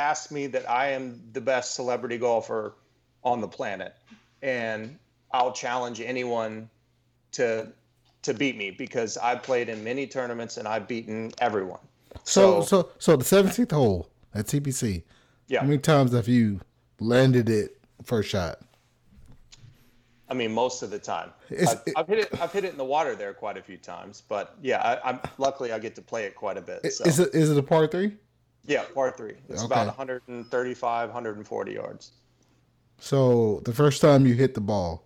asks 0.00 0.32
me 0.32 0.46
that 0.48 0.68
I 0.68 0.88
am 0.88 1.20
the 1.32 1.40
best 1.40 1.74
celebrity 1.74 2.18
golfer 2.18 2.74
on 3.22 3.40
the 3.40 3.48
planet, 3.48 3.94
and 4.42 4.98
I'll 5.32 5.52
challenge 5.52 6.00
anyone 6.00 6.68
to 7.32 7.68
to 8.22 8.34
beat 8.34 8.56
me 8.56 8.70
because 8.70 9.16
I've 9.18 9.42
played 9.42 9.68
in 9.68 9.82
many 9.84 10.06
tournaments 10.06 10.56
and 10.58 10.68
I've 10.68 10.86
beaten 10.86 11.32
everyone. 11.38 11.80
So, 12.24 12.60
So- 12.62 12.82
so, 12.82 12.90
so 12.98 13.16
the 13.16 13.24
seventeenth 13.24 13.70
hole 13.70 14.08
at 14.34 14.46
TPC. 14.46 15.02
Yeah, 15.48 15.60
How 15.60 15.66
many 15.66 15.78
times 15.78 16.12
have 16.12 16.28
you 16.28 16.60
landed 17.00 17.48
it 17.48 17.76
first 18.04 18.28
shot? 18.30 18.60
I 20.28 20.34
mean, 20.34 20.52
most 20.52 20.82
of 20.82 20.90
the 20.90 20.98
time. 20.98 21.30
I've, 21.50 21.80
I've 21.96 22.06
hit 22.06 22.18
it. 22.20 22.40
I've 22.40 22.52
hit 22.52 22.64
it 22.64 22.70
in 22.70 22.78
the 22.78 22.84
water 22.84 23.16
there 23.16 23.34
quite 23.34 23.56
a 23.56 23.62
few 23.62 23.76
times, 23.76 24.22
but 24.28 24.54
yeah, 24.62 24.78
I, 25.02 25.10
I'm 25.10 25.18
luckily 25.38 25.72
I 25.72 25.80
get 25.80 25.96
to 25.96 26.02
play 26.02 26.24
it 26.24 26.36
quite 26.36 26.56
a 26.56 26.60
bit. 26.60 26.92
So 26.92 27.04
Is 27.04 27.18
it 27.18 27.34
is 27.34 27.50
it 27.50 27.58
a 27.58 27.62
par 27.62 27.88
three? 27.88 28.16
Yeah, 28.70 28.84
par 28.94 29.10
three. 29.10 29.34
It's 29.48 29.64
Okay. 29.64 29.66
about 29.66 29.86
135, 29.88 31.08
140 31.08 31.72
yards. 31.72 32.12
So 32.98 33.60
the 33.64 33.72
first 33.72 34.00
time 34.00 34.26
you 34.26 34.34
hit 34.34 34.54
the 34.54 34.60
ball, 34.60 35.04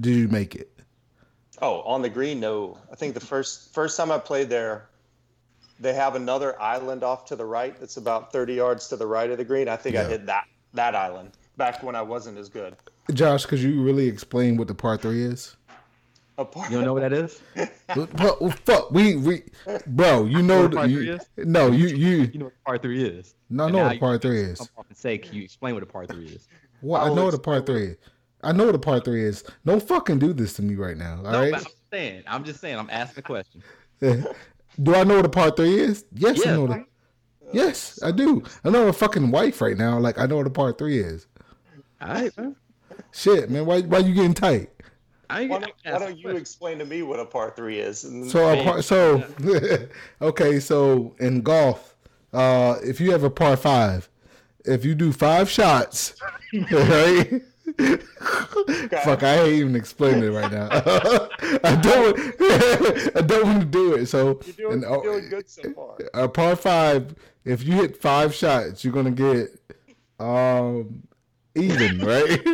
did 0.00 0.14
you 0.16 0.28
make 0.28 0.54
it? 0.56 0.72
Oh, 1.62 1.80
on 1.82 2.02
the 2.02 2.08
green, 2.08 2.40
no. 2.40 2.78
I 2.92 2.96
think 2.96 3.14
the 3.14 3.20
first 3.20 3.72
first 3.72 3.96
time 3.96 4.10
I 4.10 4.18
played 4.18 4.50
there, 4.50 4.88
they 5.78 5.94
have 5.94 6.14
another 6.16 6.60
island 6.60 7.02
off 7.04 7.24
to 7.26 7.36
the 7.36 7.44
right. 7.44 7.78
That's 7.78 7.96
about 7.96 8.32
30 8.32 8.54
yards 8.54 8.88
to 8.88 8.96
the 8.96 9.06
right 9.06 9.30
of 9.30 9.38
the 9.38 9.44
green. 9.44 9.68
I 9.68 9.76
think 9.76 9.96
I 9.96 10.04
hit 10.04 10.26
that 10.26 10.44
that 10.74 10.94
island 10.94 11.32
back 11.56 11.82
when 11.82 11.94
I 11.94 12.02
wasn't 12.02 12.36
as 12.38 12.48
good. 12.48 12.76
Josh, 13.14 13.46
could 13.46 13.60
you 13.60 13.80
really 13.82 14.08
explain 14.08 14.56
what 14.56 14.68
the 14.68 14.74
par 14.74 14.96
three 14.98 15.22
is? 15.22 15.56
A 16.38 16.44
par- 16.44 16.66
You 16.70 16.76
don't 16.76 16.84
know 16.84 16.92
what 16.94 17.00
that 17.00 17.12
is? 17.14 17.40
Well, 17.94 18.08
well, 18.18 18.50
fuck, 18.64 18.90
we 18.90 19.16
we, 19.16 19.42
bro, 19.86 20.26
you 20.26 20.42
know 20.42 20.62
what 20.62 20.70
the, 20.72 20.76
par 20.76 20.86
you, 20.86 20.96
three 20.98 21.08
is? 21.10 21.22
no, 21.38 21.70
you 21.70 21.86
you, 21.86 22.16
You 22.32 22.38
know 22.38 22.44
what 22.46 22.64
par 22.64 22.78
three 22.78 23.04
is? 23.04 23.34
no, 23.48 23.64
I 23.64 23.66
And 23.68 23.76
know 23.76 23.82
what 23.84 23.96
a 23.96 24.00
par 24.00 24.18
three 24.18 24.40
is. 24.40 24.58
Come 24.58 24.84
and 24.88 24.96
say, 24.96 25.16
can 25.18 25.34
you 25.34 25.42
explain 25.44 25.74
what 25.74 25.82
a 25.82 25.86
par 25.86 26.06
three 26.06 26.26
is? 26.26 26.46
What 26.80 27.00
I 27.02 27.06
I'll 27.06 27.14
know 27.14 27.24
what 27.24 27.34
a 27.34 27.38
par 27.38 27.56
explain 27.58 27.76
three 27.78 27.86
is. 27.92 27.96
I 28.42 28.52
know 28.52 28.66
what 28.66 28.74
a 28.74 28.78
par 28.78 29.00
three 29.00 29.24
is. 29.24 29.44
Don't 29.64 29.82
fucking 29.82 30.18
do 30.18 30.32
this 30.34 30.52
to 30.54 30.62
me 30.62 30.74
right 30.74 30.96
now. 30.96 31.16
All 31.24 31.32
No, 31.32 31.40
right? 31.40 31.54
I'm 31.54 31.62
just 31.62 31.76
saying. 31.90 32.22
I'm 32.26 32.44
just 32.44 32.60
saying. 32.60 32.78
I'm 32.78 32.90
asking 32.90 33.20
a 33.20 33.22
question. 33.22 33.62
do 34.00 34.94
I 34.94 35.04
know 35.04 35.16
what 35.16 35.24
a 35.24 35.30
par 35.30 35.50
three 35.52 35.78
is? 35.78 36.04
Yes, 36.12 36.46
I 36.46 36.50
know 36.50 36.62
what. 36.66 36.70
A, 36.78 36.84
yes, 37.52 37.98
I 38.02 38.10
do. 38.10 38.42
I 38.62 38.68
know 38.70 38.88
a 38.88 38.92
fucking 38.92 39.30
wife 39.30 39.60
right 39.62 39.76
now. 39.76 39.98
Like 39.98 40.18
I 40.18 40.26
know 40.26 40.36
what 40.36 40.46
a 40.46 40.50
par 40.50 40.74
three 40.74 40.98
is. 40.98 41.26
All 42.02 42.08
right, 42.08 42.36
man. 42.36 42.56
Shit, 43.12 43.50
man, 43.50 43.64
why 43.66 43.80
why 43.82 43.98
you 43.98 44.12
getting 44.14 44.34
tight? 44.34 44.70
I 45.28 45.46
Why 45.46 45.58
don't, 45.58 45.72
why 45.84 45.98
don't 45.98 46.18
you 46.18 46.30
explain 46.30 46.78
to 46.78 46.84
me 46.84 47.02
what 47.02 47.20
a 47.20 47.24
par 47.24 47.52
three 47.56 47.78
is? 47.78 48.00
So 48.30 48.48
a 48.48 48.62
par, 48.62 48.82
so 48.82 49.24
okay, 50.22 50.60
so 50.60 51.14
in 51.18 51.42
golf, 51.42 51.96
uh, 52.32 52.76
if 52.82 53.00
you 53.00 53.10
have 53.12 53.24
a 53.24 53.30
par 53.30 53.56
five, 53.56 54.08
if 54.64 54.84
you 54.84 54.94
do 54.94 55.12
five 55.12 55.50
shots, 55.50 56.14
right? 56.70 57.42
Fuck, 59.02 59.22
I 59.22 59.40
ain't 59.40 59.52
even 59.54 59.76
explaining 59.76 60.22
it 60.22 60.28
right 60.28 60.50
now. 60.50 60.68
I 60.70 61.76
don't, 61.82 63.16
I 63.16 63.22
don't 63.22 63.44
want 63.44 63.60
to 63.60 63.66
do 63.66 63.94
it. 63.94 64.06
So 64.06 64.40
you're 64.44 64.54
doing, 64.54 64.72
and, 64.72 64.82
you're 64.82 64.98
uh, 64.98 65.02
doing 65.02 65.28
good 65.28 65.48
so 65.48 65.72
far. 65.72 65.98
a 66.14 66.28
par 66.28 66.56
five, 66.56 67.14
if 67.44 67.64
you 67.64 67.74
hit 67.74 68.00
five 68.00 68.34
shots, 68.34 68.84
you're 68.84 68.92
gonna 68.92 69.10
get 69.10 69.48
um 70.20 71.02
even, 71.54 71.98
right? 71.98 72.44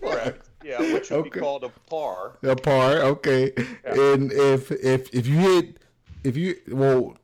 Correct. 0.00 0.48
Yeah, 0.64 0.80
which 0.80 1.10
would 1.10 1.18
Okay. 1.20 1.30
be 1.30 1.40
called 1.40 1.64
a 1.64 1.68
par. 1.90 2.38
A 2.42 2.56
par, 2.56 2.94
okay. 3.02 3.52
And 3.84 4.32
if 4.32 4.70
if 4.72 5.12
if 5.14 5.26
you 5.26 5.36
hit 5.36 5.78
if 6.24 6.36
you 6.36 6.56
well 6.68 7.16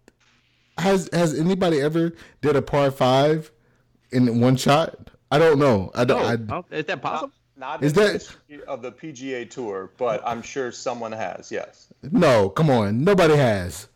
has 0.78 1.08
has 1.12 1.38
anybody 1.38 1.80
ever 1.80 2.12
did 2.42 2.54
a 2.56 2.62
par 2.62 2.90
five 2.90 3.50
in 4.12 4.40
one 4.40 4.56
shot? 4.56 5.10
I 5.30 5.38
don't 5.38 5.58
know. 5.58 5.90
I 5.94 6.04
don't. 6.04 6.50
I, 6.50 6.54
Oh, 6.56 6.64
is 6.70 6.84
that 6.86 7.00
possible? 7.00 7.32
Not 7.56 7.82
Is 7.84 7.92
in 7.92 7.98
the 7.98 8.04
that- 8.04 8.12
history 8.14 8.62
of 8.66 8.82
the 8.82 8.90
PGA 8.92 9.48
Tour, 9.48 9.90
but 9.98 10.22
I'm 10.24 10.42
sure 10.42 10.72
someone 10.72 11.12
has. 11.12 11.50
Yes. 11.52 11.88
no, 12.02 12.48
come 12.48 12.70
on. 12.70 13.04
Nobody 13.04 13.36
has. 13.36 13.88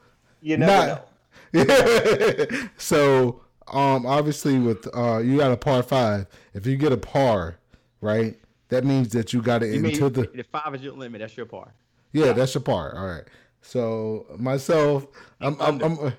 You 0.43 0.57
never 0.59 0.87
Not- 0.87 1.09
know. 1.55 2.69
so 2.77 3.41
um 3.69 4.05
obviously 4.07 4.59
with 4.59 4.87
uh 4.95 5.19
you 5.19 5.39
got 5.39 5.51
a 5.53 5.57
par 5.57 5.83
five. 5.83 6.27
If 6.53 6.67
you 6.67 6.77
get 6.77 6.93
a 6.93 6.97
par, 6.97 7.57
right, 8.01 8.39
that 8.69 8.85
means 8.85 9.09
that 9.13 9.33
you 9.33 9.43
got 9.43 9.63
it 9.63 9.75
into 9.75 10.09
the 10.11 10.31
if 10.35 10.47
five 10.47 10.75
is 10.75 10.83
your 10.83 10.95
limit? 10.95 11.21
That's 11.21 11.37
your 11.37 11.47
par. 11.47 11.73
Yeah, 12.13 12.33
that's 12.33 12.55
your 12.55 12.63
part. 12.63 12.97
All 12.97 13.07
right. 13.07 13.25
So 13.63 14.27
myself, 14.39 15.07
I'm, 15.41 15.61
I'm, 15.61 15.83
I'm 15.83 15.99
uh, 15.99 16.11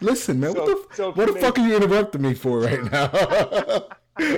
listen, 0.00 0.40
man. 0.40 0.52
So- 0.54 0.64
what 0.64 0.66
the, 0.90 0.94
so 0.96 1.12
what 1.12 1.32
the 1.34 1.40
fuck 1.40 1.58
are 1.58 1.66
you 1.66 1.76
interrupting 1.76 2.22
me 2.22 2.34
for 2.34 2.60
right 2.60 2.82
now? 2.92 3.10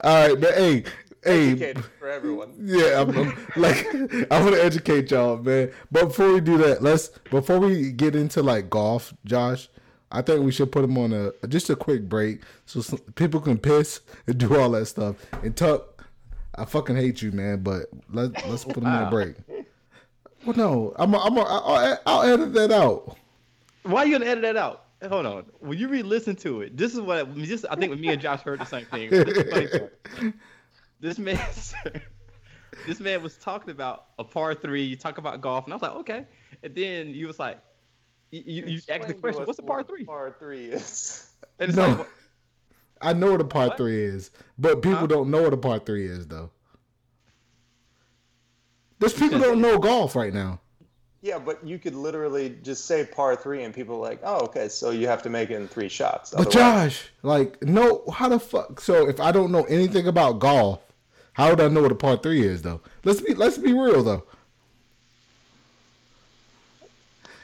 All 0.00 0.28
right, 0.28 0.38
but 0.40 0.54
hey, 0.54 0.84
hey, 1.24 1.74
for 1.98 2.08
everyone. 2.08 2.52
yeah, 2.60 3.00
I'm, 3.00 3.16
I'm 3.16 3.46
like 3.56 3.86
I 4.30 4.42
want 4.42 4.54
to 4.54 4.62
educate 4.62 5.10
y'all, 5.10 5.38
man. 5.38 5.72
But 5.90 6.08
before 6.08 6.32
we 6.34 6.40
do 6.40 6.58
that, 6.58 6.82
let's 6.82 7.08
before 7.30 7.58
we 7.58 7.90
get 7.92 8.14
into 8.14 8.42
like 8.42 8.68
golf, 8.68 9.14
Josh. 9.24 9.68
I 10.14 10.22
think 10.22 10.44
we 10.44 10.52
should 10.52 10.70
put 10.70 10.84
him 10.84 10.96
on 10.96 11.12
a 11.12 11.32
just 11.48 11.68
a 11.70 11.76
quick 11.76 12.08
break 12.08 12.42
so 12.66 12.80
some, 12.80 13.00
people 13.16 13.40
can 13.40 13.58
piss 13.58 14.00
and 14.26 14.38
do 14.38 14.56
all 14.56 14.70
that 14.70 14.86
stuff. 14.86 15.16
And 15.42 15.56
Tuck, 15.56 16.06
I 16.54 16.64
fucking 16.64 16.94
hate 16.94 17.20
you, 17.20 17.32
man. 17.32 17.62
But 17.62 17.86
let 18.10 18.48
let's 18.48 18.64
put 18.64 18.78
him 18.78 18.86
on 18.86 19.08
a 19.08 19.10
break. 19.10 19.34
Well, 20.46 20.56
no, 20.56 20.94
I'm 20.96 21.14
a, 21.14 21.18
I'm 21.18 21.36
a, 21.36 21.40
I'll, 21.40 21.98
I'll 22.06 22.22
edit 22.22 22.52
that 22.54 22.70
out. 22.70 23.16
Why 23.82 24.02
are 24.02 24.06
you 24.06 24.18
gonna 24.18 24.30
edit 24.30 24.42
that 24.42 24.56
out? 24.56 24.84
Hold 25.08 25.26
on. 25.26 25.44
When 25.58 25.78
you 25.78 25.88
re-listen 25.88 26.36
to 26.36 26.62
it, 26.62 26.76
this 26.76 26.94
is 26.94 27.00
what 27.00 27.34
just 27.36 27.66
I 27.68 27.74
think 27.74 27.90
when 27.90 28.00
me 28.00 28.08
and 28.08 28.20
Josh 28.20 28.42
heard 28.42 28.60
the 28.60 28.64
same 28.64 28.86
thing. 28.86 29.10
This, 29.10 29.26
is 29.26 29.34
the 29.34 29.50
funny 29.50 29.66
part. 29.66 30.34
this 31.00 31.18
man, 31.18 31.40
this 32.86 33.00
man 33.00 33.22
was 33.22 33.36
talking 33.36 33.70
about 33.70 34.06
a 34.18 34.24
par 34.24 34.54
three. 34.54 34.84
You 34.84 34.96
talk 34.96 35.18
about 35.18 35.40
golf, 35.40 35.64
and 35.64 35.72
I 35.72 35.76
was 35.76 35.82
like, 35.82 35.94
okay. 35.96 36.26
And 36.62 36.74
then 36.74 37.08
you 37.08 37.26
was 37.26 37.38
like, 37.38 37.58
you, 38.34 38.42
you, 38.46 38.64
you 38.66 38.80
ask 38.88 39.06
the 39.06 39.14
question, 39.14 39.46
what's 39.46 39.58
a 39.58 39.62
what 39.62 39.68
part 39.68 39.88
three? 39.88 40.04
Part 40.04 40.38
three 40.38 40.66
is. 40.66 41.30
And 41.60 41.68
it's 41.68 41.76
No. 41.76 41.86
like, 41.88 42.08
I 43.00 43.12
know 43.12 43.30
what 43.32 43.40
a 43.40 43.44
part 43.44 43.68
What? 43.70 43.76
three 43.76 44.02
is, 44.02 44.30
but 44.58 44.82
people 44.82 44.98
Huh? 45.00 45.06
don't 45.06 45.30
know 45.30 45.42
what 45.42 45.52
a 45.52 45.56
part 45.56 45.86
three 45.86 46.06
is 46.06 46.26
though. 46.26 46.50
There's 48.98 49.12
people 49.14 49.38
don't 49.38 49.60
know 49.60 49.78
golf 49.78 50.16
right 50.16 50.32
now. 50.32 50.60
Yeah, 51.22 51.38
but 51.38 51.64
you 51.66 51.78
could 51.78 51.94
literally 51.94 52.56
just 52.62 52.86
say 52.86 53.04
par 53.06 53.36
three, 53.36 53.62
and 53.62 53.72
people 53.72 53.96
are 53.96 54.00
like, 54.10 54.20
oh, 54.24 54.40
okay, 54.46 54.68
so 54.68 54.90
you 54.90 55.06
have 55.06 55.22
to 55.22 55.30
make 55.30 55.50
it 55.50 55.54
in 55.56 55.68
three 55.68 55.88
shots. 55.88 56.30
But 56.30 56.48
Otherwise- 56.48 56.54
Josh, 56.54 57.08
like, 57.22 57.62
no, 57.62 58.04
how 58.12 58.28
the 58.28 58.40
fuck? 58.40 58.80
So 58.80 59.08
if 59.08 59.20
I 59.20 59.30
don't 59.32 59.50
know 59.52 59.64
anything 59.64 60.06
about 60.08 60.38
golf, 60.40 60.80
how 61.34 61.50
would 61.50 61.60
I 61.60 61.68
know 61.68 61.82
what 61.82 61.92
a 61.92 61.96
part 61.96 62.22
three 62.22 62.44
is 62.44 62.62
though? 62.62 62.80
Let's 63.04 63.20
be 63.20 63.34
let's 63.34 63.58
be 63.58 63.72
real 63.72 64.02
though. 64.02 64.24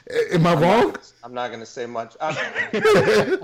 Am 0.31 0.45
I 0.47 0.53
wrong? 0.55 0.95
I'm 1.23 1.33
not 1.33 1.51
gonna 1.51 1.65
say 1.65 1.85
much. 1.85 2.15
I, 2.19 3.39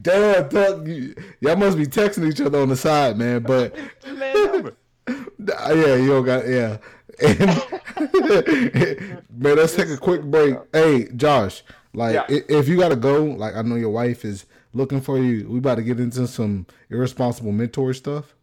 Damn, 0.00 0.48
Tuck, 0.48 0.86
you, 0.86 1.14
y'all 1.40 1.56
must 1.56 1.76
be 1.76 1.86
texting 1.86 2.30
each 2.30 2.40
other 2.40 2.60
on 2.60 2.68
the 2.68 2.76
side, 2.76 3.18
man. 3.18 3.42
But 3.42 3.74
man. 4.06 4.72
Yeah, 5.08 5.94
you 5.96 6.08
don't 6.08 6.24
got 6.24 6.46
yeah. 6.46 6.78
And 7.20 7.40
man, 9.30 9.56
let's 9.56 9.74
take 9.74 9.88
a 9.88 9.96
quick 9.96 10.22
break. 10.22 10.56
Hey, 10.72 11.08
Josh, 11.16 11.62
like 11.94 12.14
Yeah. 12.14 12.26
if 12.28 12.68
you 12.68 12.76
gotta 12.76 12.96
go, 12.96 13.24
like 13.24 13.56
I 13.56 13.62
know 13.62 13.74
your 13.76 13.90
wife 13.90 14.24
is 14.24 14.46
looking 14.72 15.00
for 15.00 15.18
you. 15.18 15.48
We 15.48 15.58
about 15.58 15.76
to 15.76 15.82
get 15.82 15.98
into 15.98 16.26
some 16.28 16.66
irresponsible 16.90 17.52
mentor 17.52 17.92
stuff. 17.94 18.34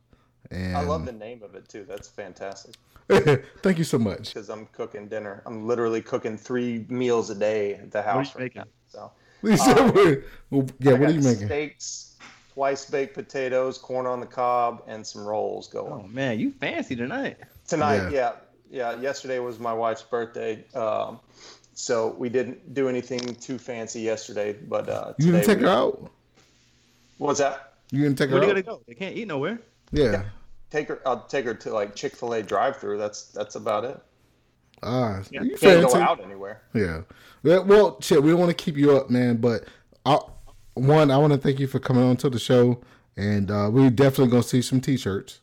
And 0.51 0.75
I 0.75 0.81
love 0.81 1.05
the 1.05 1.11
name 1.13 1.41
of 1.43 1.55
it 1.55 1.69
too. 1.69 1.85
That's 1.87 2.07
fantastic. 2.07 2.75
thank 3.61 3.77
you 3.77 3.83
so 3.83 3.97
much. 3.99 4.33
Because 4.33 4.49
I'm 4.49 4.65
cooking 4.67 5.07
dinner. 5.07 5.41
I'm 5.45 5.67
literally 5.67 6.01
cooking 6.01 6.37
three 6.37 6.85
meals 6.89 7.29
a 7.29 7.35
day 7.35 7.75
at 7.75 7.91
the 7.91 8.01
house. 8.01 8.27
you 8.35 8.39
right 8.39 8.43
making? 8.55 8.61
now. 8.61 8.67
So 8.89 9.11
We 9.41 9.57
said 9.57 9.93
we're- 9.93 10.23
well, 10.49 10.65
yeah, 10.79 10.91
I 10.91 10.93
what 10.95 11.09
are 11.09 11.13
you 11.13 11.21
making? 11.21 11.47
Steaks, 11.47 12.17
twice 12.53 12.89
baked 12.89 13.13
potatoes, 13.13 13.77
corn 13.77 14.05
on 14.07 14.19
the 14.19 14.25
cob, 14.25 14.81
and 14.87 15.05
some 15.05 15.23
rolls 15.25 15.67
going. 15.67 15.93
Oh 15.93 16.07
man, 16.07 16.39
you 16.39 16.51
fancy 16.51 16.95
tonight. 16.95 17.37
Tonight, 17.67 18.09
Yeah. 18.11 18.31
yeah. 18.71 18.91
yeah, 18.93 19.01
Yesterday 19.01 19.39
was 19.39 19.59
my 19.59 19.73
wife's 19.73 20.01
birthday, 20.03 20.63
um, 20.73 21.19
so 21.73 22.15
we 22.17 22.29
didn't 22.29 22.73
do 22.73 22.87
anything 22.89 23.19
too 23.35 23.57
fancy 23.57 24.01
yesterday. 24.01 24.53
But 24.53 24.87
uh, 24.89 25.13
You 25.19 25.25
didn't 25.31 25.41
today 25.41 25.53
take 25.53 25.59
we- 25.59 25.65
her 25.65 25.69
out. 25.71 26.11
What's 27.17 27.39
that? 27.39 27.73
You 27.91 28.01
didn't 28.01 28.17
take 28.17 28.29
her 28.29 28.39
Where 28.39 28.47
her 28.47 28.53
do 28.53 28.57
you 28.57 28.59
out. 28.61 28.65
gotta 28.65 28.77
go? 28.79 28.83
They 28.87 28.93
can't 28.95 29.15
eat 29.15 29.27
nowhere. 29.27 29.59
Yeah. 29.91 30.23
Take 30.71 30.87
her. 30.89 31.01
I'll 31.05 31.21
take 31.25 31.45
her 31.45 31.53
to 31.53 31.73
like 31.73 31.95
Chick 31.95 32.15
Fil 32.15 32.33
A 32.33 32.43
drive-through. 32.43 32.97
That's 32.97 33.25
that's 33.31 33.55
about 33.55 33.85
it. 33.85 33.99
Ah, 34.83 35.21
yeah 35.31 35.41
you 35.41 35.49
Can't 35.57 35.81
fancy. 35.81 35.93
go 35.97 36.01
out 36.03 36.21
anywhere. 36.23 36.61
Yeah. 36.73 37.01
Yeah, 37.43 37.59
Well, 37.59 37.97
shit, 38.01 38.21
we 38.21 38.31
don't 38.31 38.39
want 38.39 38.49
to 38.55 38.63
keep 38.63 38.75
you 38.77 38.95
up, 38.97 39.09
man. 39.09 39.37
But 39.37 39.63
I, 40.05 40.19
one, 40.73 41.11
I 41.11 41.17
want 41.17 41.31
to 41.33 41.39
thank 41.39 41.59
you 41.59 41.67
for 41.67 41.79
coming 41.79 42.03
on 42.03 42.17
to 42.17 42.29
the 42.29 42.39
show, 42.39 42.81
and 43.15 43.49
uh, 43.49 43.69
we're 43.71 43.89
definitely 43.89 44.31
gonna 44.31 44.43
see 44.43 44.61
some 44.61 44.81
T-shirts, 44.81 45.39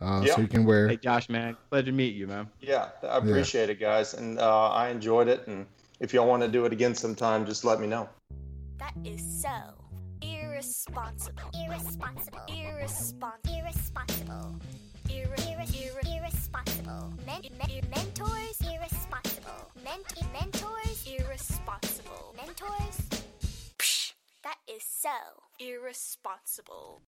uh, 0.00 0.22
Yeah. 0.24 0.34
so 0.34 0.40
you 0.42 0.48
can 0.48 0.64
wear. 0.64 0.88
Hey 0.88 0.96
Josh, 0.96 1.28
man, 1.28 1.56
pleasure 1.70 1.86
to 1.86 1.92
meet 1.92 2.14
you, 2.14 2.26
man. 2.26 2.48
Yeah, 2.60 2.88
I 3.02 3.18
appreciate 3.18 3.70
it, 3.70 3.80
guys, 3.80 4.14
and 4.14 4.38
uh, 4.38 4.68
I 4.70 4.90
enjoyed 4.90 5.28
it. 5.28 5.46
And 5.46 5.66
if 6.00 6.12
y'all 6.12 6.26
want 6.28 6.42
to 6.42 6.48
do 6.48 6.64
it 6.66 6.72
again 6.72 6.94
sometime, 6.94 7.46
just 7.46 7.64
let 7.64 7.80
me 7.80 7.86
know. 7.86 8.08
That 8.78 8.94
is 9.04 9.22
so 9.42 9.48
irresponsible. 10.24 11.50
Irresponsible. 11.54 12.40
Irresponsible. 12.48 13.32
Irresponsible. 13.48 14.56
Irre- 15.08 15.66
irre- 15.66 16.16
Irresponsible. 16.16 17.12
men- 17.26 17.42
men- 17.58 17.88
mentors. 17.90 18.56
Irresponsible. 18.62 19.70
Ment- 19.84 20.32
mentors. 20.32 21.06
Irresponsible. 21.06 22.34
Mentors. 22.36 22.96
Psh, 23.78 24.12
that 24.42 24.58
is 24.66 24.82
so 24.84 25.10
irresponsible. 25.58 27.02